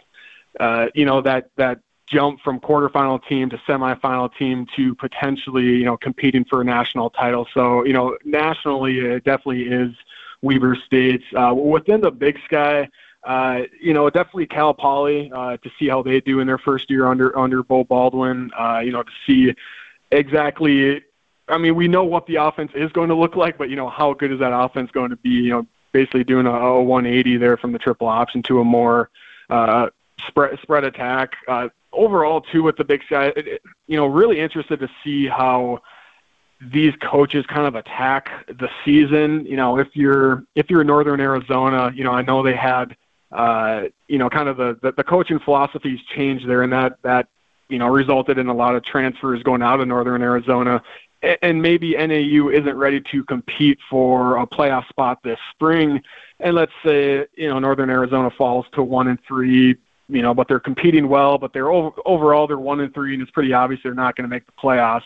[0.60, 5.84] uh, you know, that that jump from quarterfinal team to semifinal team to potentially, you
[5.84, 7.48] know, competing for a national title.
[7.54, 9.92] So, you know, nationally, it definitely is
[10.42, 11.24] Weber State.
[11.36, 12.88] Uh, within the Big Sky,
[13.26, 16.90] uh, you know, definitely Cal Poly uh, to see how they do in their first
[16.90, 18.52] year under under Beau Baldwin.
[18.58, 19.54] Uh, you know, to see
[20.12, 21.04] exactly.
[21.48, 23.90] I mean, we know what the offense is going to look like, but you know,
[23.90, 25.30] how good is that offense going to be?
[25.30, 29.10] You know, basically doing a, a 180 there from the triple option to a more
[29.50, 29.90] uh,
[30.28, 31.34] spread spread attack.
[31.48, 33.32] Uh, overall, too, with the Big Sky,
[33.88, 35.82] you know, really interested to see how
[36.62, 39.46] these coaches kind of attack the season.
[39.46, 42.96] You know, if you're if you're in Northern Arizona, you know, I know they had
[43.32, 47.28] uh, you know, kind of the, the the coaching philosophies changed there, and that that
[47.68, 50.82] you know resulted in a lot of transfers going out of Northern Arizona.
[51.42, 56.02] And maybe NAU isn't ready to compete for a playoff spot this spring.
[56.40, 59.76] And let's say you know Northern Arizona falls to one and three,
[60.10, 63.22] you know, but they're competing well, but they're over, overall they're one and three, and
[63.22, 65.04] it's pretty obvious they're not going to make the playoffs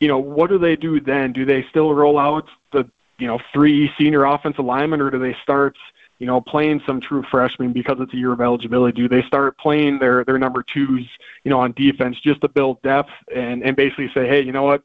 [0.00, 1.32] you know, what do they do then?
[1.32, 2.88] Do they still roll out the,
[3.18, 5.76] you know, three senior offensive linemen or do they start,
[6.18, 9.00] you know, playing some true freshmen because it's a year of eligibility?
[9.00, 11.06] Do they start playing their, their number twos,
[11.44, 14.62] you know, on defense just to build depth and, and basically say, hey, you know
[14.62, 14.82] what?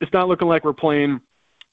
[0.00, 1.20] It's not looking like we're playing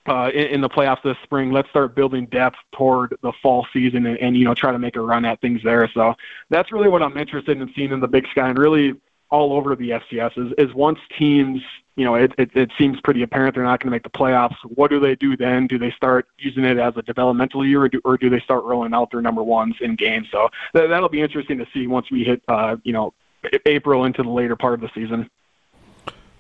[0.08, 1.52] uh, in, in the playoffs this spring.
[1.52, 4.96] Let's start building depth toward the fall season and, and, you know, try to make
[4.96, 5.90] a run at things there.
[5.94, 6.16] So
[6.50, 8.96] that's really what I'm interested in seeing in the Big Sky and really
[9.30, 11.62] all over the FCS is, is once teams
[12.00, 14.56] you know, it, it, it seems pretty apparent they're not going to make the playoffs.
[14.64, 15.68] What do they do then?
[15.68, 18.64] Do they start using it as a developmental year, or do, or do they start
[18.64, 20.28] rolling out their number ones in games?
[20.32, 23.14] So that, that'll be interesting to see once we hit, uh, you know,
[23.66, 25.30] April into the later part of the season.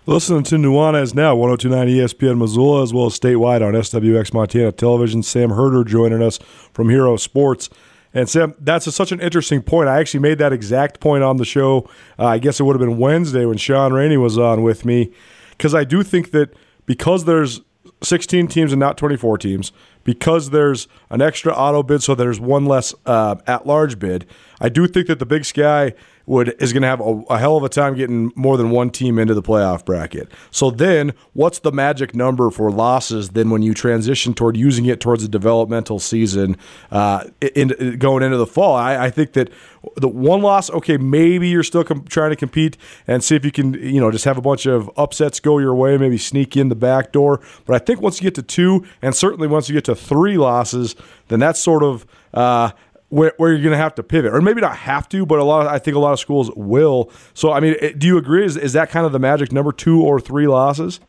[0.05, 5.21] Listening to Nuanez now, 1029 ESPN Missoula, as well as statewide on SWX Montana Television.
[5.21, 6.39] Sam Herder joining us
[6.73, 7.69] from Hero Sports.
[8.13, 9.87] And Sam, that's a, such an interesting point.
[9.87, 11.87] I actually made that exact point on the show.
[12.17, 15.13] Uh, I guess it would have been Wednesday when Sean Rainey was on with me
[15.51, 16.55] because I do think that
[16.87, 17.61] because there's
[18.01, 19.71] 16 teams and not 24 teams,
[20.03, 24.25] because there's an extra auto bid, so there's one less uh, at large bid.
[24.59, 25.93] I do think that the Big Sky
[26.29, 28.91] would is going to have a, a, hell of a time getting more than one
[28.91, 30.29] team into the playoff bracket.
[30.51, 33.29] So then, what's the magic number for losses?
[33.29, 36.55] Then when you transition toward using it towards a developmental season,
[36.91, 39.49] uh, in, in, going into the fall, I, I, think that
[39.95, 42.77] the one loss, okay, maybe you're still com- trying to compete
[43.07, 45.73] and see if you can, you know, just have a bunch of upsets go your
[45.73, 47.41] way, maybe sneak in the back door.
[47.65, 50.37] But I think once you get to two, and certainly once you get to three
[50.37, 50.95] losses,
[51.29, 52.05] then that's sort of
[52.35, 52.69] uh,
[53.09, 55.43] where, where you're going to have to pivot, or maybe not have to, but a
[55.43, 57.11] lot of I think a lot of schools will.
[57.33, 58.45] So, I mean, do you agree?
[58.45, 60.99] Is is that kind of the magic number, two or three losses?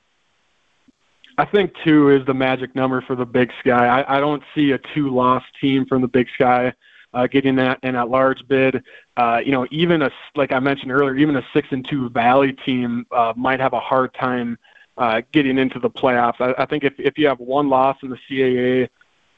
[1.38, 3.86] I think two is the magic number for the Big Sky.
[3.86, 6.74] I, I don't see a two-loss team from the Big Sky
[7.14, 8.82] uh, getting that in that large bid.
[9.16, 12.52] Uh, you know, even a like I mentioned earlier, even a six and two Valley
[12.52, 14.58] team uh, might have a hard time
[14.96, 16.40] uh, getting into the playoffs.
[16.40, 18.88] I, I think if if you have one loss in the CAA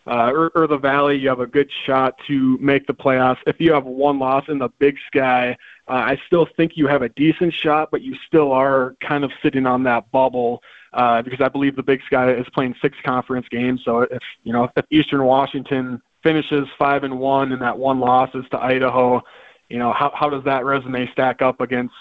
[0.07, 3.39] uh, or, or the Valley, you have a good shot to make the playoffs.
[3.47, 5.57] If you have one loss in the Big Sky,
[5.89, 9.31] uh, I still think you have a decent shot, but you still are kind of
[9.43, 13.47] sitting on that bubble uh, because I believe the Big Sky is playing six conference
[13.49, 13.83] games.
[13.85, 18.31] So if you know if Eastern Washington finishes five and one and that one loss
[18.35, 19.23] is to Idaho,
[19.69, 21.95] you know how how does that resume stack up against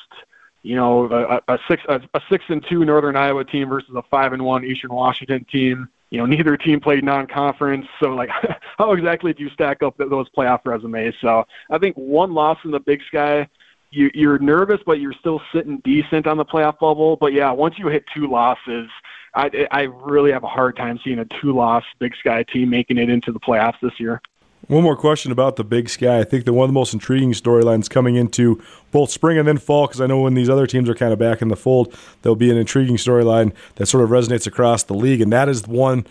[0.63, 4.03] you know a, a six a, a six and two Northern Iowa team versus a
[4.03, 5.87] five and one Eastern Washington team?
[6.11, 7.87] You know, neither team played non-conference.
[8.01, 8.29] So, like,
[8.77, 11.15] how exactly do you stack up those playoff resumes?
[11.21, 13.47] So, I think one loss in the Big Sky,
[13.89, 17.15] you, you're nervous, but you're still sitting decent on the playoff bubble.
[17.15, 18.89] But yeah, once you hit two losses,
[19.33, 23.09] I, I really have a hard time seeing a two-loss Big Sky team making it
[23.09, 24.21] into the playoffs this year.
[24.67, 26.19] One more question about the Big Sky.
[26.19, 29.57] I think that one of the most intriguing storylines coming into both spring and then
[29.57, 31.93] fall, because I know when these other teams are kind of back in the fold,
[32.21, 35.67] there'll be an intriguing storyline that sort of resonates across the league, and that is
[35.67, 36.05] one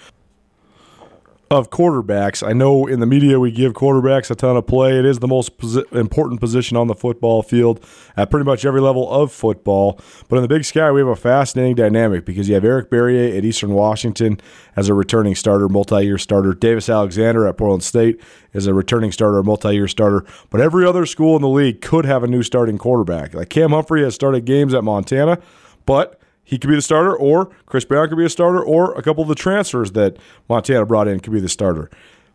[1.51, 2.46] of quarterbacks.
[2.46, 4.96] I know in the media we give quarterbacks a ton of play.
[4.96, 7.84] It is the most posi- important position on the football field
[8.16, 9.98] at pretty much every level of football.
[10.28, 13.36] But in the Big Sky, we have a fascinating dynamic because you have Eric Barriere
[13.36, 14.40] at Eastern Washington
[14.76, 16.55] as a returning starter, multi-year starter.
[16.55, 18.20] Davis Alexander at Portland State
[18.53, 20.24] is a returning starter, multi-year starter.
[20.51, 23.34] But every other school in the league could have a new starting quarterback.
[23.34, 25.40] Like Cam Humphrey has started games at Montana,
[25.84, 26.20] but
[26.51, 29.22] he could be the starter, or Chris Brown could be a starter, or a couple
[29.22, 30.16] of the transfers that
[30.48, 31.88] Montana brought in could be the starter.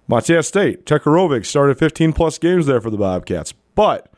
[0.07, 4.09] Montana State, Tucker Rovig started 15 plus games there for the Bobcats, but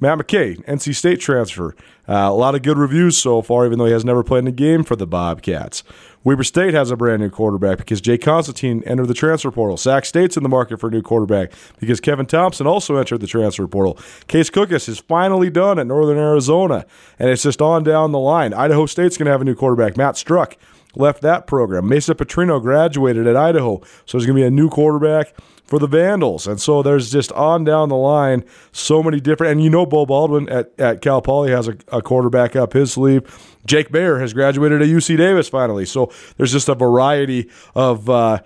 [0.00, 1.76] Matt McKay, NC State transfer.
[2.08, 4.48] Uh, a lot of good reviews so far, even though he has never played in
[4.48, 5.84] a game for the Bobcats.
[6.24, 9.76] Weber State has a brand new quarterback because Jake Constantine entered the transfer portal.
[9.76, 13.26] Sac State's in the market for a new quarterback because Kevin Thompson also entered the
[13.26, 13.98] transfer portal.
[14.28, 16.86] Case Cookus is finally done at Northern Arizona,
[17.18, 18.54] and it's just on down the line.
[18.54, 19.96] Idaho State's going to have a new quarterback.
[19.96, 20.56] Matt Struck
[20.94, 21.88] left that program.
[21.88, 25.34] Mason Petrino graduated at Idaho, so there's going to be a new quarterback
[25.64, 26.46] for the Vandals.
[26.46, 29.52] And so there's just on down the line so many different.
[29.52, 32.92] And you know, Beau Baldwin at, at Cal Poly has a, a quarterback up his
[32.92, 33.22] sleeve.
[33.66, 35.86] Jake Maier has graduated at UC Davis finally.
[35.86, 38.42] So there's just a variety of uh,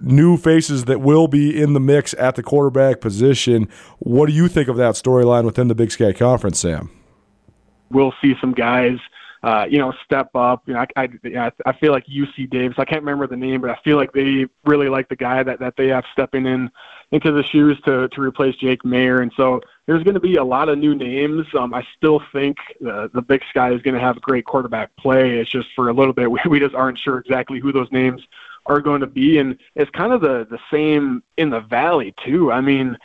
[0.00, 3.68] new faces that will be in the mix at the quarterback position.
[3.98, 6.90] What do you think of that storyline within the Big Sky Conference, Sam?
[7.90, 8.98] We'll see some guys–
[9.46, 10.64] uh, you know, step up.
[10.66, 12.74] You know, I, I, I feel like UC Davis.
[12.80, 15.60] I can't remember the name, but I feel like they really like the guy that,
[15.60, 16.68] that they have stepping in
[17.12, 19.22] into the shoes to, to replace Jake Maier.
[19.22, 21.46] And so there's going to be a lot of new names.
[21.56, 25.38] Um, I still think the, the Big Sky is going to have great quarterback play.
[25.38, 28.22] It's just for a little bit, we, we just aren't sure exactly who those names
[28.66, 29.38] are going to be.
[29.38, 32.50] And it's kind of the, the same in the Valley, too.
[32.50, 32.98] I mean,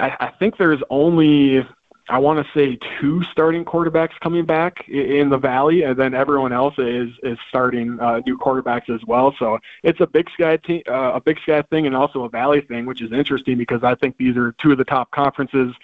[0.00, 1.66] I, I think there's only
[2.10, 6.52] I want to say two starting quarterbacks coming back in the Valley, and then everyone
[6.52, 9.34] else is is starting uh, new quarterbacks as well.
[9.38, 12.62] So it's a Big Sky team, uh, a Big Sky thing, and also a Valley
[12.62, 15.74] thing, which is interesting because I think these are two of the top conferences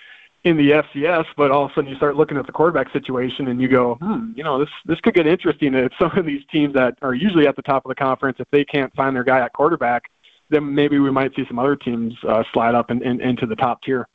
[0.45, 1.27] in the FCS.
[1.37, 3.97] But all of a sudden, you start looking at the quarterback situation, and you go,
[3.97, 7.15] hmm, you know, this this could get interesting if some of these teams that are
[7.15, 10.11] usually at the top of the conference, if they can't find their guy at quarterback,
[10.49, 13.57] then maybe we might see some other teams uh, slide up and in, into the
[13.57, 14.09] top tier.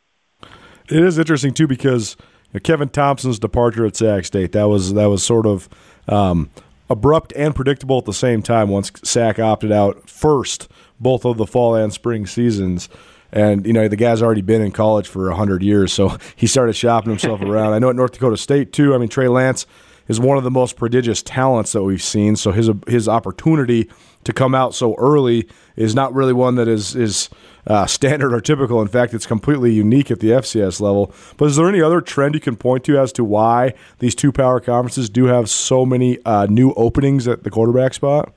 [0.90, 2.18] It is interesting too because
[2.64, 5.70] Kevin Thompson's departure at Sac State that was that was sort of
[6.08, 6.50] um,
[6.90, 8.70] abrupt and predictable at the same time.
[8.70, 10.68] Once Sac opted out first,
[11.00, 12.90] both of the fall and spring seasons.
[13.32, 16.74] And you know the guy's already been in college for hundred years, so he started
[16.74, 17.74] shopping himself around.
[17.74, 18.96] I know at North Dakota State too.
[18.96, 19.68] I mean Trey Lance
[20.10, 22.36] is one of the most prodigious talents that we've seen.
[22.36, 23.90] So his his opportunity
[24.26, 25.48] to come out so early
[25.78, 27.30] is not really one that is is
[27.68, 28.82] uh, standard or typical.
[28.82, 31.14] In fact, it's completely unique at the FCS level.
[31.38, 34.32] But is there any other trend you can point to as to why these two
[34.32, 38.34] power conferences do have so many uh, new openings at the quarterback spot?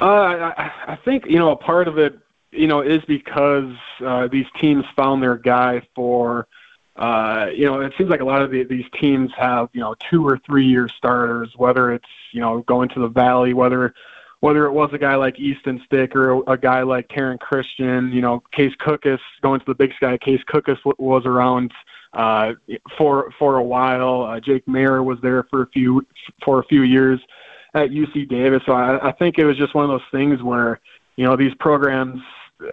[0.00, 2.18] Uh, I, I think you know a part of it,
[2.50, 6.48] you know, is because uh, these teams found their guy for.
[7.00, 9.94] Uh, you know, it seems like a lot of the, these teams have, you know,
[10.10, 13.94] two or three year starters, whether it's, you know, going to the Valley, whether
[14.40, 18.22] whether it was a guy like Easton Stick or a, guy like Taryn Christian, you
[18.22, 20.16] know, Case Cookus going to the Big Sky.
[20.18, 21.72] Case Cookus was around
[22.14, 22.52] uh,
[22.98, 24.22] for for a while.
[24.22, 26.06] Uh, Jake Maier was there for a few
[26.44, 27.20] for a few years
[27.74, 28.62] at UC Davis.
[28.66, 30.80] So I, I think it was just one of those things where
[31.16, 32.20] you know these programs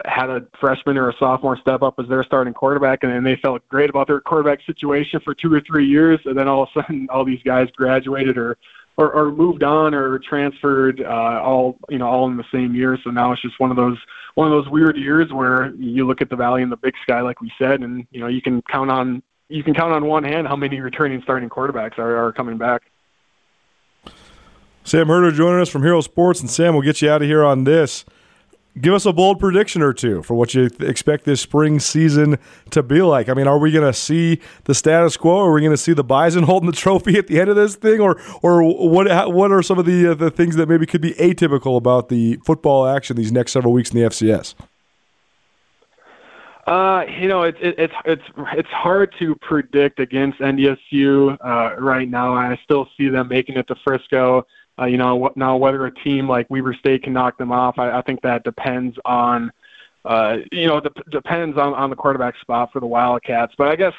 [0.06, 3.36] had a freshman or a sophomore step up as their starting quarterback, and then they
[3.38, 6.70] felt great about their quarterback situation for two or three years, and then all of
[6.76, 8.58] a sudden all these guys graduated or
[8.98, 12.98] or, or moved on or transferred uh, all you know all in the same year.
[13.04, 13.98] So now it's just one of those
[14.36, 17.22] one of those weird years where you look at the Valley and the Big Sky,
[17.22, 20.24] like we said, and you know you can count on you can count on one
[20.24, 22.84] hand how many returning starting quarterbacks are, are coming back.
[24.84, 27.44] Sam Herder joining us from Hero Sports, and Sam, we'll get you out of here
[27.44, 28.06] on this
[28.82, 32.38] give us a bold prediction or two for what you expect this spring season
[32.72, 33.30] to be like.
[33.30, 35.40] I mean, are we going to see the status quo?
[35.40, 37.76] Are we going to see the Bison holding the trophy at the end of this
[37.76, 39.34] thing, or or what?
[39.34, 42.38] What are some of the uh, the things that maybe could be atypical about the
[42.46, 44.56] football action these next several weeks in the FCS?
[46.68, 48.24] Uh, you know, it's it, it's it's
[48.54, 52.34] it's hard to predict against NDSU uh, right now.
[52.34, 54.46] I still see them making it to Frisco.
[54.80, 57.98] Uh, you know, now whether a team like Weber State can knock them off, I,
[57.98, 59.52] I think that depends on,
[60.06, 63.54] uh, you know, de- depends on, on the quarterback spot for the Wildcats.
[63.58, 63.94] But I guess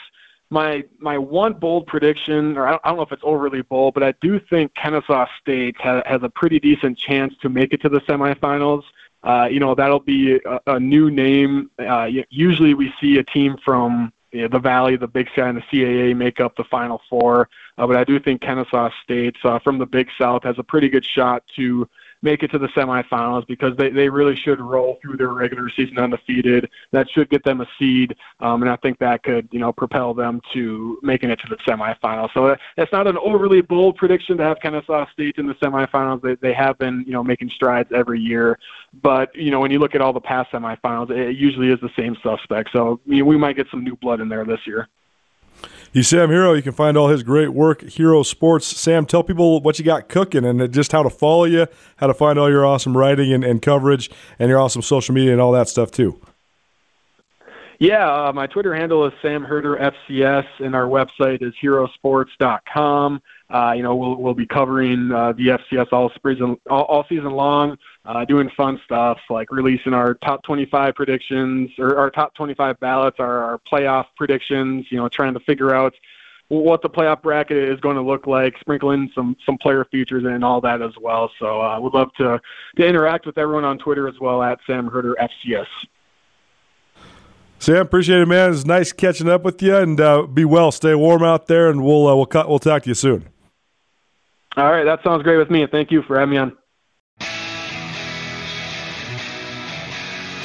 [0.50, 3.94] my my one bold prediction, or I don't, I don't know if it's overly bold,
[3.94, 7.82] but I do think Kennesaw State has, has a pretty decent chance to make it
[7.82, 8.84] to the semifinals.
[9.24, 11.70] Uh, you know, that'll be a, a new name.
[11.78, 15.58] Uh, usually we see a team from you know, the Valley, the Big Sky, and
[15.58, 17.48] the CAA make up the Final Four.
[17.78, 20.88] Uh, but I do think Kennesaw State uh, from the Big South has a pretty
[20.88, 21.88] good shot to
[22.22, 25.98] make it to the semifinals because they, they really should roll through their regular season
[25.98, 26.68] undefeated.
[26.92, 30.14] That should get them a seed, um, and I think that could you know propel
[30.14, 32.30] them to making it to the semifinals.
[32.34, 36.22] So that's not an overly bold prediction to have Kennesaw State in the semifinals.
[36.22, 38.58] They they have been you know making strides every year,
[39.02, 41.90] but you know when you look at all the past semifinals, it usually is the
[41.96, 42.70] same suspect.
[42.72, 44.88] So you know, we might get some new blood in there this year.
[45.92, 46.52] He's Sam Hero.
[46.52, 48.66] You can find all his great work, Hero Sports.
[48.66, 51.66] Sam, tell people what you got cooking and just how to follow you,
[51.96, 55.32] how to find all your awesome writing and, and coverage, and your awesome social media
[55.32, 56.20] and all that stuff too.
[57.78, 63.22] Yeah, uh, my Twitter handle is Sam Herder FCS, and our website is herosports.com.
[63.50, 67.30] Uh, you know, we'll we'll be covering uh, the FCS all season all, all season
[67.30, 72.78] long, uh, doing fun stuff like releasing our top 25 predictions or our top 25
[72.78, 74.86] ballots, our, our playoff predictions.
[74.90, 75.94] You know, trying to figure out
[76.48, 80.44] what the playoff bracket is going to look like, sprinkling some some player features and
[80.44, 81.30] all that as well.
[81.38, 82.40] So I uh, would love to
[82.76, 85.66] to interact with everyone on Twitter as well at Sam Herder FCS.
[87.60, 88.52] Sam, appreciate it, man.
[88.52, 90.70] It's nice catching up with you, and uh, be well.
[90.70, 93.28] Stay warm out there, and we'll uh, we'll cut, we'll talk to you soon.
[94.58, 95.64] All right, that sounds great with me.
[95.70, 96.56] Thank you for having me on.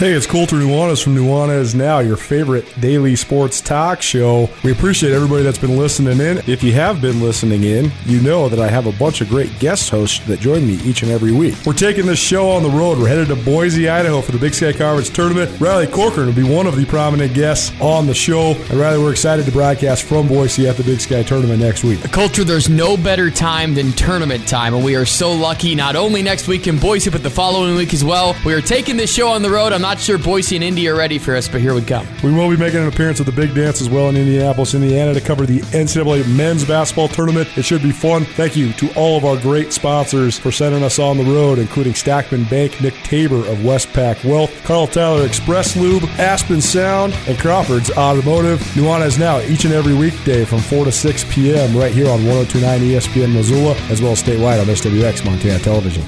[0.04, 4.50] Hey, it's Colter Nuanez from Nuanez Now, your favorite daily sports talk show.
[4.62, 6.40] We appreciate everybody that's been listening in.
[6.46, 9.58] If you have been listening in, you know that I have a bunch of great
[9.60, 11.56] guest hosts that join me each and every week.
[11.66, 12.98] We're taking this show on the road.
[12.98, 15.58] We're headed to Boise, Idaho for the Big Sky Conference tournament.
[15.62, 18.56] Riley Corcoran will be one of the prominent guests on the show.
[18.56, 22.02] And Riley, we're excited to broadcast from Boise at the Big Sky tournament next week.
[22.12, 26.22] Colter, there's no better time than tournament time, and we are so lucky not only
[26.22, 28.36] next week in Boise, but the following week as well.
[28.46, 29.72] We are taking this show on the road.
[29.72, 32.08] I'm not not sure Boise and Indy are ready for us, but here we come.
[32.24, 35.14] We will be making an appearance at the big dance as well in Indianapolis, Indiana
[35.14, 37.48] to cover the NCAA men's basketball tournament.
[37.56, 38.26] It should be fun.
[38.26, 41.94] Thank you to all of our great sponsors for sending us on the road, including
[41.94, 47.92] Stockman Bank, Nick Tabor of Westpac Wealth, Carl Tyler Express Lube, Aspen Sound, and Crawford's
[47.92, 48.62] Automotive.
[48.74, 51.78] Nuanez now each and every weekday from 4 to 6 p.m.
[51.78, 56.04] right here on 1029 ESPN Missoula, as well as statewide on SWX Montana Television.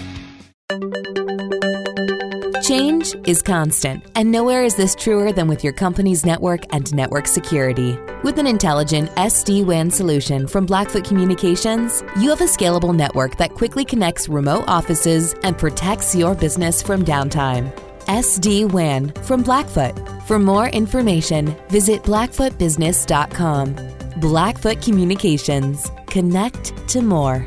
[2.75, 7.25] Change is constant, and nowhere is this truer than with your company's network and network
[7.25, 7.97] security.
[8.21, 13.53] With an intelligent SD WAN solution from Blackfoot Communications, you have a scalable network that
[13.53, 17.71] quickly connects remote offices and protects your business from downtime.
[18.07, 19.97] SD WAN from Blackfoot.
[20.27, 24.19] For more information, visit blackfootbusiness.com.
[24.19, 25.89] Blackfoot Communications.
[26.07, 27.45] Connect to more.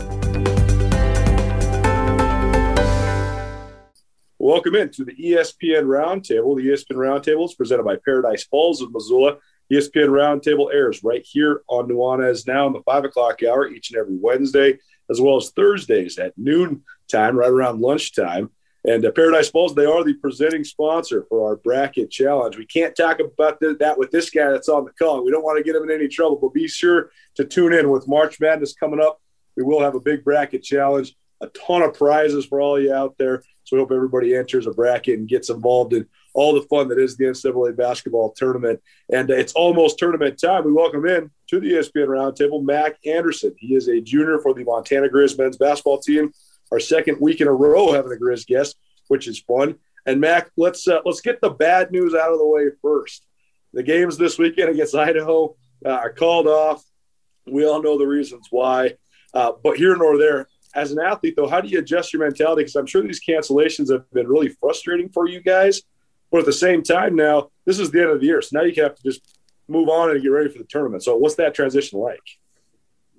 [4.48, 6.56] Welcome into the ESPN Roundtable.
[6.56, 9.36] The ESPN Roundtable is presented by Paradise Falls of Missoula.
[9.70, 14.00] ESPN Roundtable airs right here on Nuanez now in the five o'clock hour each and
[14.00, 14.78] every Wednesday,
[15.10, 16.82] as well as Thursdays at noon
[17.12, 18.48] time, right around lunchtime.
[18.86, 22.56] And uh, Paradise Falls, they are the presenting sponsor for our bracket challenge.
[22.56, 25.26] We can't talk about the, that with this guy that's on the call.
[25.26, 27.90] We don't want to get him in any trouble, but be sure to tune in
[27.90, 29.20] with March Madness coming up.
[29.58, 33.14] We will have a big bracket challenge, a ton of prizes for all you out
[33.18, 33.42] there.
[33.68, 36.98] So we hope everybody enters a bracket and gets involved in all the fun that
[36.98, 38.80] is the NCAA basketball tournament.
[39.12, 40.64] And it's almost tournament time.
[40.64, 43.54] We welcome in to the ESPN Roundtable Mack Anderson.
[43.58, 46.32] He is a junior for the Montana Grizz men's basketball team.
[46.72, 48.74] Our second week in a row having a Grizz guest,
[49.08, 49.74] which is fun.
[50.06, 53.26] And Mack, let's uh, let's get the bad news out of the way first.
[53.74, 56.82] The games this weekend against Idaho uh, are called off.
[57.46, 58.94] We all know the reasons why.
[59.34, 60.48] Uh, but here nor there,
[60.78, 62.62] as an athlete, though, how do you adjust your mentality?
[62.62, 65.82] Because I'm sure these cancellations have been really frustrating for you guys.
[66.30, 68.64] But at the same time, now this is the end of the year, so now
[68.64, 71.02] you have to just move on and get ready for the tournament.
[71.02, 72.20] So, what's that transition like?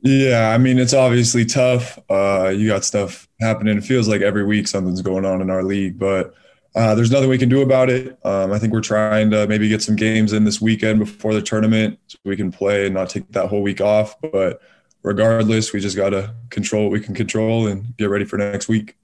[0.02, 2.00] Yeah, I mean, it's obviously tough.
[2.10, 3.78] Uh, you got stuff happening.
[3.78, 6.36] It feels like every week something's going on in our league, but
[6.76, 8.18] uh, there's nothing we can do about it.
[8.24, 11.42] Um, I think we're trying to maybe get some games in this weekend before the
[11.42, 14.16] tournament so we can play and not take that whole week off.
[14.22, 14.62] But
[15.04, 18.68] regardless, we just got to control what we can control and get ready for next
[18.68, 18.96] week.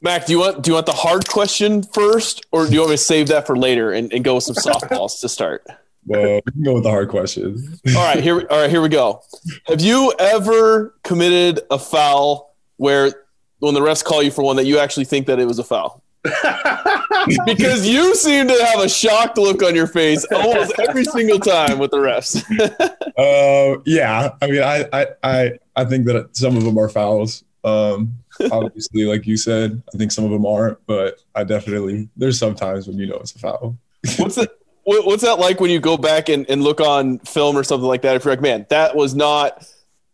[0.00, 2.90] Mack, do you want do you want the hard question first, or do you want
[2.90, 5.66] me to save that for later and, and go with some softballs to start?
[6.06, 7.80] Well, we can go with the hard question.
[7.88, 9.22] all right, here all right, here we go.
[9.66, 13.12] Have you ever committed a foul where
[13.58, 15.64] when the refs call you for one that you actually think that it was a
[15.64, 16.02] foul?
[17.46, 21.78] because you seem to have a shocked look on your face almost every single time
[21.78, 22.42] with the refs.
[23.18, 27.44] uh, yeah, I mean, I, I, I, I think that some of them are fouls.
[27.64, 28.14] Um,
[28.52, 32.54] obviously, like you said, I think some of them aren't, but I definitely there's some
[32.54, 33.76] times when you know it's a foul.
[34.16, 34.50] what's that?
[34.84, 38.00] What's that like when you go back and, and look on film or something like
[38.02, 38.16] that?
[38.16, 39.66] If you're like, man, that was not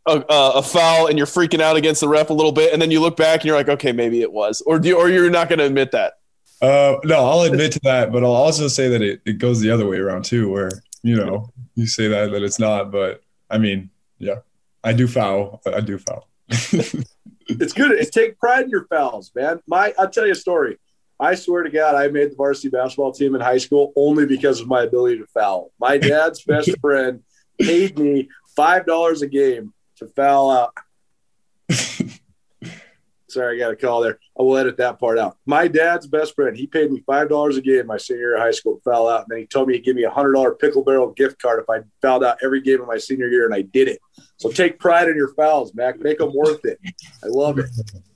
[0.06, 2.90] a, a, foul and you're freaking out against the ref a little bit, and then
[2.90, 5.30] you look back and you're like, okay, maybe it was, or do you, or you're
[5.30, 6.14] not going to admit that.
[6.60, 9.70] Uh, no, I'll admit to that, but I'll also say that it, it goes the
[9.70, 10.70] other way around too, where
[11.02, 14.36] you know you say that that it's not, but I mean, yeah,
[14.82, 15.60] I do foul.
[15.66, 16.28] I do foul.
[16.48, 17.92] it's good.
[17.92, 19.60] It's take pride in your fouls, man.
[19.66, 20.78] My, I'll tell you a story.
[21.20, 24.60] I swear to God, I made the varsity basketball team in high school only because
[24.60, 25.72] of my ability to foul.
[25.78, 27.22] My dad's best friend
[27.60, 30.74] paid me five dollars a game to foul out.
[33.28, 34.20] Sorry, I got a call there.
[34.38, 35.36] I will edit that part out.
[35.44, 38.42] My dad's best friend, he paid me five dollars a game my senior year of
[38.42, 40.54] high school, foul out, and then he told me he'd give me a hundred dollar
[40.54, 43.54] pickle barrel gift card if I fouled out every game of my senior year, and
[43.54, 43.98] I did it.
[44.36, 46.00] So take pride in your fouls, Mack.
[46.00, 46.78] Make them worth it.
[47.22, 47.66] I love it.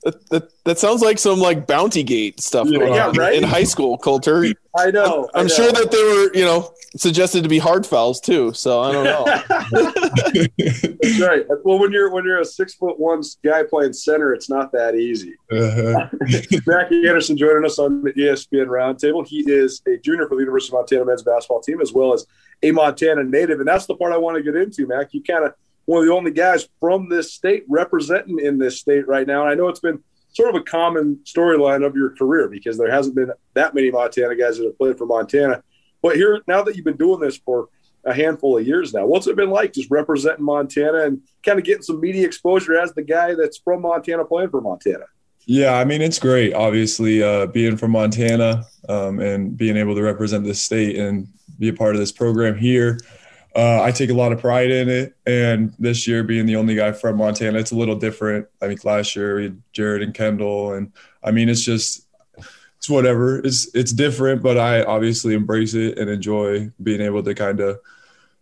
[0.03, 3.35] That, that, that sounds like some like bounty gate stuff Yeah, going yeah, on right?
[3.35, 4.45] in high school, Colter.
[4.77, 5.29] I know.
[5.33, 5.53] I I'm know.
[5.53, 8.53] sure that they were, you know, suggested to be hard fouls too.
[8.53, 9.25] So I don't know.
[11.01, 11.45] That's right.
[11.63, 14.95] Well, when you're when you're a six foot one guy playing center, it's not that
[14.95, 15.35] easy.
[15.51, 16.07] Uh-huh.
[16.67, 19.25] Mackie Anderson joining us on the ESPN Roundtable.
[19.27, 22.25] He is a junior for the University of Montana men's basketball team, as well as
[22.61, 24.85] a Montana native, and that's the part I want to get into.
[24.85, 25.53] Mack, you kind of
[25.89, 29.49] one of the only guys from this state representing in this state right now, and
[29.49, 29.97] I know it's been
[30.33, 34.35] sort of a common storyline of your career because there hasn't been that many Montana
[34.35, 35.63] guys that have played for Montana.
[36.03, 37.69] But here, now that you've been doing this for
[38.05, 41.65] a handful of years now, what's it been like just representing Montana and kind of
[41.65, 45.05] getting some media exposure as the guy that's from Montana playing for Montana?
[45.47, 46.53] Yeah, I mean it's great.
[46.53, 51.27] Obviously, uh, being from Montana um, and being able to represent this state and
[51.57, 52.99] be a part of this program here,
[53.59, 55.17] uh, I take a lot of pride in it.
[55.25, 58.47] And this year, being the only guy from Montana, it's a little different.
[58.61, 62.07] I mean, last year we had Jared and Kendall, and I mean it's just
[62.77, 63.39] it's whatever.
[63.39, 67.81] It's it's different, but I obviously embrace it and enjoy being able to kind of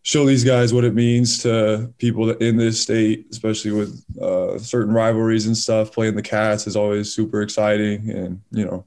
[0.04, 4.94] show these guys what it means to people in this state, especially with uh, certain
[4.94, 5.92] rivalries and stuff.
[5.92, 8.86] Playing the Cats is always super exciting, and you know,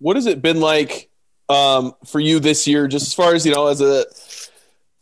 [0.00, 1.08] what has it been like
[1.48, 2.86] um, for you this year?
[2.86, 4.04] Just as far as you know, as a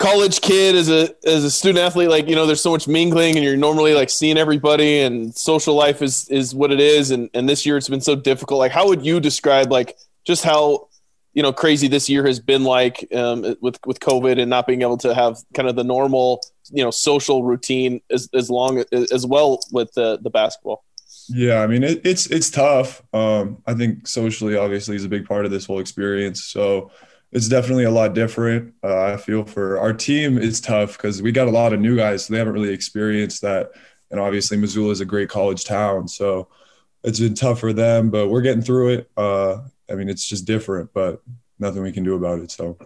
[0.02, 3.36] college kid, as a as a student athlete, like you know, there's so much mingling,
[3.36, 7.10] and you're normally like seeing everybody, and social life is is what it is.
[7.10, 8.58] And and this year, it's been so difficult.
[8.58, 9.96] Like, how would you describe like
[10.26, 10.88] just how
[11.34, 14.82] you know crazy this year has been like um, with with COVID and not being
[14.82, 16.40] able to have kind of the normal
[16.70, 20.84] you know social routine as as long as well with the the basketball.
[21.28, 23.02] Yeah, I mean it, it's it's tough.
[23.12, 26.42] Um, I think socially, obviously, is a big part of this whole experience.
[26.42, 26.90] So
[27.32, 28.74] it's definitely a lot different.
[28.84, 31.96] Uh, I feel for our team, it's tough because we got a lot of new
[31.96, 33.70] guys, so they haven't really experienced that.
[34.10, 36.48] And obviously, Missoula is a great college town, so
[37.02, 38.10] it's been tough for them.
[38.10, 39.10] But we're getting through it.
[39.16, 39.60] Uh,
[39.90, 41.22] I mean, it's just different, but
[41.58, 42.50] nothing we can do about it.
[42.50, 42.76] So.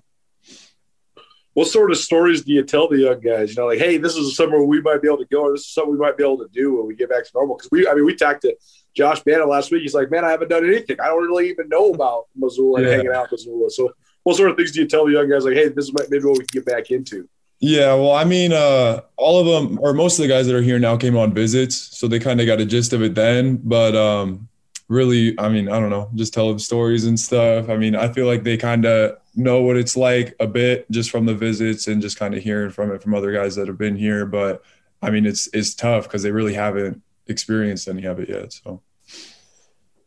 [1.54, 3.50] what sort of stories do you tell the young guys?
[3.56, 5.52] You know, like, hey, this is a somewhere we might be able to go, or
[5.52, 7.56] this is something we might be able to do when we get back to normal.
[7.56, 8.54] Because we, I mean, we talked to
[8.94, 9.82] Josh Bannon last week.
[9.82, 11.00] He's like, man, I haven't done anything.
[11.00, 12.96] I don't really even know about Missoula and Yeah.
[12.96, 13.70] hanging out in Missoula.
[13.70, 13.90] So,
[14.26, 15.44] what sort of things do you tell the young guys?
[15.44, 17.28] Like, hey, this is maybe what we can get back into.
[17.60, 20.62] Yeah, well, I mean, uh, all of them or most of the guys that are
[20.62, 23.60] here now came on visits, so they kind of got a gist of it then.
[23.62, 24.48] But um,
[24.88, 27.68] really, I mean, I don't know, just tell them stories and stuff.
[27.68, 31.12] I mean, I feel like they kind of know what it's like a bit just
[31.12, 33.78] from the visits and just kind of hearing from it from other guys that have
[33.78, 34.26] been here.
[34.26, 34.60] But
[35.02, 38.54] I mean, it's it's tough because they really haven't experienced any of it yet.
[38.54, 38.82] So.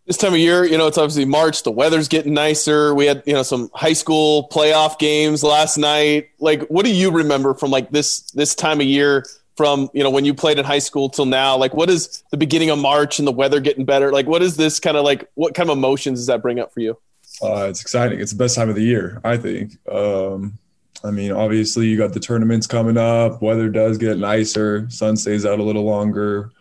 [0.10, 1.62] This time of year, you know, it's obviously March.
[1.62, 2.96] The weather's getting nicer.
[2.96, 6.30] We had, you know, some high school playoff games last night.
[6.40, 9.24] Like, what do you remember from like this this time of year?
[9.56, 12.38] From you know when you played in high school till now, like what is the
[12.38, 14.12] beginning of March and the weather getting better?
[14.12, 15.30] Like, what is this kind of like?
[15.36, 16.98] What kind of emotions does that bring up for you?
[17.44, 18.20] Uh, it's exciting.
[18.20, 19.74] It's the best time of the year, I think.
[19.92, 20.58] Um,
[21.04, 23.42] I mean, obviously, you got the tournaments coming up.
[23.44, 24.90] Weather does get nicer.
[24.90, 26.52] Sun stays out a little longer.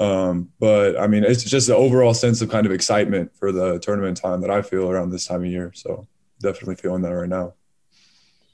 [0.00, 3.78] Um, but I mean, it's just the overall sense of kind of excitement for the
[3.78, 5.72] tournament time that I feel around this time of year.
[5.74, 6.06] So
[6.40, 7.54] definitely feeling that right now.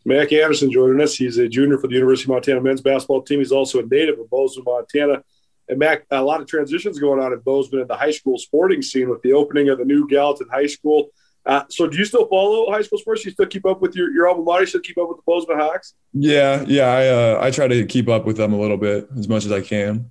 [0.05, 1.15] Mack Anderson joining us.
[1.15, 3.39] He's a junior for the University of Montana men's basketball team.
[3.39, 5.23] He's also a native of Bozeman, Montana.
[5.69, 8.83] And Mack, a lot of transitions going on in Bozeman in the high school sporting
[8.83, 11.11] scene with the opening of the new Gallatin High School.
[11.45, 13.25] Uh, so, do you still follow high school sports?
[13.25, 14.63] You still keep up with your, your alma mater?
[14.63, 15.95] You still keep up with the Bozeman Hawks?
[16.13, 16.85] Yeah, yeah.
[16.85, 19.51] I uh, I try to keep up with them a little bit as much as
[19.51, 20.11] I can.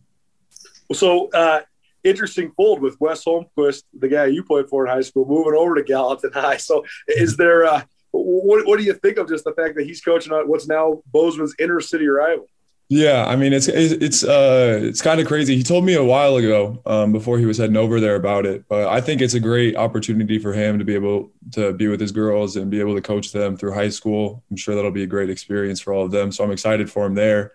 [0.94, 1.62] So, uh,
[2.04, 5.76] interesting fold with Wes Holmquist, the guy you played for in high school, moving over
[5.76, 6.58] to Gallatin High.
[6.58, 10.02] So, is there uh, what, what do you think of just the fact that he's
[10.02, 12.48] coaching on what's now Bozeman's inner city rival?
[12.94, 15.56] Yeah, I mean it's it's uh it's kind of crazy.
[15.56, 18.68] He told me a while ago um, before he was heading over there about it,
[18.68, 22.02] but I think it's a great opportunity for him to be able to be with
[22.02, 24.44] his girls and be able to coach them through high school.
[24.52, 26.34] I'm sure that'll be a great experience for all of them.
[26.34, 27.54] So I'm excited for him there.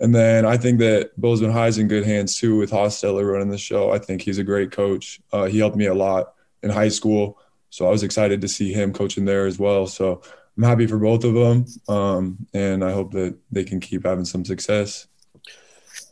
[0.00, 3.58] And then I think that Bozeman High's in good hands too with Hosteller running the
[3.58, 3.90] show.
[3.90, 5.20] I think he's a great coach.
[5.30, 8.72] Uh, he helped me a lot in high school, so I was excited to see
[8.72, 9.86] him coaching there as well.
[9.86, 10.22] So
[10.56, 14.24] I'm happy for both of them, um, and I hope that they can keep having
[14.24, 15.06] some success.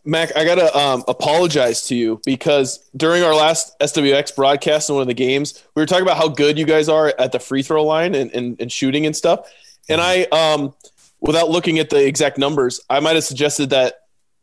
[0.04, 5.02] Mack, I gotta um, apologize to you because during our last SWX broadcast in one
[5.02, 7.62] of the games, we were talking about how good you guys are at the free
[7.62, 9.50] throw line and, and, and shooting and stuff.
[9.88, 10.74] And I, um,
[11.20, 13.94] without looking at the exact numbers, I might have suggested that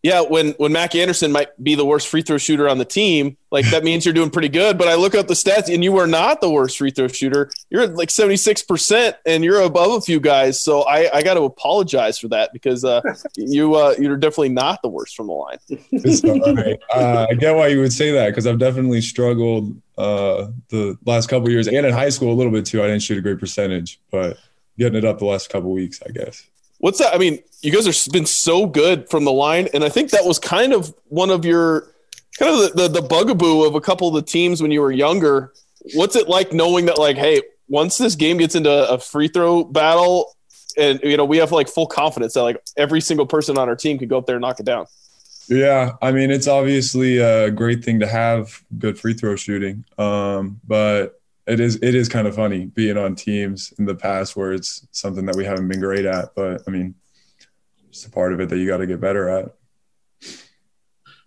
[0.05, 3.37] yeah, when when Mack Anderson might be the worst free throw shooter on the team,
[3.49, 4.77] like that means you're doing pretty good.
[4.77, 7.49] But I look up the stats, and you are not the worst free throw shooter.
[7.71, 10.61] You're at like 76 percent, and you're above a few guys.
[10.61, 13.01] So I, I got to apologize for that because uh,
[13.35, 15.57] you uh, you're definitely not the worst from the line.
[16.93, 21.29] uh, I get why you would say that because I've definitely struggled uh, the last
[21.29, 22.83] couple years, and in high school a little bit too.
[22.83, 24.37] I didn't shoot a great percentage, but
[24.77, 26.45] getting it up the last couple weeks, I guess.
[26.79, 27.13] What's that?
[27.13, 30.25] I mean, you guys have been so good from the line, and I think that
[30.25, 31.87] was kind of one of your
[32.37, 34.91] kind of the, the, the bugaboo of a couple of the teams when you were
[34.91, 35.53] younger.
[35.93, 39.63] What's it like knowing that like, hey, once this game gets into a free throw
[39.63, 40.35] battle,
[40.77, 43.75] and you know we have like full confidence that like every single person on our
[43.75, 44.85] team could go up there and knock it down.
[45.47, 50.59] Yeah, I mean it's obviously a great thing to have good free throw shooting, um,
[50.67, 54.51] but it is it is kind of funny being on teams in the past where
[54.51, 56.33] it's something that we haven't been great at.
[56.35, 56.95] But I mean,
[57.89, 59.53] it's a part of it that you got to get better at.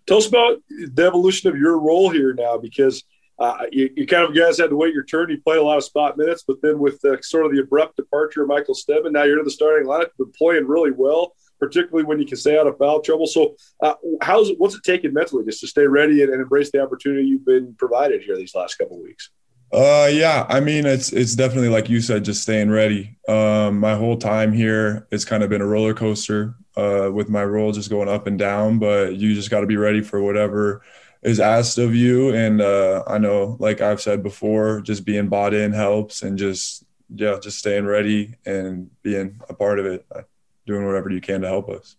[0.07, 3.03] Tell us about the evolution of your role here now, because
[3.37, 5.29] uh, you, you, kind of guys had to wait your turn.
[5.29, 8.41] You played a lot of spot minutes, but then with sort of the abrupt departure
[8.41, 10.09] of Michael Steadman, now you're in the starting lineup.
[10.17, 13.27] Been playing really well, particularly when you can stay out of foul trouble.
[13.27, 16.81] So, uh, how's what's it taking mentally just to stay ready and, and embrace the
[16.81, 19.29] opportunity you've been provided here these last couple of weeks?
[19.71, 20.45] Uh, yeah.
[20.49, 23.17] I mean, it's it's definitely like you said, just staying ready.
[23.27, 26.55] Um, my whole time here, it's kind of been a roller coaster.
[26.77, 29.75] Uh, with my role just going up and down, but you just got to be
[29.75, 30.81] ready for whatever
[31.21, 32.33] is asked of you.
[32.33, 36.85] And uh, I know, like I've said before, just being bought in helps, and just
[37.13, 40.21] yeah, just staying ready and being a part of it, uh,
[40.67, 41.97] doing whatever you can to help us.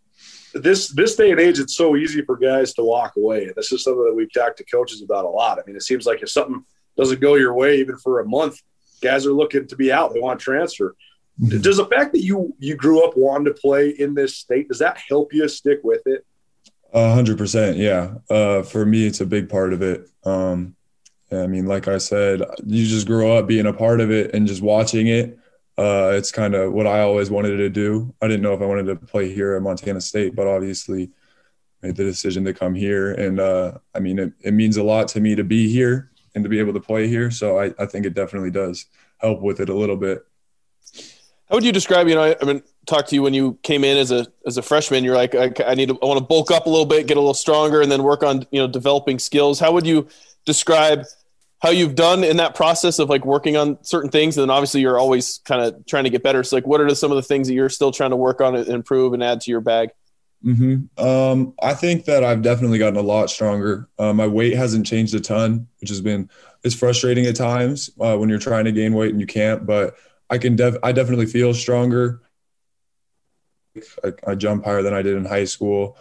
[0.55, 3.53] This this day and age, it's so easy for guys to walk away.
[3.55, 5.59] This is something that we've talked to coaches about a lot.
[5.59, 6.65] I mean, it seems like if something
[7.01, 8.61] doesn't go your way even for a month,
[9.01, 10.13] guys are looking to be out.
[10.13, 10.95] They want transfer.
[11.41, 11.61] Mm-hmm.
[11.61, 14.81] Does the fact that you you grew up wanting to play in this state does
[14.81, 16.27] that help you stick with it?
[16.93, 18.15] A hundred percent, yeah.
[18.29, 20.09] Uh, for me, it's a big part of it.
[20.25, 20.77] Um,
[21.33, 24.47] I mean, like I said, you just grow up being a part of it and
[24.47, 25.39] just watching it.
[25.79, 28.13] Uh, it's kind of what I always wanted to do.
[28.21, 31.11] I didn't know if I wanted to play here at Montana State, but obviously
[31.81, 33.13] made the decision to come here.
[33.13, 36.45] And uh, I mean, it, it means a lot to me to be here and
[36.45, 37.31] to be able to play here.
[37.31, 38.87] So I, I think it definitely does
[39.19, 40.25] help with it a little bit.
[41.49, 42.07] How would you describe?
[42.09, 44.57] You know, I, I mean, talk to you when you came in as a as
[44.57, 45.03] a freshman.
[45.03, 47.17] You're like, I, I need to, I want to bulk up a little bit, get
[47.17, 49.59] a little stronger, and then work on you know developing skills.
[49.59, 50.07] How would you
[50.47, 51.05] describe
[51.61, 54.37] how you've done in that process of like working on certain things?
[54.37, 56.45] And then obviously you're always kind of trying to get better.
[56.45, 58.55] So like, what are some of the things that you're still trying to work on
[58.55, 59.91] and improve and add to your bag?
[60.45, 61.05] Mm-hmm.
[61.05, 63.89] Um, I think that I've definitely gotten a lot stronger.
[63.99, 66.31] Uh, my weight hasn't changed a ton, which has been
[66.63, 69.67] it's frustrating at times uh, when you're trying to gain weight and you can't.
[69.67, 69.97] But
[70.31, 72.23] I can def I definitely feel stronger.
[74.03, 75.97] I, I, jump higher than I did in high school,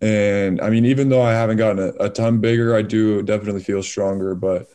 [0.00, 3.62] and I mean, even though I haven't gotten a, a ton bigger, I do definitely
[3.62, 4.34] feel stronger.
[4.34, 4.68] But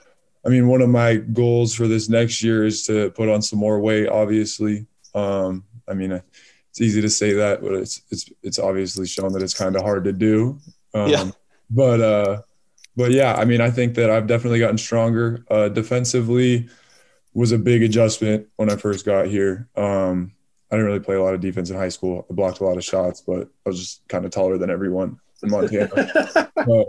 [0.45, 3.59] I mean, one of my goals for this next year is to put on some
[3.59, 4.09] more weight.
[4.09, 6.21] Obviously, um, I mean
[6.73, 9.83] it's easy to say that, but it's it's it's obviously shown that it's kind of
[9.83, 10.59] hard to do.
[10.95, 11.29] Um, yeah.
[11.69, 12.41] But uh,
[12.95, 15.45] but yeah, I mean, I think that I've definitely gotten stronger.
[15.51, 16.67] Uh, defensively
[17.35, 19.69] was a big adjustment when I first got here.
[19.75, 20.31] Um,
[20.71, 22.25] I didn't really play a lot of defense in high school.
[22.27, 25.19] I blocked a lot of shots, but I was just kind of taller than everyone
[25.43, 25.91] in Montana.
[26.55, 26.87] but,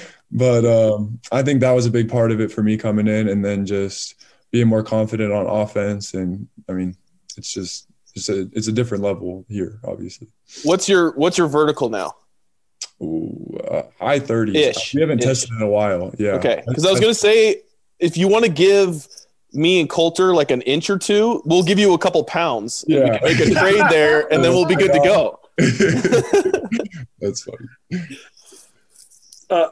[0.30, 3.28] but um, I think that was a big part of it for me coming in,
[3.28, 4.14] and then just
[4.50, 6.14] being more confident on offense.
[6.14, 6.96] And I mean,
[7.36, 7.87] it's just
[8.18, 10.28] it's a it's a different level here, obviously.
[10.64, 12.14] What's your what's your vertical now?
[13.02, 14.92] Ooh, uh, high thirties.
[14.94, 15.24] We haven't Ish.
[15.24, 16.14] tested in a while.
[16.18, 16.32] Yeah.
[16.32, 16.62] Okay.
[16.66, 17.62] Because I was gonna say,
[17.98, 19.06] if you want to give
[19.52, 22.84] me and Colter like an inch or two, we'll give you a couple pounds.
[22.86, 23.18] Yeah.
[23.22, 25.40] We can make a trade there, and then we'll be good to go.
[27.20, 28.08] That's funny.
[29.50, 29.68] Uh,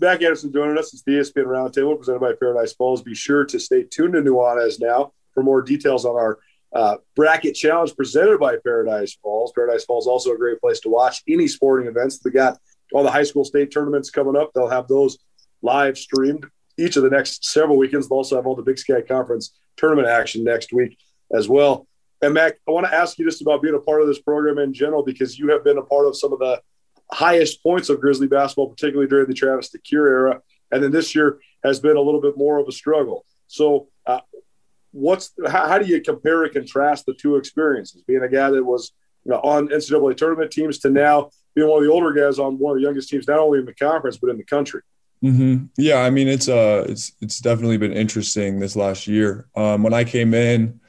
[0.00, 0.92] Mack Anderson joining us.
[0.92, 3.02] It's the ESPN Roundtable presented by Paradise Falls.
[3.02, 6.38] Be sure to stay tuned to Nuanez now for more details on our
[6.74, 9.52] uh, bracket challenge presented by Paradise Falls.
[9.54, 12.18] Paradise Falls also a great place to watch any sporting events.
[12.18, 12.58] They got
[12.92, 14.52] all the high school state tournaments coming up.
[14.54, 15.18] They'll have those
[15.62, 16.46] live streamed
[16.78, 18.08] each of the next several weekends.
[18.08, 20.98] They'll also have all the Big Sky Conference tournament action next week
[21.32, 21.86] as well.
[22.22, 24.58] And Mack, I want to ask you just about being a part of this program
[24.58, 26.60] in general because you have been a part of some of the
[27.10, 30.40] highest points of Grizzly basketball, particularly during the Travis DeCuire era.
[30.70, 33.24] And then this year has been a little bit more of a struggle.
[33.46, 34.20] So, uh,
[34.92, 38.02] what's how, how, do you compare and contrast the two experiences?
[38.06, 38.92] Being a guy that was
[39.24, 42.58] you know, on NCAA tournament teams to now being one of the older guys on
[42.58, 44.82] one of the youngest teams, not only in the conference but in the country.
[45.22, 45.66] Mm-hmm.
[45.76, 49.48] Yeah, I mean it's uh it's it's definitely been interesting this last year.
[49.54, 50.80] Um, when I came in,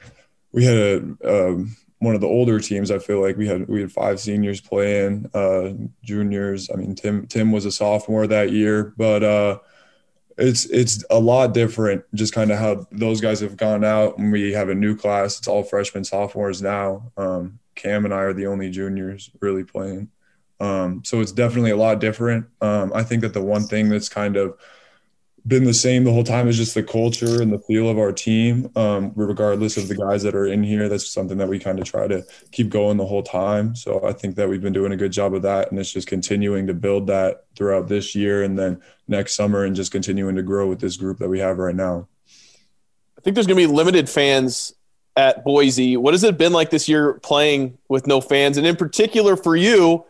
[0.52, 2.90] we had a um, one of the older teams.
[2.90, 5.70] I feel like we had we had five seniors playing, uh,
[6.02, 6.70] juniors.
[6.72, 9.58] I mean, Tim Tim was a sophomore that year, but uh,
[10.38, 12.04] it's it's a lot different.
[12.14, 15.38] Just kind of how those guys have gone out, and we have a new class.
[15.38, 17.12] It's all freshmen, sophomores now.
[17.16, 20.10] Um, Cam and I are the only juniors really playing,
[20.60, 22.46] um, so it's definitely a lot different.
[22.60, 24.58] Um, I think that the one thing that's kind of
[25.46, 26.48] been the same the whole time.
[26.48, 30.22] Is just the culture and the feel of our team um, regardless of the guys
[30.22, 30.88] that are in here.
[30.88, 33.74] That's something that we kind of try to keep going the whole time.
[33.74, 36.08] So i think that we've been doing a good job of that and it's just
[36.08, 40.42] continuing to build that throughout this year and then next summer and just continuing to
[40.42, 42.08] grow with this group that we have right now.
[43.18, 44.74] I think there's going to be limited fans
[45.16, 45.96] at boise.
[45.96, 48.56] What has it been like this year playing with no fans?
[48.56, 50.04] And in particular for you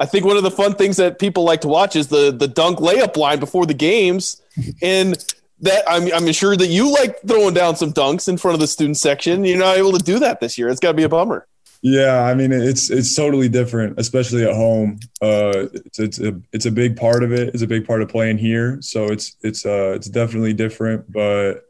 [0.00, 2.48] I think one of the fun things that people like to watch is the the
[2.48, 4.40] dunk layup line before the games,
[4.82, 5.24] and
[5.60, 8.66] that I'm I'm sure that you like throwing down some dunks in front of the
[8.66, 9.44] student section.
[9.44, 10.68] You're not able to do that this year.
[10.68, 11.46] It's got to be a bummer.
[11.80, 14.98] Yeah, I mean it's it's totally different, especially at home.
[15.22, 17.54] Uh, it's it's a it's a big part of it.
[17.54, 21.67] It's a big part of playing here, so it's it's uh it's definitely different, but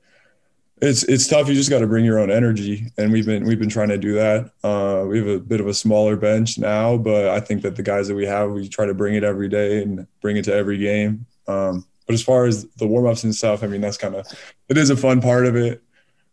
[0.81, 1.49] it's it's tough.
[1.49, 3.99] You just got to bring your own energy, and we've been we've been trying to
[3.99, 4.51] do that.
[4.63, 7.83] Uh, we have a bit of a smaller bench now, but I think that the
[7.83, 10.55] guys that we have, we try to bring it every day and bring it to
[10.55, 11.27] every game.
[11.47, 14.27] Um, but as far as the warm ups and stuff, I mean that's kind of
[14.69, 15.83] it is a fun part of it.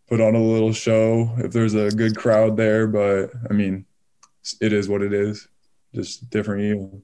[0.07, 3.85] Put on a little show if there's a good crowd there, but I mean,
[4.61, 5.47] it is what it is.
[5.93, 7.03] Just different you.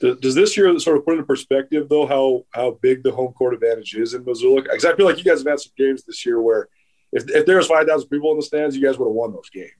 [0.00, 3.54] Does this year sort of put into perspective though how how big the home court
[3.54, 4.62] advantage is in Missoula?
[4.62, 6.68] Because I feel like you guys have had some games this year where
[7.12, 9.50] if, if there was 5,000 people in the stands, you guys would have won those
[9.50, 9.70] games.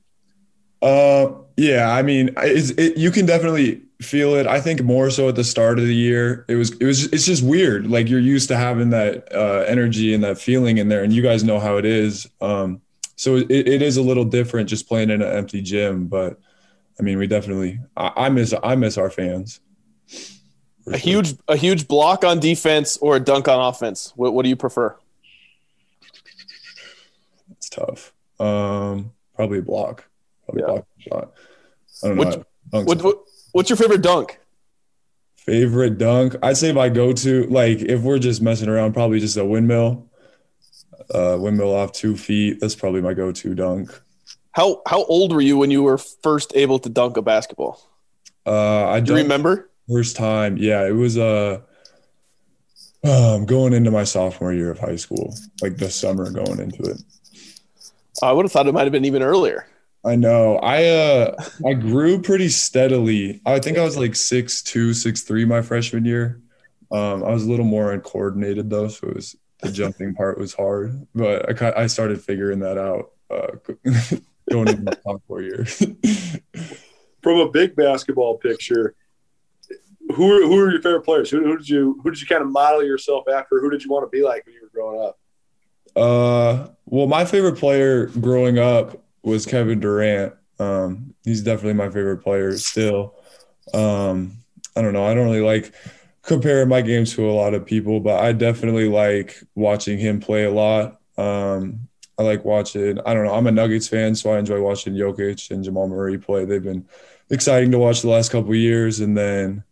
[0.83, 4.47] Uh, yeah, I mean, it, you can definitely feel it.
[4.47, 6.47] I think more so at the start of the year.
[6.49, 7.91] It was, it was, it's just weird.
[7.91, 11.23] Like you're used to having that uh, energy and that feeling in there, and you
[11.23, 12.27] guys know how it is.
[12.41, 12.81] Um,
[13.17, 16.07] so it, it is a little different just playing in an empty gym.
[16.07, 16.41] But
[16.99, 19.61] I mean, we definitely, I, I miss, I miss our fans.
[20.87, 24.15] A huge, a huge block on defense or a dunk on offense.
[24.17, 24.97] What, what do you prefer?
[27.71, 28.13] Tough.
[28.39, 30.05] Um, probably a block.
[30.45, 30.67] Probably Yeah.
[30.73, 31.33] block shot.
[32.05, 32.45] I don't Which- know.
[32.73, 33.19] Dunks What, what,
[33.53, 34.39] what's your favorite dunk?
[35.37, 36.37] Favorite dunk?
[36.43, 40.07] I'd say my go-to, like if we're just messing around, probably just a windmill.
[41.13, 42.61] Uh, windmill off two feet.
[42.61, 43.91] That's probably my go-to dunk.
[44.53, 47.81] How how old were you when you were first able to dunk a basketball?
[48.47, 49.71] Uh, I Do you remember?
[49.89, 50.57] first time.
[50.57, 51.61] Yeah, it was uh,
[53.05, 57.03] um, going into my sophomore year of high school, like the summer going into it.
[58.27, 59.67] I would have thought it might have been even earlier.
[60.05, 60.57] I know.
[60.57, 63.41] I uh I grew pretty steadily.
[63.45, 66.41] I think I was like six two, six three my freshman year.
[66.91, 70.55] Um, I was a little more uncoordinated though, so it was the jumping part was
[70.55, 71.07] hard.
[71.15, 73.57] But I ki- I started figuring that out uh,
[74.51, 75.65] going into my sophomore year.
[77.23, 78.95] From a big basketball picture,
[80.15, 81.31] who are, who are your favorite players?
[81.31, 83.61] Who, who did you who did you kind of model yourself after?
[83.61, 85.19] Who did you want to be like when you were growing up?
[85.95, 90.35] Uh, well, my favorite player growing up was Kevin Durant.
[90.59, 93.15] Um, he's definitely my favorite player still.
[93.73, 94.39] Um,
[94.77, 95.07] I don't know.
[95.07, 95.73] I don't really like
[96.23, 100.45] comparing my games to a lot of people, but I definitely like watching him play
[100.45, 101.01] a lot.
[101.17, 101.89] Um,
[102.19, 102.99] I like watching.
[103.07, 103.35] I don't know.
[103.35, 106.45] I'm a Nuggets fan, so I enjoy watching Jokic and Jamal Murray play.
[106.45, 106.87] They've been
[107.31, 109.63] exciting to watch the last couple years, and then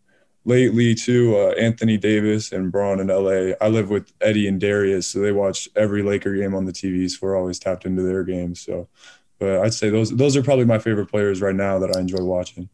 [0.49, 3.55] lately too, uh, Anthony Davis and Braun in LA.
[3.61, 7.09] I live with Eddie and Darius, so they watch every Laker game on the TV.
[7.09, 8.59] So we're always tapped into their games.
[8.59, 8.89] So,
[9.37, 12.23] but I'd say those those are probably my favorite players right now that I enjoy
[12.23, 12.67] watching.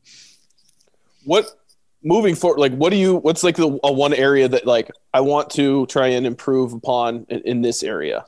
[1.26, 1.46] What
[2.02, 2.60] moving forward?
[2.60, 3.18] Like, what do you?
[3.18, 7.28] What's like the a one area that like I want to try and improve upon
[7.30, 8.26] in, in this area?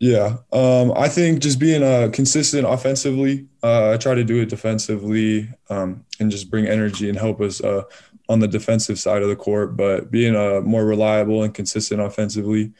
[0.00, 3.48] Yeah, um, I think just being uh, consistent offensively.
[3.64, 7.60] Uh, I try to do it defensively um, and just bring energy and help us
[7.60, 7.82] uh,
[8.28, 9.76] on the defensive side of the court.
[9.76, 12.72] But being uh, more reliable and consistent offensively,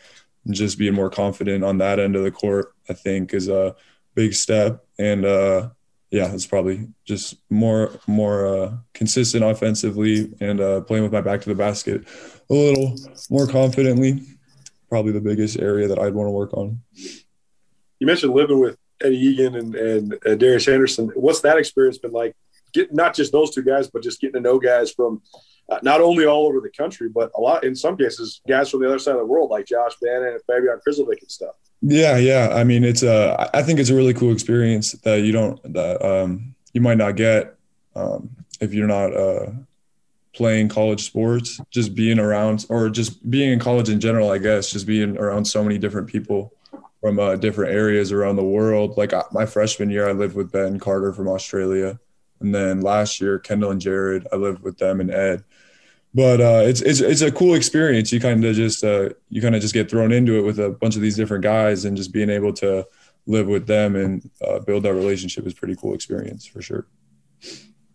[0.45, 3.77] and just being more confident on that end of the court, I think is a
[4.15, 4.85] big step.
[4.99, 5.70] And uh,
[6.11, 11.43] yeah, it's probably just more more uh, consistent offensively and uh, playing with my back
[11.43, 12.07] to the basket
[12.51, 12.97] a little
[13.31, 14.23] more confidently.
[14.89, 16.81] Probably the biggest area that I'd want to work on.
[17.99, 21.11] You mentioned living with Eddie Egan and, and uh, Darius Henderson.
[21.15, 22.35] What's that experience been like?
[22.73, 25.23] Get not just those two guys, but just getting to know guys from
[25.70, 28.81] uh, not only all over the country, but a lot in some cases, guys from
[28.81, 31.55] the other side of the world, like Josh Bannon and Fabian Krizovic and stuff.
[31.82, 32.51] Yeah, yeah.
[32.53, 33.51] I mean, it's a.
[33.55, 37.16] I think it's a really cool experience that you don't that um, you might not
[37.16, 37.55] get
[37.95, 38.31] um,
[38.61, 39.51] if you're not uh,
[40.32, 41.61] playing college sports.
[41.70, 44.73] Just being around, or just being in college in general, I guess.
[44.73, 46.53] Just being around so many different people
[47.01, 48.97] from uh, different areas around the world.
[48.97, 52.01] Like uh, my freshman year, I lived with Ben Carter from Australia,
[52.40, 55.44] and then last year, Kendall and Jared, I lived with them and Ed.
[56.15, 58.12] But uh, it's, it's it's a cool experience.
[58.12, 60.70] You kind of just uh, you kind of just get thrown into it with a
[60.70, 62.86] bunch of these different guys, and just being able to
[63.27, 66.86] live with them and uh, build that relationship is pretty cool experience for sure.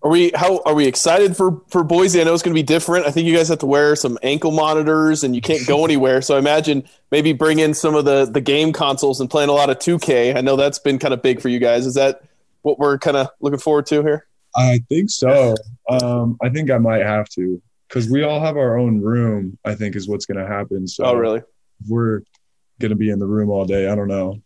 [0.04, 2.22] Are we how are we excited for for Boise?
[2.22, 3.08] I know it's going to be different.
[3.08, 6.22] I think you guys have to wear some ankle monitors and you can't go anywhere.
[6.22, 9.54] So I imagine maybe bring in some of the the game consoles and playing a
[9.54, 10.36] lot of 2K.
[10.36, 11.86] I know that's been kind of big for you guys.
[11.86, 12.22] Is that
[12.62, 14.28] what we're kind of looking forward to here?
[14.56, 15.56] I think so.
[15.90, 19.58] Um, I think I might have to because we all have our own room.
[19.66, 20.88] I think is what's going to happen.
[20.88, 21.42] So oh, really?
[21.88, 22.22] we're
[22.80, 23.88] going to be in the room all day.
[23.88, 24.42] I don't know.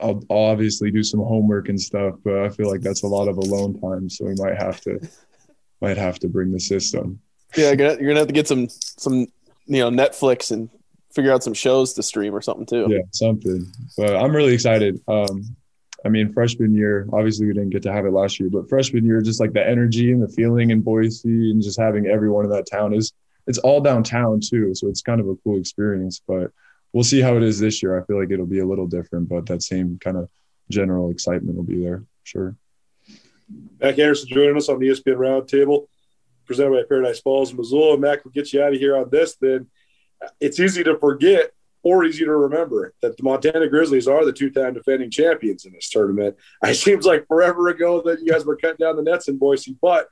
[0.00, 3.26] I'll, I'll, obviously do some homework and stuff, but I feel like that's a lot
[3.28, 4.08] of alone time.
[4.08, 5.00] So we might have to
[5.80, 7.20] might have to bring the system.
[7.56, 9.26] Yeah, you're gonna, you're gonna have to get some some
[9.66, 10.70] you know Netflix and
[11.12, 12.86] figure out some shows to stream or something too.
[12.88, 13.66] Yeah, something.
[13.96, 15.00] But I'm really excited.
[15.08, 15.56] Um,
[16.04, 19.04] I mean, freshman year, obviously we didn't get to have it last year, but freshman
[19.04, 22.50] year, just like the energy and the feeling in Boise and just having everyone in
[22.50, 23.12] that town is
[23.46, 24.74] it's all downtown too.
[24.74, 26.20] So it's kind of a cool experience.
[26.26, 26.50] But
[26.92, 27.98] we'll see how it is this year.
[27.98, 30.28] I feel like it'll be a little different, but that same kind of
[30.70, 32.04] general excitement will be there.
[32.22, 32.56] Sure.
[33.80, 35.86] Mack Anderson joining us on the ESPN Roundtable,
[36.46, 37.98] presented by Paradise Falls, Missoula.
[37.98, 39.36] Mack, we'll get you out of here on this.
[39.36, 39.66] Then
[40.40, 41.52] it's easy to forget
[41.84, 45.88] or easy to remember that the Montana Grizzlies are the two-time defending champions in this
[45.90, 46.36] tournament.
[46.64, 49.76] It seems like forever ago that you guys were cutting down the nets in Boise,
[49.80, 50.08] but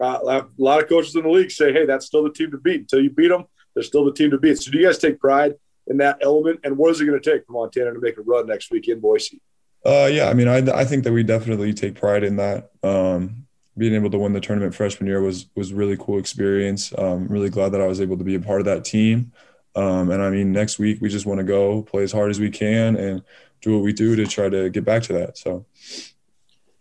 [0.00, 2.58] uh, a lot of coaches in the league say, "Hey, that's still the team to
[2.58, 2.80] beat.
[2.82, 3.44] Until you beat them,
[3.74, 5.54] they're still the team to beat." So, do you guys take pride
[5.86, 6.60] in that element?
[6.64, 8.88] And what is it going to take for Montana to make a run next week
[8.88, 9.40] in Boise?
[9.84, 12.70] Uh, yeah, I mean, I, I think that we definitely take pride in that.
[12.82, 13.46] Um,
[13.76, 16.92] being able to win the tournament freshman year was was really cool experience.
[16.96, 19.32] Um, really glad that I was able to be a part of that team.
[19.76, 22.38] Um, and I mean, next week we just want to go play as hard as
[22.38, 23.22] we can and
[23.60, 25.38] do what we do to try to get back to that.
[25.38, 25.66] So.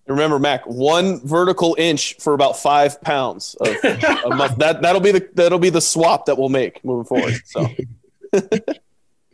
[0.05, 3.77] Remember, Mack, one vertical inch for about five pounds of, of
[4.57, 4.79] that.
[4.81, 7.35] That'll be the that'll be the swap that we'll make moving forward.
[7.45, 7.67] So.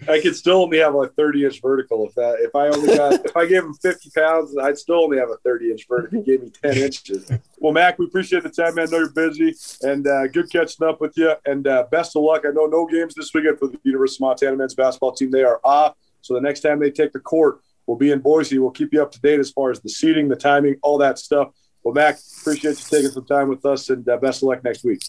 [0.07, 3.13] I could still only have a 30 inch vertical if that if I only got
[3.25, 6.19] if I gave him 50 pounds, I'd still only have a 30 inch vertical.
[6.19, 7.31] He gave me 10 inches.
[7.57, 8.87] Well, Mack, we appreciate the time, man.
[8.87, 11.33] I know you're busy and uh, good catching up with you.
[11.45, 12.43] And uh, best of luck.
[12.45, 15.31] I know no games this weekend for the University of Montana men's basketball team.
[15.31, 15.95] They are off.
[16.21, 18.59] So the next time they take the court, we'll be in Boise.
[18.59, 21.19] We'll keep you up to date as far as the seating, the timing, all that
[21.19, 21.49] stuff.
[21.83, 24.83] Well, Mack, appreciate you taking some time with us and uh, best of luck next
[24.83, 25.01] week.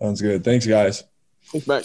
[0.00, 0.44] Sounds good.
[0.44, 1.04] Thanks, guys.
[1.46, 1.84] Thanks, Mack.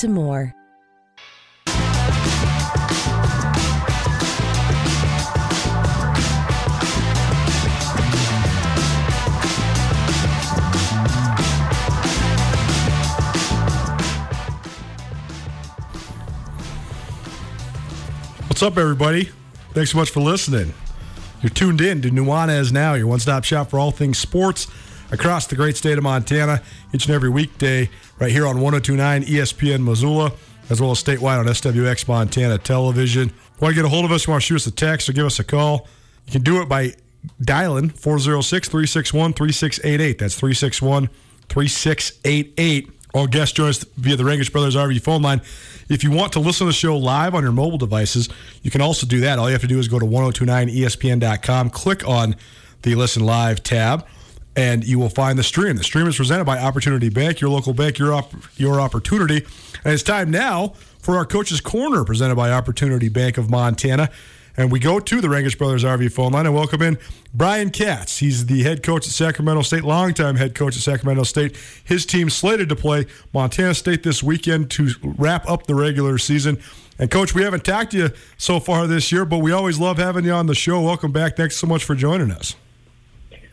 [0.01, 0.55] to more.
[18.47, 19.29] What's up, everybody?
[19.73, 20.73] Thanks so much for listening.
[21.41, 24.65] You're tuned in to Nuanez Now, your one stop shop for all things sports
[25.11, 27.89] across the great state of Montana each and every weekday
[28.21, 30.31] right here on 1029 ESPN Missoula,
[30.69, 33.33] as well as statewide on SWX Montana Television.
[33.59, 34.27] Want to get a hold of us?
[34.27, 35.87] You want to shoot us a text or give us a call?
[36.27, 36.93] You can do it by
[37.41, 40.19] dialing 406 361 3688.
[40.19, 41.09] That's 361
[41.49, 42.91] 3688.
[43.15, 45.41] All guests join us via the Rangitsch Brothers RV phone line.
[45.89, 48.29] If you want to listen to the show live on your mobile devices,
[48.61, 49.39] you can also do that.
[49.39, 52.35] All you have to do is go to 1029ESPN.com, click on
[52.83, 54.05] the Listen Live tab,
[54.55, 55.77] and you will find the stream.
[55.77, 59.45] The stream is presented by Opportunity Bank, your local bank, your op- your opportunity.
[59.83, 64.09] And it's time now for our Coach's Corner, presented by Opportunity Bank of Montana.
[64.57, 66.99] And we go to the Rangitsch Brothers RV phone line and welcome in
[67.33, 68.17] Brian Katz.
[68.17, 71.57] He's the head coach at Sacramento State, longtime head coach at Sacramento State.
[71.83, 76.59] His team slated to play Montana State this weekend to wrap up the regular season.
[76.99, 79.97] And coach, we haven't talked to you so far this year, but we always love
[79.97, 80.81] having you on the show.
[80.81, 81.37] Welcome back.
[81.37, 82.55] Thanks so much for joining us.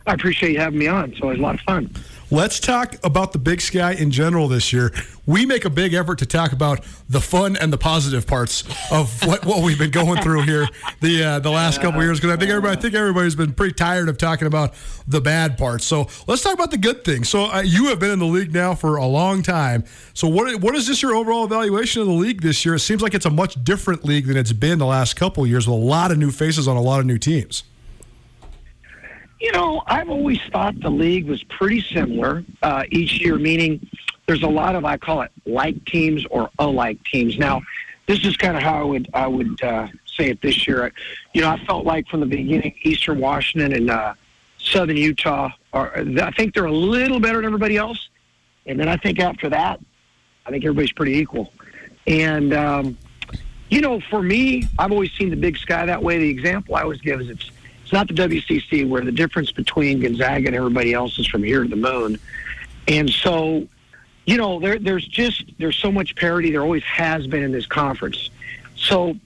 [0.09, 1.09] I appreciate you having me on.
[1.09, 1.93] So, it's always a lot of fun.
[2.31, 4.93] Let's talk about the Big Sky in general this year.
[5.25, 9.25] We make a big effort to talk about the fun and the positive parts of
[9.25, 10.67] what, what we've been going through here
[11.01, 13.73] the uh, the last couple years because I think everybody I think everybody's been pretty
[13.73, 14.75] tired of talking about
[15.07, 15.85] the bad parts.
[15.85, 17.29] So let's talk about the good things.
[17.29, 19.83] So uh, you have been in the league now for a long time.
[20.13, 22.75] So what what is this your overall evaluation of the league this year?
[22.75, 25.67] It seems like it's a much different league than it's been the last couple years
[25.67, 27.63] with a lot of new faces on a lot of new teams.
[29.39, 33.89] You know, I've always thought the league was pretty similar uh, each year, meaning
[34.25, 37.37] there's a lot of I call it like teams or alike teams.
[37.37, 37.61] Now,
[38.05, 40.91] this is kind of how I would I would uh, say it this year.
[41.33, 44.13] You know, I felt like from the beginning, Eastern Washington and uh,
[44.57, 45.97] Southern Utah are.
[45.97, 48.09] I think they're a little better than everybody else,
[48.65, 49.79] and then I think after that,
[50.45, 51.53] I think everybody's pretty equal.
[52.07, 52.97] And um,
[53.69, 56.17] you know, for me, I've always seen the Big Sky that way.
[56.17, 57.51] The example I always give is it's
[57.89, 61.63] it's not the WCC where the difference between Gonzaga and everybody else is from here
[61.63, 62.19] to the moon.
[62.87, 63.67] And so,
[64.27, 66.51] you know, there, there's just there's so much parity.
[66.51, 68.29] There always has been in this conference.
[68.75, 69.17] So,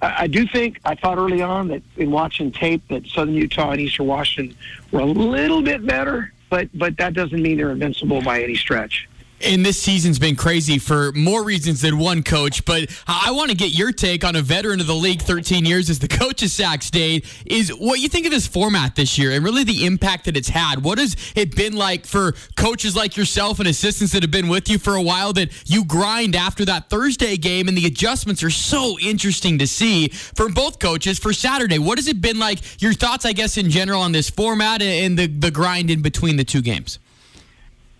[0.00, 3.72] I, I do think I thought early on that in watching tape that Southern Utah
[3.72, 4.56] and Eastern Washington
[4.90, 9.06] were a little bit better, but but that doesn't mean they're invincible by any stretch
[9.40, 12.64] and this season's been crazy for more reasons than one coach.
[12.64, 15.90] But I want to get your take on a veteran of the league, 13 years
[15.90, 19.32] as the coach of Sac State, is what you think of this format this year
[19.32, 20.82] and really the impact that it's had.
[20.82, 24.68] What has it been like for coaches like yourself and assistants that have been with
[24.68, 28.50] you for a while that you grind after that Thursday game and the adjustments are
[28.50, 31.78] so interesting to see from both coaches for Saturday?
[31.78, 32.82] What has it been like?
[32.82, 36.36] Your thoughts, I guess, in general on this format and the, the grind in between
[36.36, 36.98] the two games?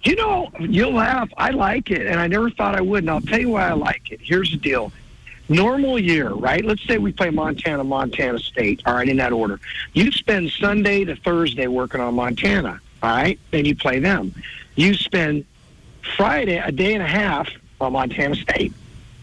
[0.03, 1.29] You know, you'll laugh.
[1.37, 3.03] I like it, and I never thought I would.
[3.03, 4.21] And I'll tell you why I like it.
[4.23, 4.93] Here's the deal.
[5.49, 6.65] Normal year, right?
[6.65, 8.83] Let's say we play Montana, Montana State.
[8.87, 9.59] All right, in that order.
[9.95, 12.81] You spend Sunday to Thursday working on Montana.
[13.03, 14.35] All right, then you play them.
[14.77, 15.45] You spend
[16.17, 17.49] Friday a day and a half
[17.81, 18.73] on Montana State.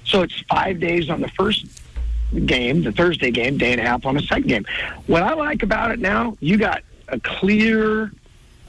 [0.06, 1.66] So it's five days on the first
[2.46, 4.66] game, the Thursday game, day and a half on the second game.
[5.08, 8.12] What I like about it now, you got a clear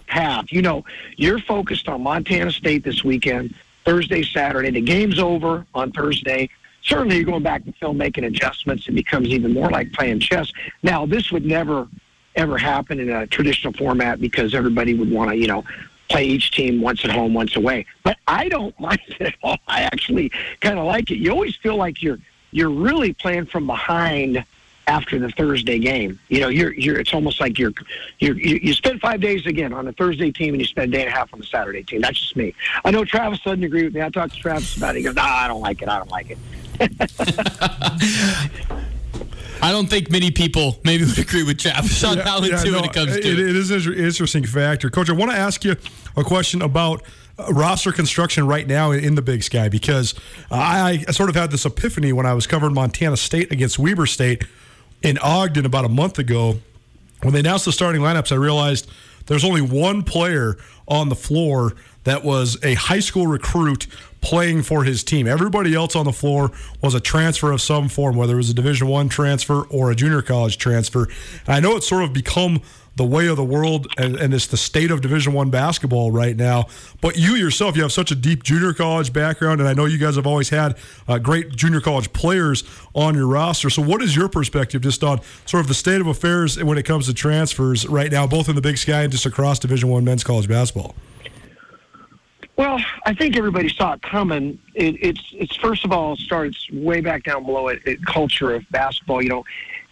[0.06, 0.46] path.
[0.50, 0.84] You know,
[1.16, 3.54] you're focused on Montana State this weekend,
[3.84, 4.70] Thursday, Saturday.
[4.70, 6.48] The game's over on Thursday.
[6.82, 8.86] Certainly, you're going back to film, making adjustments.
[8.86, 10.52] It becomes even more like playing chess.
[10.82, 11.88] Now, this would never,
[12.36, 15.64] ever happen in a traditional format because everybody would want to, you know,
[16.08, 17.86] play each team once at home, once away.
[18.04, 19.58] But I don't mind it at all.
[19.66, 20.30] I actually
[20.60, 21.16] kind of like it.
[21.16, 22.18] You always feel like you're
[22.52, 24.44] you're really playing from behind
[24.86, 26.18] after the Thursday game.
[26.28, 27.72] You know, you're you're it's almost like you're
[28.18, 30.96] you're you, you spend five days again on the Thursday team and you spend a
[30.96, 32.00] day and a half on the Saturday team.
[32.00, 32.54] That's just me.
[32.84, 34.02] I know Travis doesn't agree with me.
[34.02, 34.98] I talked to Travis about it.
[34.98, 35.88] He goes, "Nah, I don't like it.
[35.88, 36.38] I don't like it."
[39.62, 42.72] I don't think many people maybe would agree with Travis on yeah, that yeah, too
[42.72, 43.38] no, when it comes to it.
[43.38, 45.08] It is an interesting factor, Coach.
[45.08, 45.76] I want to ask you
[46.16, 47.02] a question about
[47.38, 50.14] uh, roster construction right now in, the Big Sky because
[50.50, 54.06] I, I, sort of had this epiphany when I was covering Montana State against Weber
[54.06, 54.44] State
[55.06, 56.58] in Ogden about a month ago.
[57.22, 58.90] When they announced the starting lineups, I realized
[59.26, 60.56] there's only one player
[60.88, 63.86] on the floor that was a high school recruit
[64.20, 65.28] playing for his team.
[65.28, 66.50] Everybody else on the floor
[66.82, 69.94] was a transfer of some form, whether it was a Division One transfer or a
[69.94, 71.04] junior college transfer.
[71.46, 72.60] And I know it's sort of become
[72.97, 76.36] the way of the world and, and it's the state of division one basketball right
[76.36, 76.66] now
[77.01, 79.98] but you yourself you have such a deep junior college background and i know you
[79.98, 82.64] guys have always had uh, great junior college players
[82.94, 86.06] on your roster so what is your perspective just on sort of the state of
[86.06, 89.27] affairs when it comes to transfers right now both in the big sky and just
[89.27, 90.94] across division one men's college basketball
[92.56, 94.59] well, I think everybody saw it coming.
[94.74, 98.64] It, it's it's first of all starts way back down below it, it culture of
[98.70, 99.20] basketball.
[99.20, 99.44] You know,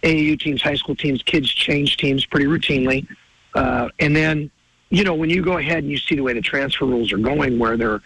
[0.05, 3.07] AAU teams, high school teams, kids change teams pretty routinely.
[3.55, 4.51] Uh, and then,
[4.89, 7.17] you know, when you go ahead and you see the way the transfer rules are
[7.17, 8.01] going, where they're,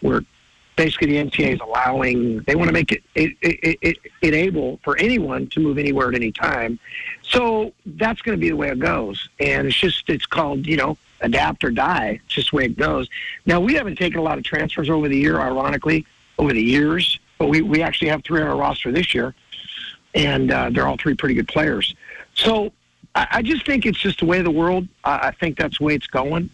[0.00, 0.22] where
[0.76, 4.78] basically the NCAA is allowing, they want to make it, it, it, it, it able
[4.84, 6.78] for anyone to move anywhere at any time.
[7.22, 9.28] So that's going to be the way it goes.
[9.40, 12.20] And it's just, it's called, you know, adapt or die.
[12.24, 13.08] It's just the way it goes.
[13.46, 16.06] Now, we haven't taken a lot of transfers over the year, ironically,
[16.38, 19.34] over the years, but we, we actually have three on our roster this year
[20.14, 21.94] and uh, they're all three pretty good players.
[22.34, 22.72] So
[23.14, 24.88] I, I just think it's just the way of the world.
[25.04, 26.50] I, I think that's the way it's going.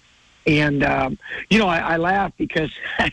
[0.47, 1.18] And um,
[1.51, 2.72] you know, I, I laugh because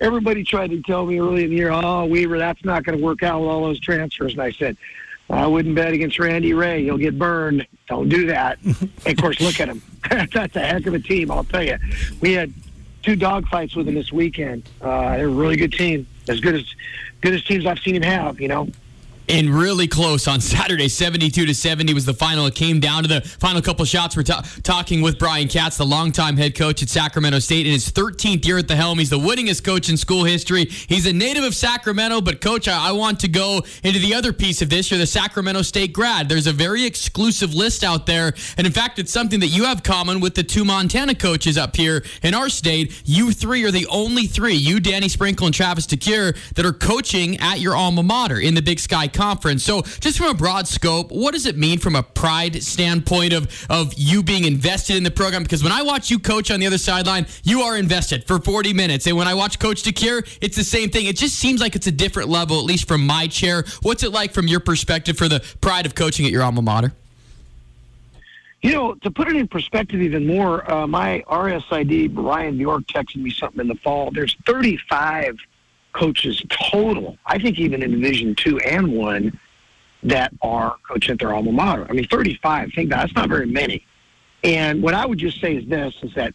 [0.00, 3.02] everybody tried to tell me early in the year, "Oh, Weber, that's not going to
[3.02, 4.76] work out with all those transfers." And I said,
[5.30, 7.66] "I wouldn't bet against Randy Rahe; he'll get burned.
[7.88, 9.82] Don't do that." And of course, look at him.
[10.10, 11.78] that's a heck of a team, I'll tell you.
[12.20, 12.52] We had
[13.02, 14.68] two dogfights with him this weekend.
[14.82, 16.74] Uh, they're a really good team, as good as
[17.22, 18.40] good as teams I've seen him have.
[18.42, 18.68] You know,
[19.28, 20.88] and really close on Saturday.
[20.88, 22.46] 72 to 70 was the final.
[22.46, 24.16] It came down to the final couple shots.
[24.16, 27.90] We're ta- talking with Brian Katz, the longtime head coach at Sacramento State in his
[27.90, 28.98] 13th year at the helm.
[28.98, 30.66] He's the winningest coach in school history.
[30.66, 34.32] He's a native of Sacramento, but coach, I, I want to go into the other
[34.32, 34.90] piece of this.
[34.90, 36.28] You're the Sacramento State grad.
[36.28, 39.82] There's a very exclusive list out there, and in fact, it's something that you have
[39.82, 43.02] common with the two Montana coaches up here in our state.
[43.04, 47.38] You three are the only three, you, Danny Sprinkle, and Travis DeCuire, that are coaching
[47.38, 49.64] at your alma mater in the Big Sky Conference.
[49.64, 53.66] So, just from a broad scope, what does it mean from a pride standpoint of
[53.70, 55.42] of you being invested in the program?
[55.42, 58.74] Because when I watch you coach on the other sideline, you are invested for 40
[58.74, 61.06] minutes, and when I watch Coach DeCuire, it's the same thing.
[61.06, 63.64] It just seems like it's a different level, at least from my chair.
[63.82, 66.92] What's it like from your perspective for the pride of coaching at your alma mater?
[68.62, 73.16] You know, to put it in perspective even more, uh, my RSID, Ryan York, texted
[73.16, 74.10] me something in the fall.
[74.10, 75.36] There's 35
[75.94, 79.38] coaches total, I think even in Division two and one,
[80.02, 81.86] that are coaching at their alma mater.
[81.88, 83.86] I mean, 35, think that, that's not very many.
[84.42, 86.34] And what I would just say is this, is that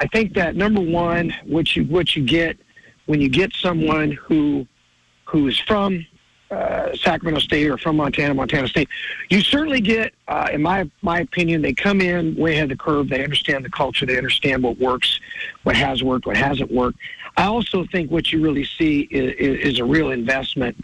[0.00, 2.58] I think that number one, what you, what you get
[3.06, 4.66] when you get someone who,
[5.24, 6.04] who is from
[6.50, 8.88] uh, Sacramento State or from Montana, Montana State,
[9.30, 12.76] you certainly get, uh, in my my opinion, they come in way ahead of the
[12.76, 13.08] curve.
[13.08, 14.06] They understand the culture.
[14.06, 15.20] They understand what works,
[15.64, 16.98] what has worked, what hasn't worked.
[17.36, 19.34] I also think what you really see is,
[19.72, 20.76] is a real investment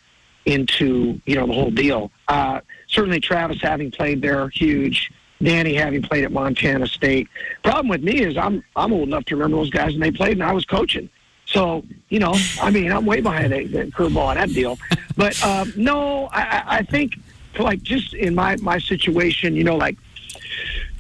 [0.45, 2.11] into you know the whole deal.
[2.29, 5.11] Uh, certainly, Travis having played there, huge.
[5.43, 7.29] Danny having played at Montana State.
[7.65, 10.33] Problem with me is I'm I'm old enough to remember those guys and they played
[10.33, 11.09] and I was coaching.
[11.47, 14.79] So you know, I mean, I'm way behind the, the curveball on that deal.
[15.17, 17.19] But um, no, I, I think
[17.59, 19.99] like just in my my situation, you know, like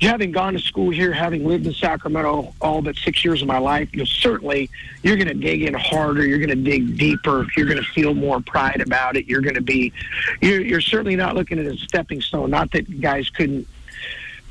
[0.03, 3.59] having gone to school here, having lived in Sacramento all but six years of my
[3.59, 4.71] life, you know, certainly
[5.03, 6.27] you're going to dig in harder.
[6.27, 7.47] You're going to dig deeper.
[7.57, 9.27] You're going to feel more pride about it.
[9.27, 9.93] You're going to be,
[10.41, 12.51] you're, you're certainly not looking at a stepping stone.
[12.51, 13.67] Not that guys couldn't,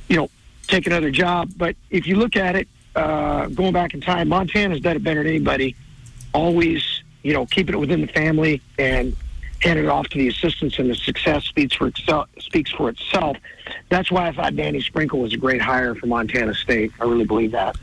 [0.07, 0.29] you know,
[0.67, 4.81] take another job, but if you look at it, uh, going back in time, Montana's
[4.81, 5.75] done it better than anybody.
[6.33, 9.15] Always, you know, keeping it within the family and
[9.61, 12.29] handing it off to the assistants, and the success speaks for itself.
[12.39, 13.37] Speaks for itself.
[13.91, 16.93] That's why I thought Danny Sprinkle was a great hire for Montana State.
[17.01, 17.75] I really believe that.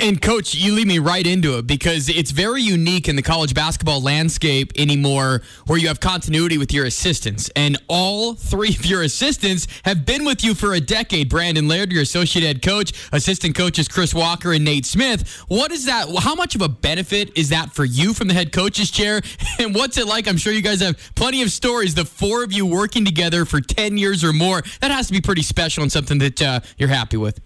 [0.00, 3.52] And coach, you lead me right into it because it's very unique in the college
[3.52, 9.02] basketball landscape anymore, where you have continuity with your assistants, and all three of your
[9.02, 11.28] assistants have been with you for a decade.
[11.28, 15.28] Brandon Laird, your associate head coach, assistant coaches Chris Walker and Nate Smith.
[15.48, 16.08] What is that?
[16.20, 19.20] How much of a benefit is that for you from the head coach's chair?
[19.58, 20.26] And what's it like?
[20.26, 21.94] I'm sure you guys have plenty of stories.
[21.94, 24.62] The four of you working together for 10 years or more.
[24.80, 27.40] That has to be pretty special and something that uh, you're happy with.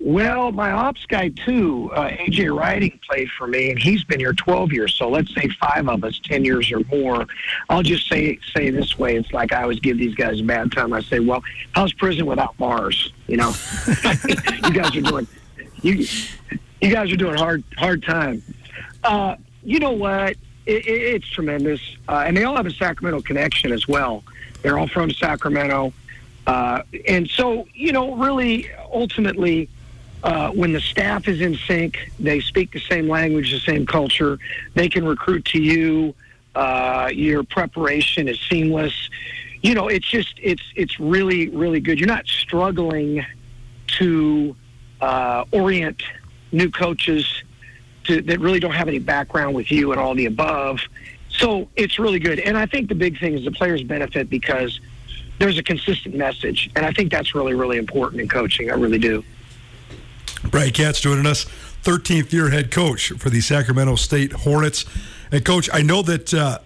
[0.00, 4.34] Well, my ops guy too, uh, AJ Writing played for me, and he's been here
[4.34, 4.92] 12 years.
[4.92, 7.26] So let's say five of us, 10 years or more.
[7.70, 10.72] I'll just say say this way: it's like I always give these guys a bad
[10.72, 10.92] time.
[10.92, 11.42] I say, "Well,
[11.72, 13.54] how's prison without bars?" You know,
[14.26, 15.26] you guys are doing
[15.80, 16.06] you
[16.82, 18.42] you guys are doing hard hard time.
[19.04, 20.36] Uh, you know what?
[20.66, 24.22] It, it, it's tremendous, uh, and they all have a Sacramento connection as well.
[24.62, 25.92] They're all from Sacramento.
[26.46, 29.68] Uh, and so, you know, really, ultimately,
[30.22, 34.38] uh, when the staff is in sync, they speak the same language, the same culture,
[34.74, 36.14] they can recruit to you.
[36.54, 39.10] Uh, your preparation is seamless.
[39.62, 41.98] You know, it's just it's it's really really good.
[41.98, 43.24] You're not struggling
[43.98, 44.54] to
[45.00, 46.02] uh, orient
[46.52, 47.42] new coaches
[48.04, 50.80] to, that really don't have any background with you and all the above.
[51.28, 52.38] So it's really good.
[52.38, 54.80] And I think the big thing is the players benefit because
[55.38, 56.70] there's a consistent message.
[56.76, 58.70] And I think that's really, really important in coaching.
[58.70, 59.24] I really do.
[60.50, 61.46] Brian Katz joining us,
[61.82, 64.84] 13th year head coach for the Sacramento State Hornets.
[65.32, 66.58] And, coach, I know that uh,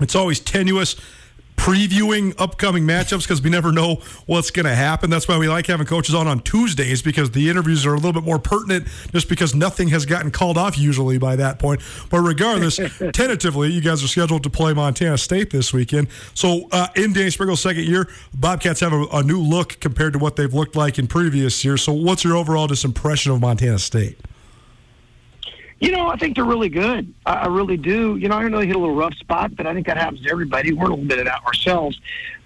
[0.00, 0.96] it's always tenuous
[1.60, 5.10] previewing upcoming matchups because we never know what's going to happen.
[5.10, 8.14] That's why we like having coaches on on Tuesdays because the interviews are a little
[8.14, 11.82] bit more pertinent just because nothing has gotten called off usually by that point.
[12.08, 12.76] But regardless,
[13.12, 16.08] tentatively, you guys are scheduled to play Montana State this weekend.
[16.32, 20.18] So uh, in Danny Sprinkle's second year, Bobcats have a, a new look compared to
[20.18, 21.82] what they've looked like in previous years.
[21.82, 24.18] So what's your overall just impression of Montana State?
[25.80, 27.12] You know, I think they're really good.
[27.24, 28.16] I, I really do.
[28.16, 30.22] You know, I know they hit a little rough spot, but I think that happens
[30.22, 30.72] to everybody.
[30.72, 32.00] We're a little bit of that ourselves,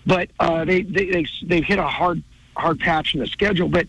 [0.06, 2.22] but uh, they, they they they've hit a hard
[2.56, 3.68] hard patch in the schedule.
[3.68, 3.86] But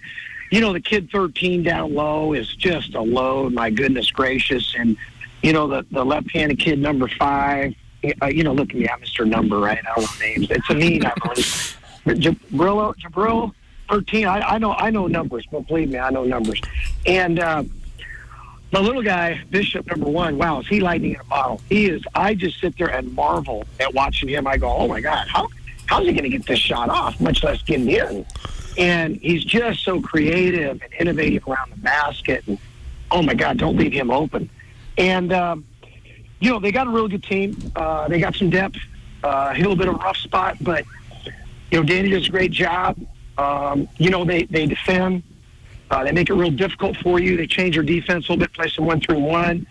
[0.52, 3.54] you know, the kid 13 down low is just a load.
[3.54, 4.98] My goodness gracious, and
[5.44, 7.76] you know the the left-handed kid number five.
[8.22, 9.28] Uh, you know, look at me, I'm Mr.
[9.28, 9.80] Number, right?
[9.80, 10.48] I don't know names.
[10.52, 11.78] It's a mean, I believe.
[12.06, 13.52] Jabrillo, Jabril,
[13.90, 14.28] 13.
[14.28, 15.46] I, I know, I know numbers.
[15.52, 16.62] But believe me, I know numbers.
[17.08, 17.64] And uh,
[18.76, 21.62] my little guy, Bishop number one, wow, is he lightning in a bottle?
[21.70, 22.04] He is.
[22.14, 24.46] I just sit there and marvel at watching him.
[24.48, 25.48] I go, oh my God, how
[25.86, 27.22] how's he going to get this shot off?
[27.22, 28.26] Much less get it in.
[28.78, 32.44] And he's just so creative and innovative around the basket.
[32.48, 32.60] And
[33.12, 34.50] oh my God, don't leave him open.
[34.98, 35.64] And um,
[36.42, 37.56] you know they got a real good team.
[37.78, 38.80] Uh, they got some depth.
[39.24, 40.84] Uh, a little bit of a rough spot, but
[41.72, 43.00] you know Danny does a great job.
[43.38, 45.24] Um, you know they they defend.
[45.92, 47.38] Uh, they make it real difficult for you.
[47.38, 49.68] They change your defense a little bit, play some one through one.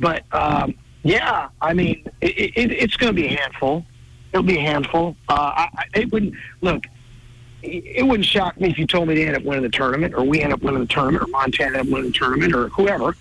[0.00, 3.84] But um, yeah, I mean, it, it, it's going to be a handful.
[4.32, 5.16] It'll be a handful.
[5.28, 6.84] Uh, I, it wouldn't look.
[7.62, 10.22] It wouldn't shock me if you told me they end up winning the tournament, or
[10.22, 13.16] we end up winning the tournament, or Montana end up winning the tournament, or whoever.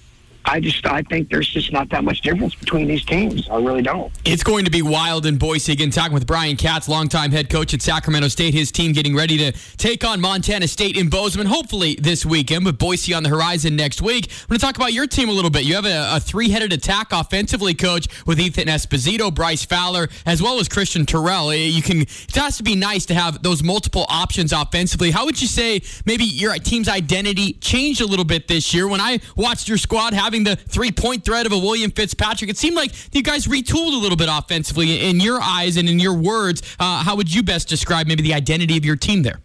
[0.47, 3.49] I just I think there's just not that much difference between these teams.
[3.49, 4.13] I really don't.
[4.23, 5.89] It's going to be wild in Boise again.
[5.89, 8.53] Talking with Brian Katz, longtime head coach at Sacramento State.
[8.53, 12.77] His team getting ready to take on Montana State in Bozeman, hopefully this weekend, with
[12.77, 14.29] Boise on the horizon next week.
[14.31, 15.65] I'm going to talk about your team a little bit.
[15.65, 20.59] You have a, a three-headed attack offensively, coach, with Ethan Esposito, Bryce Fowler, as well
[20.59, 21.51] as Christian Terrell.
[21.51, 22.01] Eh, you can.
[22.01, 25.11] It has to be nice to have those multiple options offensively.
[25.11, 28.87] How would you say maybe your team's identity changed a little bit this year?
[28.87, 32.49] When I watched your squad having the three point threat of a William Fitzpatrick.
[32.49, 35.99] It seemed like you guys retooled a little bit offensively in your eyes and in
[35.99, 36.61] your words.
[36.79, 39.39] Uh, how would you best describe maybe the identity of your team there?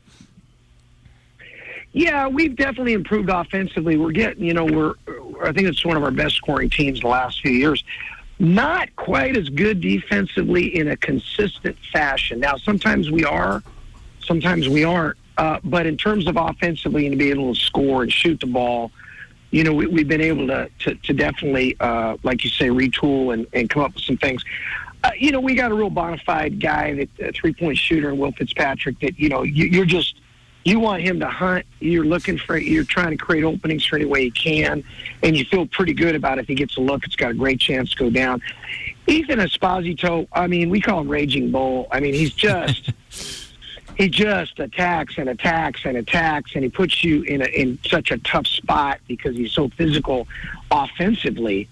[1.92, 3.96] Yeah, we've definitely improved offensively.
[3.96, 4.94] We're getting, you know, we're,
[5.42, 7.84] I think it's one of our best scoring teams the last few years.
[8.38, 12.40] Not quite as good defensively in a consistent fashion.
[12.40, 13.62] Now, sometimes we are,
[14.20, 15.18] sometimes we aren't.
[15.38, 18.46] Uh, but in terms of offensively and to be able to score and shoot the
[18.46, 18.90] ball,
[19.52, 23.34] you know, we, have been able to, to, to definitely, uh, like you say, retool
[23.34, 24.42] and, and come up with some things.
[25.04, 28.14] Uh, you know, we got a real bona fide guy, that a three point shooter,
[28.14, 30.16] Will Fitzpatrick, that, you know, you, you're just,
[30.64, 31.66] you want him to hunt.
[31.80, 34.82] You're looking for, you're trying to create openings for any way you can.
[35.22, 37.60] And you feel pretty good about if he gets a look, it's got a great
[37.60, 38.40] chance to go down.
[39.06, 41.88] Ethan Esposito, I mean, we call him Raging Bull.
[41.90, 42.90] I mean, he's just.
[43.96, 48.10] he just attacks and attacks and attacks, and he puts you in a, in such
[48.10, 50.26] a tough spot because he's so physical
[50.70, 51.68] offensively.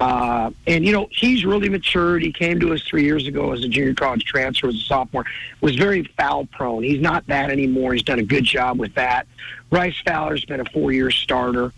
[0.00, 2.22] Uh, and you know he's really matured.
[2.22, 5.26] He came to us three years ago as a junior college transfer, as a sophomore.
[5.60, 6.82] Was very foul prone.
[6.82, 7.92] He's not that anymore.
[7.92, 9.26] He's done a good job with that.
[9.68, 11.72] Bryce Fowler's been a four year starter,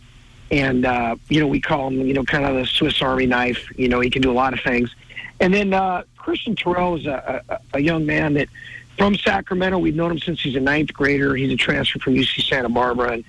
[0.52, 3.68] and uh, you know we call him you know kind of the Swiss Army knife.
[3.76, 4.94] You know he can do a lot of things.
[5.40, 8.48] And then uh, Christian Terrell is a, a, a young man that
[8.98, 9.78] from Sacramento.
[9.78, 11.34] We've known him since he's a ninth grader.
[11.34, 13.24] He's a transfer from UC Santa Barbara, and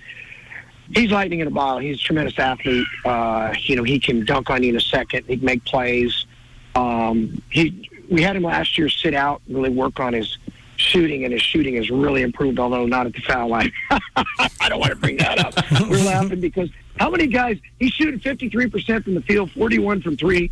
[0.94, 1.80] he's lightning in a bottle.
[1.80, 2.88] He's a tremendous athlete.
[3.06, 5.26] Uh, you know, he can dunk on you in a second.
[5.28, 6.26] He can make plays.
[6.76, 10.38] Um, he we had him last year sit out and really work on his
[10.78, 13.72] shooting, and his shooting has really improved, although not at the foul line.
[13.90, 15.56] I don't want to bring that up.
[15.90, 16.70] We're laughing because
[17.00, 20.52] how many guys he's shooting 53% from the field, 41 from three,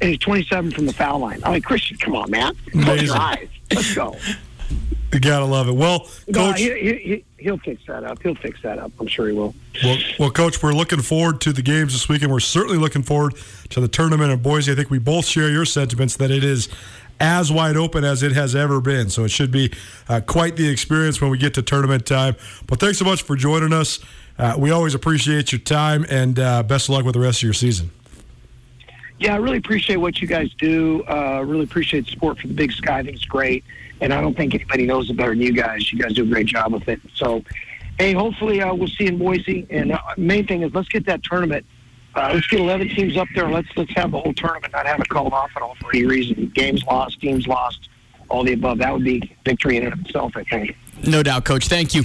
[0.00, 1.40] and he's 27 from the foul line.
[1.44, 2.54] I mean, Christian, come on, man.
[2.82, 3.48] Close your eyes.
[3.72, 4.16] Let's go.
[5.12, 5.76] You gotta love it.
[5.76, 8.20] Well, no, coach, he, he, will fix that up.
[8.20, 8.90] He'll fix that up.
[8.98, 9.54] I'm sure he will.
[9.84, 12.32] Well, well, coach, we're looking forward to the games this weekend.
[12.32, 13.34] We're certainly looking forward
[13.70, 14.72] to the tournament in Boise.
[14.72, 16.68] I think we both share your sentiments that it is
[17.20, 19.08] as wide open as it has ever been.
[19.08, 19.72] So it should be
[20.08, 22.34] uh, quite the experience when we get to tournament time.
[22.66, 24.00] But thanks so much for joining us.
[24.36, 27.44] Uh, we always appreciate your time, and uh, best of luck with the rest of
[27.44, 27.90] your season.
[29.18, 31.04] Yeah, I really appreciate what you guys do.
[31.04, 32.98] Uh, really appreciate the support for the Big Sky.
[32.98, 33.64] I think it's great
[34.00, 35.92] and I don't think anybody knows it better than you guys.
[35.92, 37.00] You guys do a great job with it.
[37.14, 37.42] So,
[37.98, 39.66] hey, hopefully uh, we'll see in Boise.
[39.70, 41.64] And uh, main thing is let's get that tournament.
[42.14, 43.48] Uh, let's get 11 teams up there.
[43.48, 46.04] Let's let's have the whole tournament, not have it called off at all for any
[46.04, 46.52] reason.
[46.54, 47.88] Games lost, teams lost,
[48.28, 48.78] all the above.
[48.78, 50.76] That would be victory in and of itself, I think.
[51.06, 51.66] No doubt, Coach.
[51.68, 52.04] Thank you.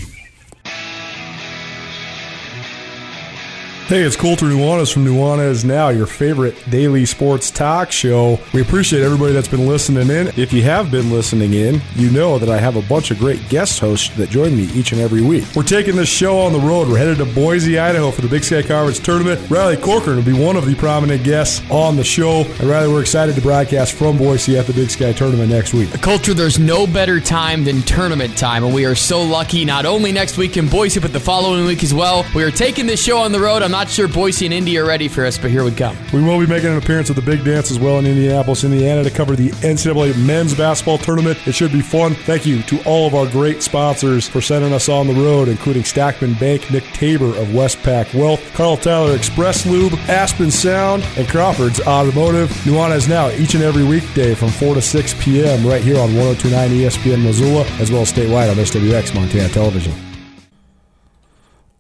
[3.90, 8.40] Hey, it's Colter Nuanez from Nuanez Now, your favorite daily sports talk show.
[8.54, 10.28] We appreciate everybody that's been listening in.
[10.38, 13.50] If you have been listening in, you know that I have a bunch of great
[13.50, 15.46] guest hosts that join me each and every week.
[15.56, 16.88] We're taking this show on the road.
[16.88, 19.50] We're headed to Boise, Idaho for the Big Sky Conference tournament.
[19.50, 22.44] Riley Corcoran will be one of the prominent guests on the show.
[22.44, 26.00] And Riley, we're excited to broadcast from Boise at the Big Sky tournament next week.
[26.00, 28.64] Colter, there's no better time than tournament time.
[28.64, 31.82] And we are so lucky not only next week in Boise, but the following week
[31.82, 32.24] as well.
[32.36, 33.64] We are taking this show on the road.
[33.64, 35.96] I'm not sure Boise and Indy are ready for us, but here we come.
[36.12, 39.04] We will be making an appearance at the big dance as well in Indianapolis, Indiana
[39.04, 41.40] to cover the NCAA men's basketball tournament.
[41.48, 42.14] It should be fun.
[42.14, 45.84] Thank you to all of our great sponsors for sending us on the road, including
[45.84, 51.80] Stockman Bank, Nick Tabor of Westpac Wealth, Karl Tyler Express Lube, Aspen Sound, and Crawford's
[51.82, 52.50] Automotive.
[52.66, 55.66] Nuanez Now each and every weekday from 4 to 6 p.m.
[55.66, 60.09] right here on 1029 ESPN Missoula, as well as statewide on SWX Montana Television.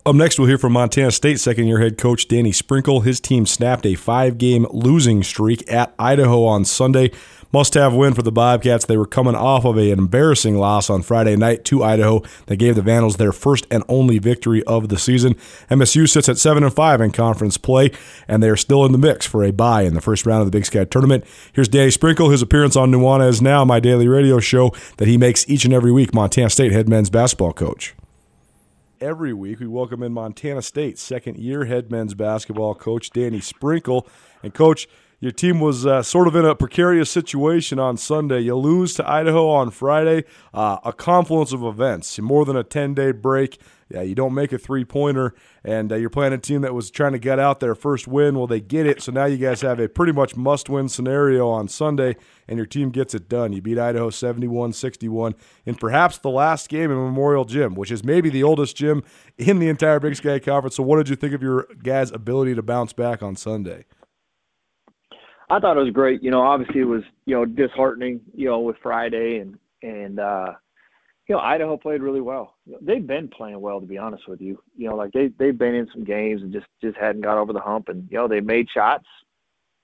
[0.05, 3.01] Up next, we'll hear from Montana State second year head coach Danny Sprinkle.
[3.01, 7.11] His team snapped a five game losing streak at Idaho on Sunday.
[7.51, 8.85] Must have win for the Bobcats.
[8.85, 12.75] They were coming off of an embarrassing loss on Friday night to Idaho that gave
[12.75, 15.33] the Vandals their first and only victory of the season.
[15.69, 17.91] MSU sits at 7 and 5 in conference play,
[18.27, 20.47] and they are still in the mix for a bye in the first round of
[20.47, 21.25] the Big Sky tournament.
[21.51, 25.49] Here's Danny Sprinkle, his appearance on Nuanez Now, my daily radio show that he makes
[25.49, 27.95] each and every week, Montana State head men's basketball coach
[29.01, 29.59] every week.
[29.59, 34.07] We welcome in Montana State second year head men's basketball coach Danny Sprinkle.
[34.43, 34.87] And, coach,
[35.19, 38.39] your team was uh, sort of in a precarious situation on Sunday.
[38.41, 40.23] You lose to Idaho on Friday,
[40.53, 43.59] uh, a confluence of events, more than a 10 day break.
[43.89, 45.33] Yeah, you don't make a three pointer,
[45.63, 48.37] and uh, you're playing a team that was trying to get out their first win.
[48.37, 51.49] Well, they get it, so now you guys have a pretty much must win scenario
[51.49, 52.15] on Sunday,
[52.47, 53.51] and your team gets it done.
[53.51, 55.33] You beat Idaho 71 61
[55.65, 59.03] in perhaps the last game in Memorial Gym, which is maybe the oldest gym
[59.39, 60.75] in the entire Big Sky Conference.
[60.75, 63.85] So, what did you think of your guys' ability to bounce back on Sunday?
[65.49, 66.21] I thought it was great.
[66.21, 68.21] You know, obviously it was you know disheartening.
[68.35, 70.53] You know, with Friday and and uh,
[71.29, 72.55] you know Idaho played really well.
[72.81, 74.61] They've been playing well, to be honest with you.
[74.75, 77.53] You know, like they they've been in some games and just just hadn't got over
[77.53, 77.87] the hump.
[77.87, 79.05] And you know they made shots.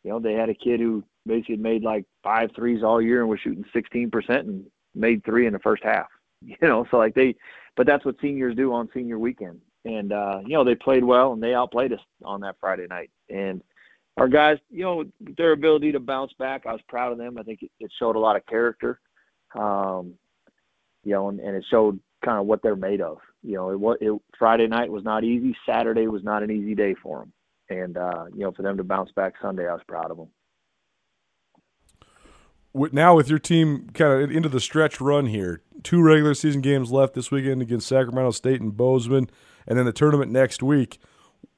[0.03, 3.29] You know, they had a kid who basically made like five threes all year and
[3.29, 4.63] was shooting 16% and
[4.93, 6.07] made three in the first half.
[6.41, 7.33] You know, so like they,
[7.75, 9.61] but that's what seniors do on senior weekend.
[9.83, 13.09] And uh, you know they played well and they outplayed us on that Friday night.
[13.29, 13.63] And
[14.17, 15.05] our guys, you know,
[15.37, 17.37] their ability to bounce back, I was proud of them.
[17.39, 18.99] I think it, it showed a lot of character,
[19.55, 20.13] um,
[21.05, 23.19] you know, and, and it showed kind of what they're made of.
[23.43, 25.55] You know, it, was it Friday night was not easy.
[25.65, 27.31] Saturday was not an easy day for them,
[27.69, 30.27] and uh, you know, for them to bounce back Sunday, I was proud of them.
[32.91, 36.91] Now with your team kind of into the stretch run here, two regular season games
[36.91, 39.29] left this weekend against Sacramento State and Bozeman,
[39.65, 40.99] and then the tournament next week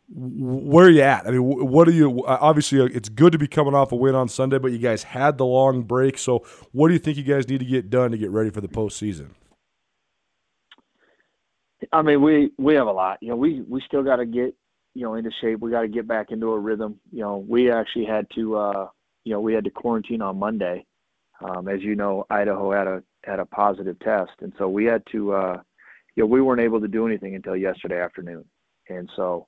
[0.09, 1.27] where are you at?
[1.27, 2.25] I mean, what are you?
[2.25, 5.03] Obviously, uh, it's good to be coming off a win on Sunday, but you guys
[5.03, 6.17] had the long break.
[6.17, 8.61] So, what do you think you guys need to get done to get ready for
[8.61, 9.31] the postseason?
[11.91, 13.17] I mean, we we have a lot.
[13.21, 14.55] You know, we we still got to get
[14.93, 15.59] you know into shape.
[15.59, 16.99] We got to get back into a rhythm.
[17.11, 18.88] You know, we actually had to uh,
[19.25, 20.85] you know we had to quarantine on Monday.
[21.41, 25.03] Um, as you know, Idaho had a had a positive test, and so we had
[25.11, 25.61] to uh,
[26.15, 28.45] you know we weren't able to do anything until yesterday afternoon,
[28.88, 29.47] and so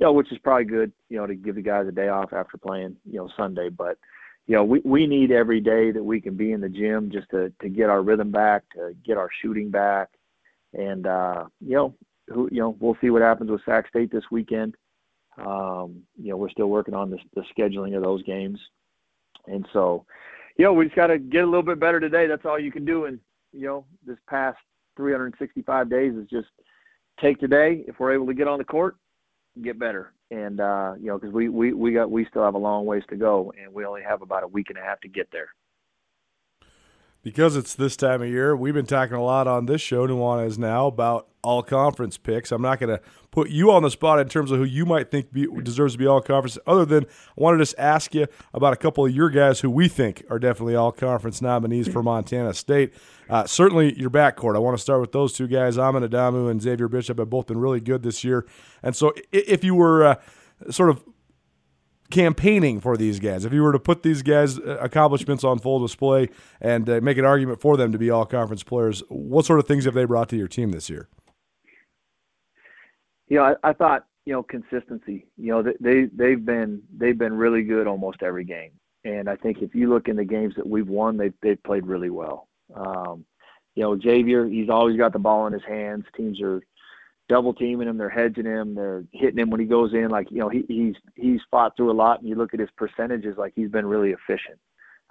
[0.00, 2.32] you know, which is probably good, you know, to give the guys a day off
[2.32, 3.68] after playing, you know, Sunday.
[3.68, 3.98] But,
[4.46, 7.28] you know, we, we need every day that we can be in the gym just
[7.30, 10.08] to, to get our rhythm back, to get our shooting back.
[10.72, 11.94] And, uh, you know,
[12.28, 14.74] who, you know, we'll see what happens with Sac State this weekend.
[15.36, 18.58] Um, you know, we're still working on the, the scheduling of those games.
[19.48, 20.06] And so,
[20.56, 22.26] you know, we just got to get a little bit better today.
[22.26, 23.04] That's all you can do.
[23.04, 23.20] And,
[23.52, 24.58] you know, this past
[24.96, 26.48] 365 days is just
[27.20, 27.84] take today.
[27.86, 28.96] If we're able to get on the court,
[29.62, 30.12] get better.
[30.30, 33.02] And uh, you know, because we, we we got we still have a long ways
[33.10, 35.48] to go, and we only have about a week and a half to get there.
[37.22, 40.56] Because it's this time of year, we've been talking a lot on this show, Nuanez
[40.56, 42.50] now, about all conference picks.
[42.52, 45.10] I'm not going to put you on the spot in terms of who you might
[45.10, 46.58] think be, deserves to be all conference.
[46.66, 47.06] Other than I
[47.36, 50.38] wanted to just ask you about a couple of your guys who we think are
[50.38, 52.94] definitely all conference nominees for Montana State.
[53.28, 54.56] Uh, certainly your backcourt.
[54.56, 55.78] I want to start with those two guys.
[55.78, 58.46] Amin Adamu and Xavier Bishop have both been really good this year.
[58.82, 60.14] And so if you were uh,
[60.70, 61.04] sort of
[62.10, 65.80] campaigning for these guys, if you were to put these guys' uh, accomplishments on full
[65.80, 66.28] display
[66.60, 69.66] and uh, make an argument for them to be all conference players, what sort of
[69.66, 71.08] things have they brought to your team this year?
[73.30, 75.26] you know, I, I thought you know consistency.
[75.38, 78.72] You know, they they've been they've been really good almost every game,
[79.04, 81.86] and I think if you look in the games that we've won, they've they've played
[81.86, 82.48] really well.
[82.74, 83.24] Um,
[83.76, 86.04] you know, Xavier, he's always got the ball in his hands.
[86.14, 86.60] Teams are
[87.30, 90.08] double teaming him, they're hedging him, they're hitting him when he goes in.
[90.08, 92.68] Like you know, he, he's he's fought through a lot, and you look at his
[92.76, 94.58] percentages, like he's been really efficient.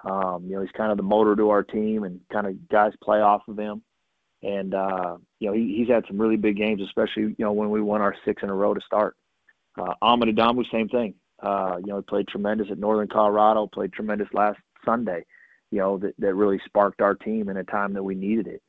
[0.03, 2.91] Um, you know, he's kind of the motor to our team, and kind of guys
[3.01, 3.81] play off of him.
[4.43, 7.69] And uh, you know, he, he's had some really big games, especially you know when
[7.69, 9.15] we won our six in a row to start.
[9.79, 11.13] Uh, Amin Adamu, same thing.
[11.41, 13.67] Uh, you know, he played tremendous at Northern Colorado.
[13.67, 15.25] Played tremendous last Sunday.
[15.71, 18.61] You know, that that really sparked our team in a time that we needed it.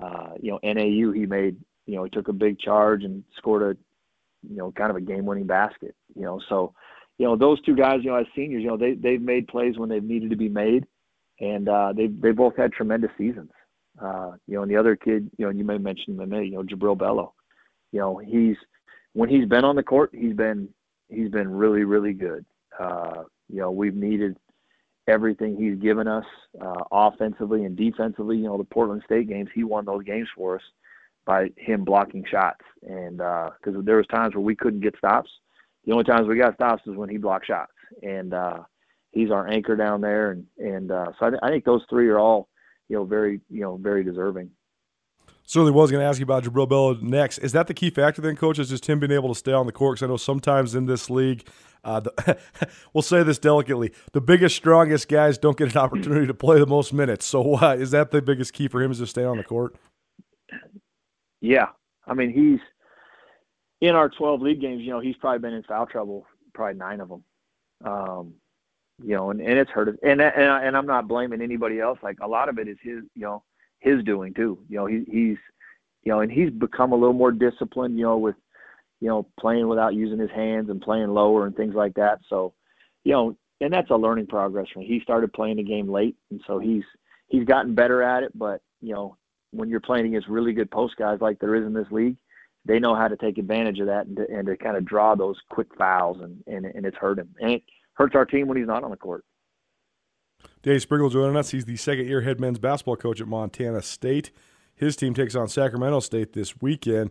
[0.00, 1.56] Uh, you know, NAU, he made.
[1.86, 3.76] You know, he took a big charge and scored a,
[4.48, 5.94] you know, kind of a game-winning basket.
[6.14, 6.74] You know, so,
[7.18, 9.78] you know, those two guys, you know, as seniors, you know, they they've made plays
[9.78, 10.86] when they've needed to be made,
[11.40, 13.50] and uh, they they both had tremendous seasons.
[14.02, 16.62] Uh, you know, and the other kid, you know, you may mention him, you know,
[16.62, 17.32] Jabril Bello.
[17.92, 18.56] You know, he's
[19.12, 20.68] when he's been on the court, he's been
[21.08, 22.44] he's been really really good.
[22.78, 24.36] Uh, you know, we've needed
[25.06, 26.24] everything he's given us
[26.60, 28.38] uh, offensively and defensively.
[28.38, 30.62] You know, the Portland State games, he won those games for us.
[31.26, 35.30] By him blocking shots, and because uh, there was times where we couldn't get stops.
[35.84, 37.72] The only times we got stops is when he blocked shots,
[38.02, 38.60] and uh,
[39.12, 42.08] he's our anchor down there, and and uh, so I, th- I think those three
[42.08, 42.48] are all
[42.88, 44.50] you know very you know very deserving.
[45.46, 47.36] Certainly was going to ask you about Jabril Bello next.
[47.38, 48.58] Is that the key factor then, coach?
[48.58, 49.96] Is just him being able to stay on the court?
[49.96, 51.46] Because I know sometimes in this league,
[51.84, 52.38] uh, the,
[52.94, 56.66] we'll say this delicately, the biggest, strongest guys don't get an opportunity to play the
[56.66, 57.26] most minutes.
[57.26, 59.76] So uh, is that the biggest key for him is to stay on the court?
[61.44, 61.68] Yeah,
[62.06, 62.60] I mean he's
[63.86, 64.80] in our 12 league games.
[64.82, 67.24] You know he's probably been in foul trouble, probably nine of them.
[67.84, 68.34] Um,
[69.02, 69.88] you know, and, and it's hurt.
[70.02, 71.98] And and and I'm not blaming anybody else.
[72.02, 73.42] Like a lot of it is his, you know,
[73.80, 74.58] his doing too.
[74.70, 75.36] You know, he, he's,
[76.02, 77.98] you know, and he's become a little more disciplined.
[77.98, 78.36] You know, with,
[79.00, 82.20] you know, playing without using his hands and playing lower and things like that.
[82.30, 82.54] So,
[83.04, 84.68] you know, and that's a learning progress.
[84.74, 86.84] He started playing the game late, and so he's
[87.26, 88.32] he's gotten better at it.
[88.34, 89.18] But you know,
[89.54, 92.16] when you're playing against really good post guys like there is in this league,
[92.64, 95.14] they know how to take advantage of that and to, and to kind of draw
[95.14, 97.34] those quick fouls, and, and, and it's hurt him.
[97.40, 97.62] And it
[97.94, 99.24] hurts our team when he's not on the court.
[100.62, 101.50] Danny Sprinkle joining us.
[101.50, 104.30] He's the second year head men's basketball coach at Montana State.
[104.74, 107.10] His team takes on Sacramento State this weekend.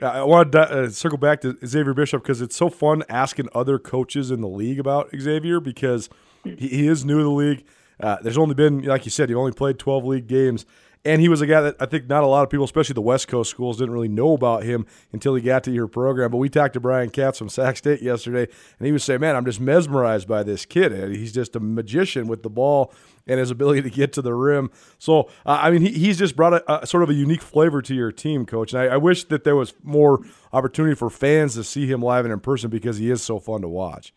[0.00, 3.78] I want to uh, circle back to Xavier Bishop because it's so fun asking other
[3.78, 6.08] coaches in the league about Xavier because
[6.44, 7.64] he, he is new to the league.
[7.98, 10.66] Uh, there's only been, like you said, he only played 12 league games.
[11.04, 13.00] And he was a guy that I think not a lot of people, especially the
[13.00, 16.30] West Coast schools, didn't really know about him until he got to your program.
[16.30, 19.36] But we talked to Brian Katz from Sac State yesterday, and he was saying, "Man,
[19.36, 20.92] I'm just mesmerized by this kid.
[21.14, 22.92] He's just a magician with the ball
[23.26, 26.34] and his ability to get to the rim." So, uh, I mean, he, he's just
[26.34, 28.72] brought a, a, sort of a unique flavor to your team, coach.
[28.72, 30.20] And I, I wish that there was more
[30.52, 33.62] opportunity for fans to see him live and in person because he is so fun
[33.62, 34.12] to watch.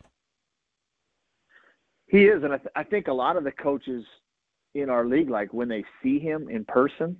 [2.08, 4.03] He is, and I, th- I think a lot of the coaches
[4.73, 7.18] in our league, like when they see him in person,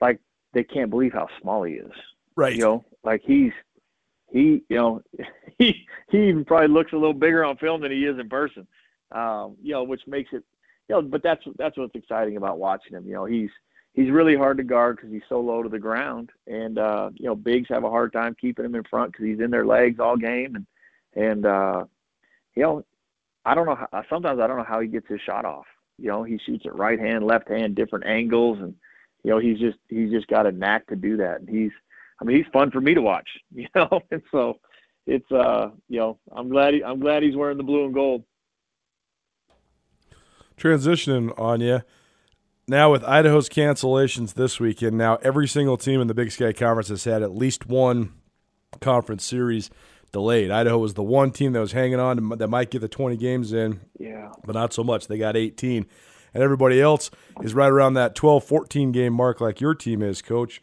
[0.00, 0.20] like
[0.52, 1.92] they can't believe how small he is.
[2.36, 2.54] Right.
[2.54, 3.52] You know, like he's
[4.30, 5.02] he, you know,
[5.58, 8.66] he he even probably looks a little bigger on film than he is in person.
[9.12, 10.42] Um, you know, which makes it,
[10.88, 13.06] you know, but that's that's what's exciting about watching him.
[13.06, 13.50] You know, he's
[13.92, 17.26] he's really hard to guard because he's so low to the ground, and uh, you
[17.26, 20.00] know, bigs have a hard time keeping him in front because he's in their legs
[20.00, 20.66] all game, and
[21.14, 21.84] and uh,
[22.54, 22.84] you know,
[23.44, 23.76] I don't know.
[23.76, 25.66] How, sometimes I don't know how he gets his shot off.
[25.98, 28.74] You know, he shoots it right hand, left hand, different angles, and
[29.24, 31.40] you know he's just he's just got a knack to do that.
[31.40, 31.72] And he's,
[32.20, 33.28] I mean, he's fun for me to watch.
[33.54, 34.60] You know, and so
[35.06, 38.24] it's uh, you know, I'm glad he, I'm glad he's wearing the blue and gold.
[40.56, 41.82] Transitioning on you.
[42.68, 46.88] Now with Idaho's cancellations this weekend, now every single team in the Big Sky Conference
[46.88, 48.14] has had at least one
[48.80, 49.70] conference series
[50.12, 50.50] delayed.
[50.50, 53.16] Idaho was the one team that was hanging on to, that might get the 20
[53.16, 53.80] games in.
[53.98, 54.32] Yeah.
[54.44, 55.06] But not so much.
[55.08, 55.86] They got 18.
[56.34, 57.10] And everybody else
[57.42, 60.62] is right around that 12, 14 game mark like your team is, coach.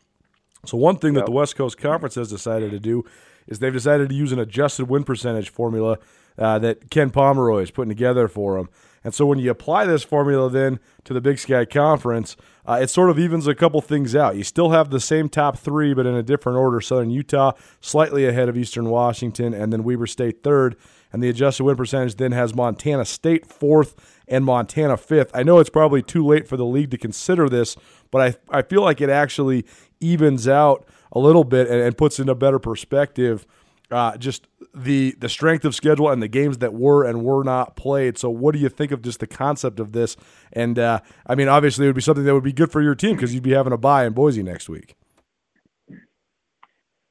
[0.66, 1.22] So one thing yep.
[1.22, 3.04] that the West Coast Conference has decided to do
[3.48, 5.98] is they've decided to use an adjusted win percentage formula
[6.38, 8.70] uh, that Ken Pomeroy is putting together for them.
[9.04, 12.90] And so when you apply this formula then to the Big Sky Conference, uh, it
[12.90, 14.36] sort of evens a couple things out.
[14.36, 16.80] You still have the same top three, but in a different order.
[16.80, 17.52] Southern Utah
[17.82, 20.76] slightly ahead of Eastern Washington, and then Weber State third.
[21.12, 25.32] And the adjusted win percentage then has Montana State fourth and Montana fifth.
[25.34, 27.76] I know it's probably too late for the league to consider this,
[28.10, 29.66] but I, I feel like it actually
[30.00, 33.46] evens out a little bit and, and puts in a better perspective
[33.92, 37.76] uh, just the the strength of schedule and the games that were and were not
[37.76, 38.18] played.
[38.18, 40.18] So, what do you think of just the concept of this?
[40.52, 42.96] And uh, I mean, obviously, it would be something that would be good for your
[42.96, 44.96] team because you'd be having a bye in Boise next week.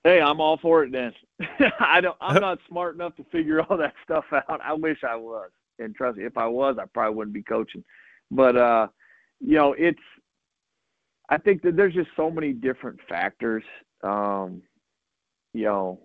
[0.05, 0.93] Hey, I'm all for it.
[0.93, 1.13] Then
[1.81, 2.17] I don't.
[2.21, 4.61] I'm not smart enough to figure all that stuff out.
[4.63, 5.51] I wish I was.
[5.79, 7.85] And trust me, if I was, I probably wouldn't be coaching.
[8.31, 8.89] But uh,
[9.41, 10.01] you know, it's.
[11.29, 13.63] I think that there's just so many different factors.
[14.03, 14.63] Um,
[15.55, 16.01] you know,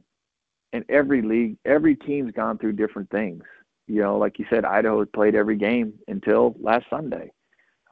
[0.73, 3.43] and every league, every team's gone through different things.
[3.87, 7.31] You know, like you said, Idaho has played every game until last Sunday.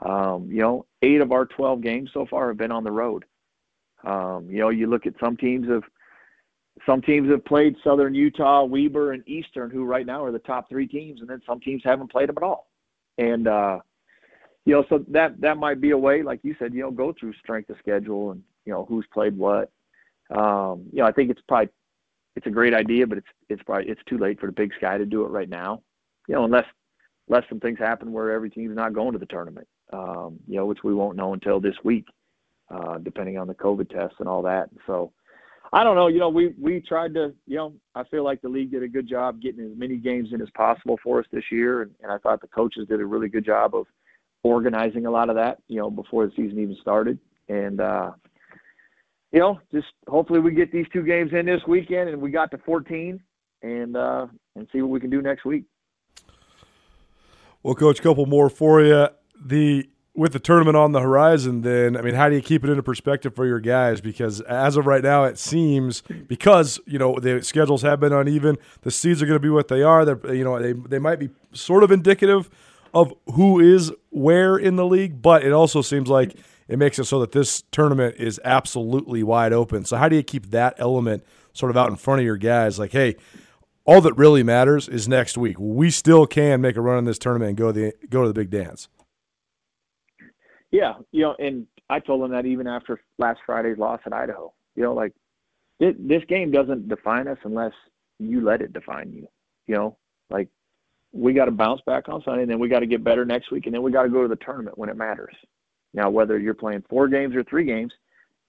[0.05, 3.23] Um, you know, eight of our 12 games so far have been on the road.
[4.03, 5.83] Um, you know, you look at some teams have
[6.85, 10.67] some teams have played Southern Utah, Weber, and Eastern, who right now are the top
[10.67, 12.67] three teams, and then some teams haven't played them at all.
[13.17, 13.79] And uh,
[14.65, 17.13] you know, so that that might be a way, like you said, you know, go
[17.17, 19.71] through strength of schedule and you know who's played what.
[20.29, 21.69] Um, you know, I think it's probably
[22.35, 24.97] it's a great idea, but it's it's probably it's too late for the Big Sky
[24.97, 25.81] to do it right now.
[26.27, 26.65] You know, unless
[27.27, 29.67] unless some things happen where every team's not going to the tournament.
[29.93, 32.05] Um, you know, which we won't know until this week,
[32.69, 34.69] uh, depending on the COVID tests and all that.
[34.87, 35.13] So,
[35.71, 36.07] I don't know.
[36.07, 37.33] You know, we we tried to.
[37.47, 40.29] You know, I feel like the league did a good job getting as many games
[40.33, 43.05] in as possible for us this year, and, and I thought the coaches did a
[43.05, 43.85] really good job of
[44.43, 45.59] organizing a lot of that.
[45.67, 48.11] You know, before the season even started, and uh,
[49.31, 52.51] you know, just hopefully we get these two games in this weekend and we got
[52.51, 53.21] to 14
[53.61, 55.65] and uh, and see what we can do next week.
[57.63, 59.07] Well, coach, a couple more for you.
[59.43, 62.69] The with the tournament on the horizon, then I mean, how do you keep it
[62.69, 63.99] into perspective for your guys?
[63.99, 68.57] Because as of right now, it seems because you know the schedules have been uneven,
[68.81, 70.05] the seeds are going to be what they are.
[70.05, 72.49] They're you know they they might be sort of indicative
[72.93, 76.35] of who is where in the league, but it also seems like
[76.67, 79.85] it makes it so that this tournament is absolutely wide open.
[79.85, 81.23] So how do you keep that element
[81.53, 82.79] sort of out in front of your guys?
[82.79, 83.15] Like, hey,
[83.85, 85.57] all that really matters is next week.
[85.59, 88.33] We still can make a run in this tournament and go the go to the
[88.33, 88.87] big dance.
[90.71, 94.53] Yeah, you know, and I told them that even after last Friday's loss at Idaho.
[94.75, 95.13] You know, like
[95.79, 97.73] this game doesn't define us unless
[98.19, 99.27] you let it define you.
[99.67, 99.97] You know,
[100.29, 100.49] like
[101.13, 103.51] we got to bounce back on Sunday, and then we got to get better next
[103.51, 105.35] week, and then we got to go to the tournament when it matters.
[105.95, 107.93] Now, whether you're playing four games or three games,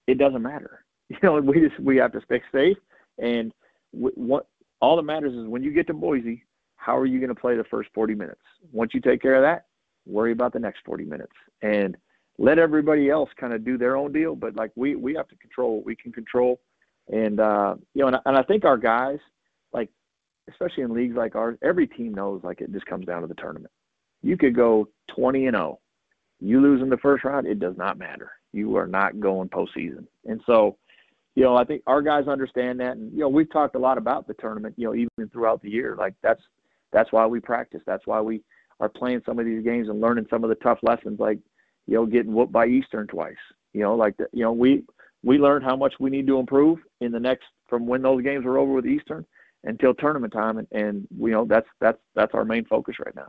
[0.05, 0.83] it doesn't matter.
[1.09, 2.75] You know, we just we have to stay safe,
[3.17, 3.53] and
[3.91, 4.47] what
[4.81, 6.43] all that matters is when you get to Boise,
[6.75, 8.41] how are you going to play the first 40 minutes?
[8.73, 9.67] Once you take care of that,
[10.05, 11.95] worry about the next 40 minutes, and
[12.37, 14.35] let everybody else kind of do their own deal.
[14.35, 16.59] But like we we have to control what we can control,
[17.07, 19.19] and uh, you know, and, and I think our guys
[19.71, 19.89] like
[20.49, 23.35] especially in leagues like ours, every team knows like it just comes down to the
[23.35, 23.71] tournament.
[24.21, 25.79] You could go 20 and 0.
[26.39, 28.31] You lose in the first round, it does not matter.
[28.53, 30.05] You are not going postseason.
[30.25, 30.77] And so,
[31.35, 32.97] you know, I think our guys understand that.
[32.97, 35.69] And, you know, we've talked a lot about the tournament, you know, even throughout the
[35.69, 35.95] year.
[35.97, 36.41] Like that's,
[36.91, 37.81] that's why we practice.
[37.85, 38.43] That's why we
[38.79, 41.39] are playing some of these games and learning some of the tough lessons, like,
[41.87, 43.35] you know, getting whooped by Eastern twice.
[43.73, 44.83] You know, like, the, you know, we,
[45.23, 48.45] we learned how much we need to improve in the next, from when those games
[48.45, 49.25] were over with Eastern
[49.63, 53.27] until tournament time, and, and you know that's that's that's our main focus right now.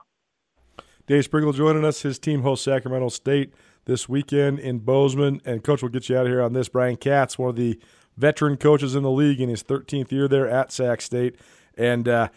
[1.09, 2.02] Danny Sprinkle joining us.
[2.02, 3.55] His team hosts Sacramento State
[3.86, 6.68] this weekend in Bozeman, and coach will get you out of here on this.
[6.68, 7.80] Brian Katz, one of the
[8.18, 11.36] veteran coaches in the league in his 13th year there at Sac State,
[11.78, 12.28] and uh,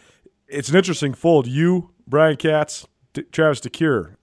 [0.48, 1.46] it's an interesting fold.
[1.46, 2.86] You, Brian Katz,
[3.30, 4.14] Travis DeCuire,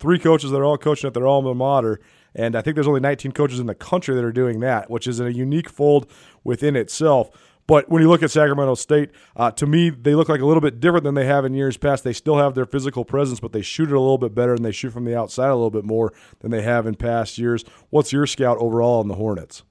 [0.00, 2.00] three coaches that are all coaching at their alma mater.
[2.34, 5.06] And I think there's only 19 coaches in the country that are doing that, which
[5.06, 6.10] is a unique fold
[6.42, 7.30] within itself.
[7.66, 10.60] But when you look at Sacramento State, uh, to me, they look like a little
[10.60, 12.02] bit different than they have in years past.
[12.04, 14.64] They still have their physical presence, but they shoot it a little bit better and
[14.64, 17.64] they shoot from the outside a little bit more than they have in past years.
[17.90, 19.62] What's your scout overall on the Hornets?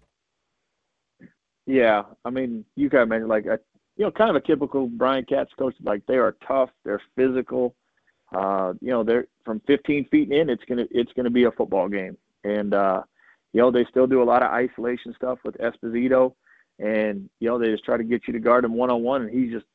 [1.65, 3.59] Yeah, I mean, you kind of mentioned like a,
[3.97, 5.75] you know, kind of a typical Brian Katz coach.
[5.83, 7.75] Like they are tough, they're physical.
[8.33, 10.49] Uh, you know, they're from 15 feet in.
[10.49, 13.03] It's gonna it's gonna be a football game, and uh,
[13.53, 16.33] you know they still do a lot of isolation stuff with Esposito
[16.81, 19.21] and you know they just try to get you to guard him one on one,
[19.21, 19.65] and he's just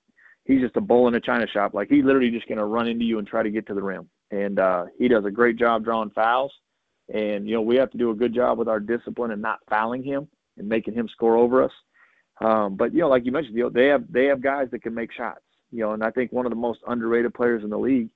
[0.44, 1.72] he's just a bull in a china shop.
[1.72, 3.82] Like he's literally just going to run into you and try to get to the
[3.82, 6.52] rim, and uh, he does a great job drawing fouls.
[7.12, 9.60] And you know we have to do a good job with our discipline and not
[9.70, 10.26] fouling him
[10.58, 11.72] and making him score over us.
[12.40, 14.82] Um, but you know, like you mentioned, you know, they have they have guys that
[14.82, 15.40] can make shots.
[15.70, 18.08] You know, and I think one of the most underrated players in the league,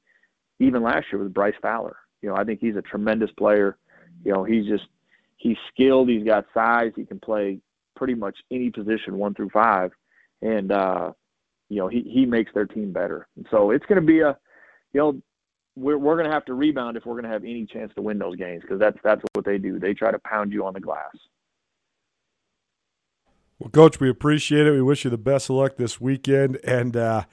[0.59, 1.97] even last year, was Bryce Fowler.
[2.23, 3.79] You know, I think he's a tremendous player.
[4.25, 4.85] You know, he's just
[5.37, 6.09] he's skilled.
[6.09, 6.93] He's got size.
[6.97, 7.61] He can play
[8.01, 9.93] pretty much any position one through five,
[10.41, 11.13] and uh,
[11.69, 13.29] you know he he makes their team better.
[13.37, 14.39] And so it's going to be a,
[14.95, 15.21] you know,
[15.77, 18.03] we're we're going to have to rebound if we're going to have any chance to
[18.03, 19.79] win those games because that's that's what they do.
[19.79, 21.15] They try to pound you on the glass.
[23.59, 24.71] Well, coach, we appreciate it.
[24.71, 27.25] We wish you the best of luck this weekend, and uh,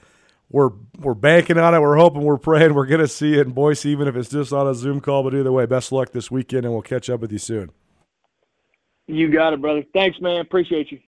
[0.50, 1.80] we're we're banking on it.
[1.80, 4.52] We're hoping, we're praying, we're going to see it in Boise, even if it's just
[4.52, 5.24] on a Zoom call.
[5.24, 7.72] But either way, best of luck this weekend, and we'll catch up with you soon.
[9.08, 9.84] You got it, brother.
[9.94, 10.42] Thanks, man.
[10.42, 11.00] Appreciate you.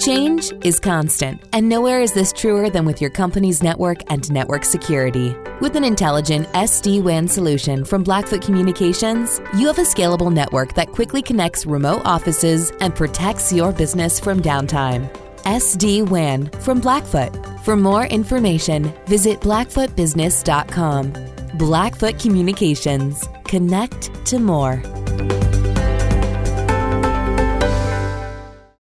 [0.00, 4.64] Change is constant, and nowhere is this truer than with your company's network and network
[4.64, 5.36] security.
[5.60, 10.90] With an intelligent SD WAN solution from Blackfoot Communications, you have a scalable network that
[10.90, 15.08] quickly connects remote offices and protects your business from downtime.
[15.44, 17.30] SD WAN from Blackfoot.
[17.64, 21.12] For more information, visit blackfootbusiness.com.
[21.54, 23.28] Blackfoot Communications.
[23.44, 24.82] Connect to more.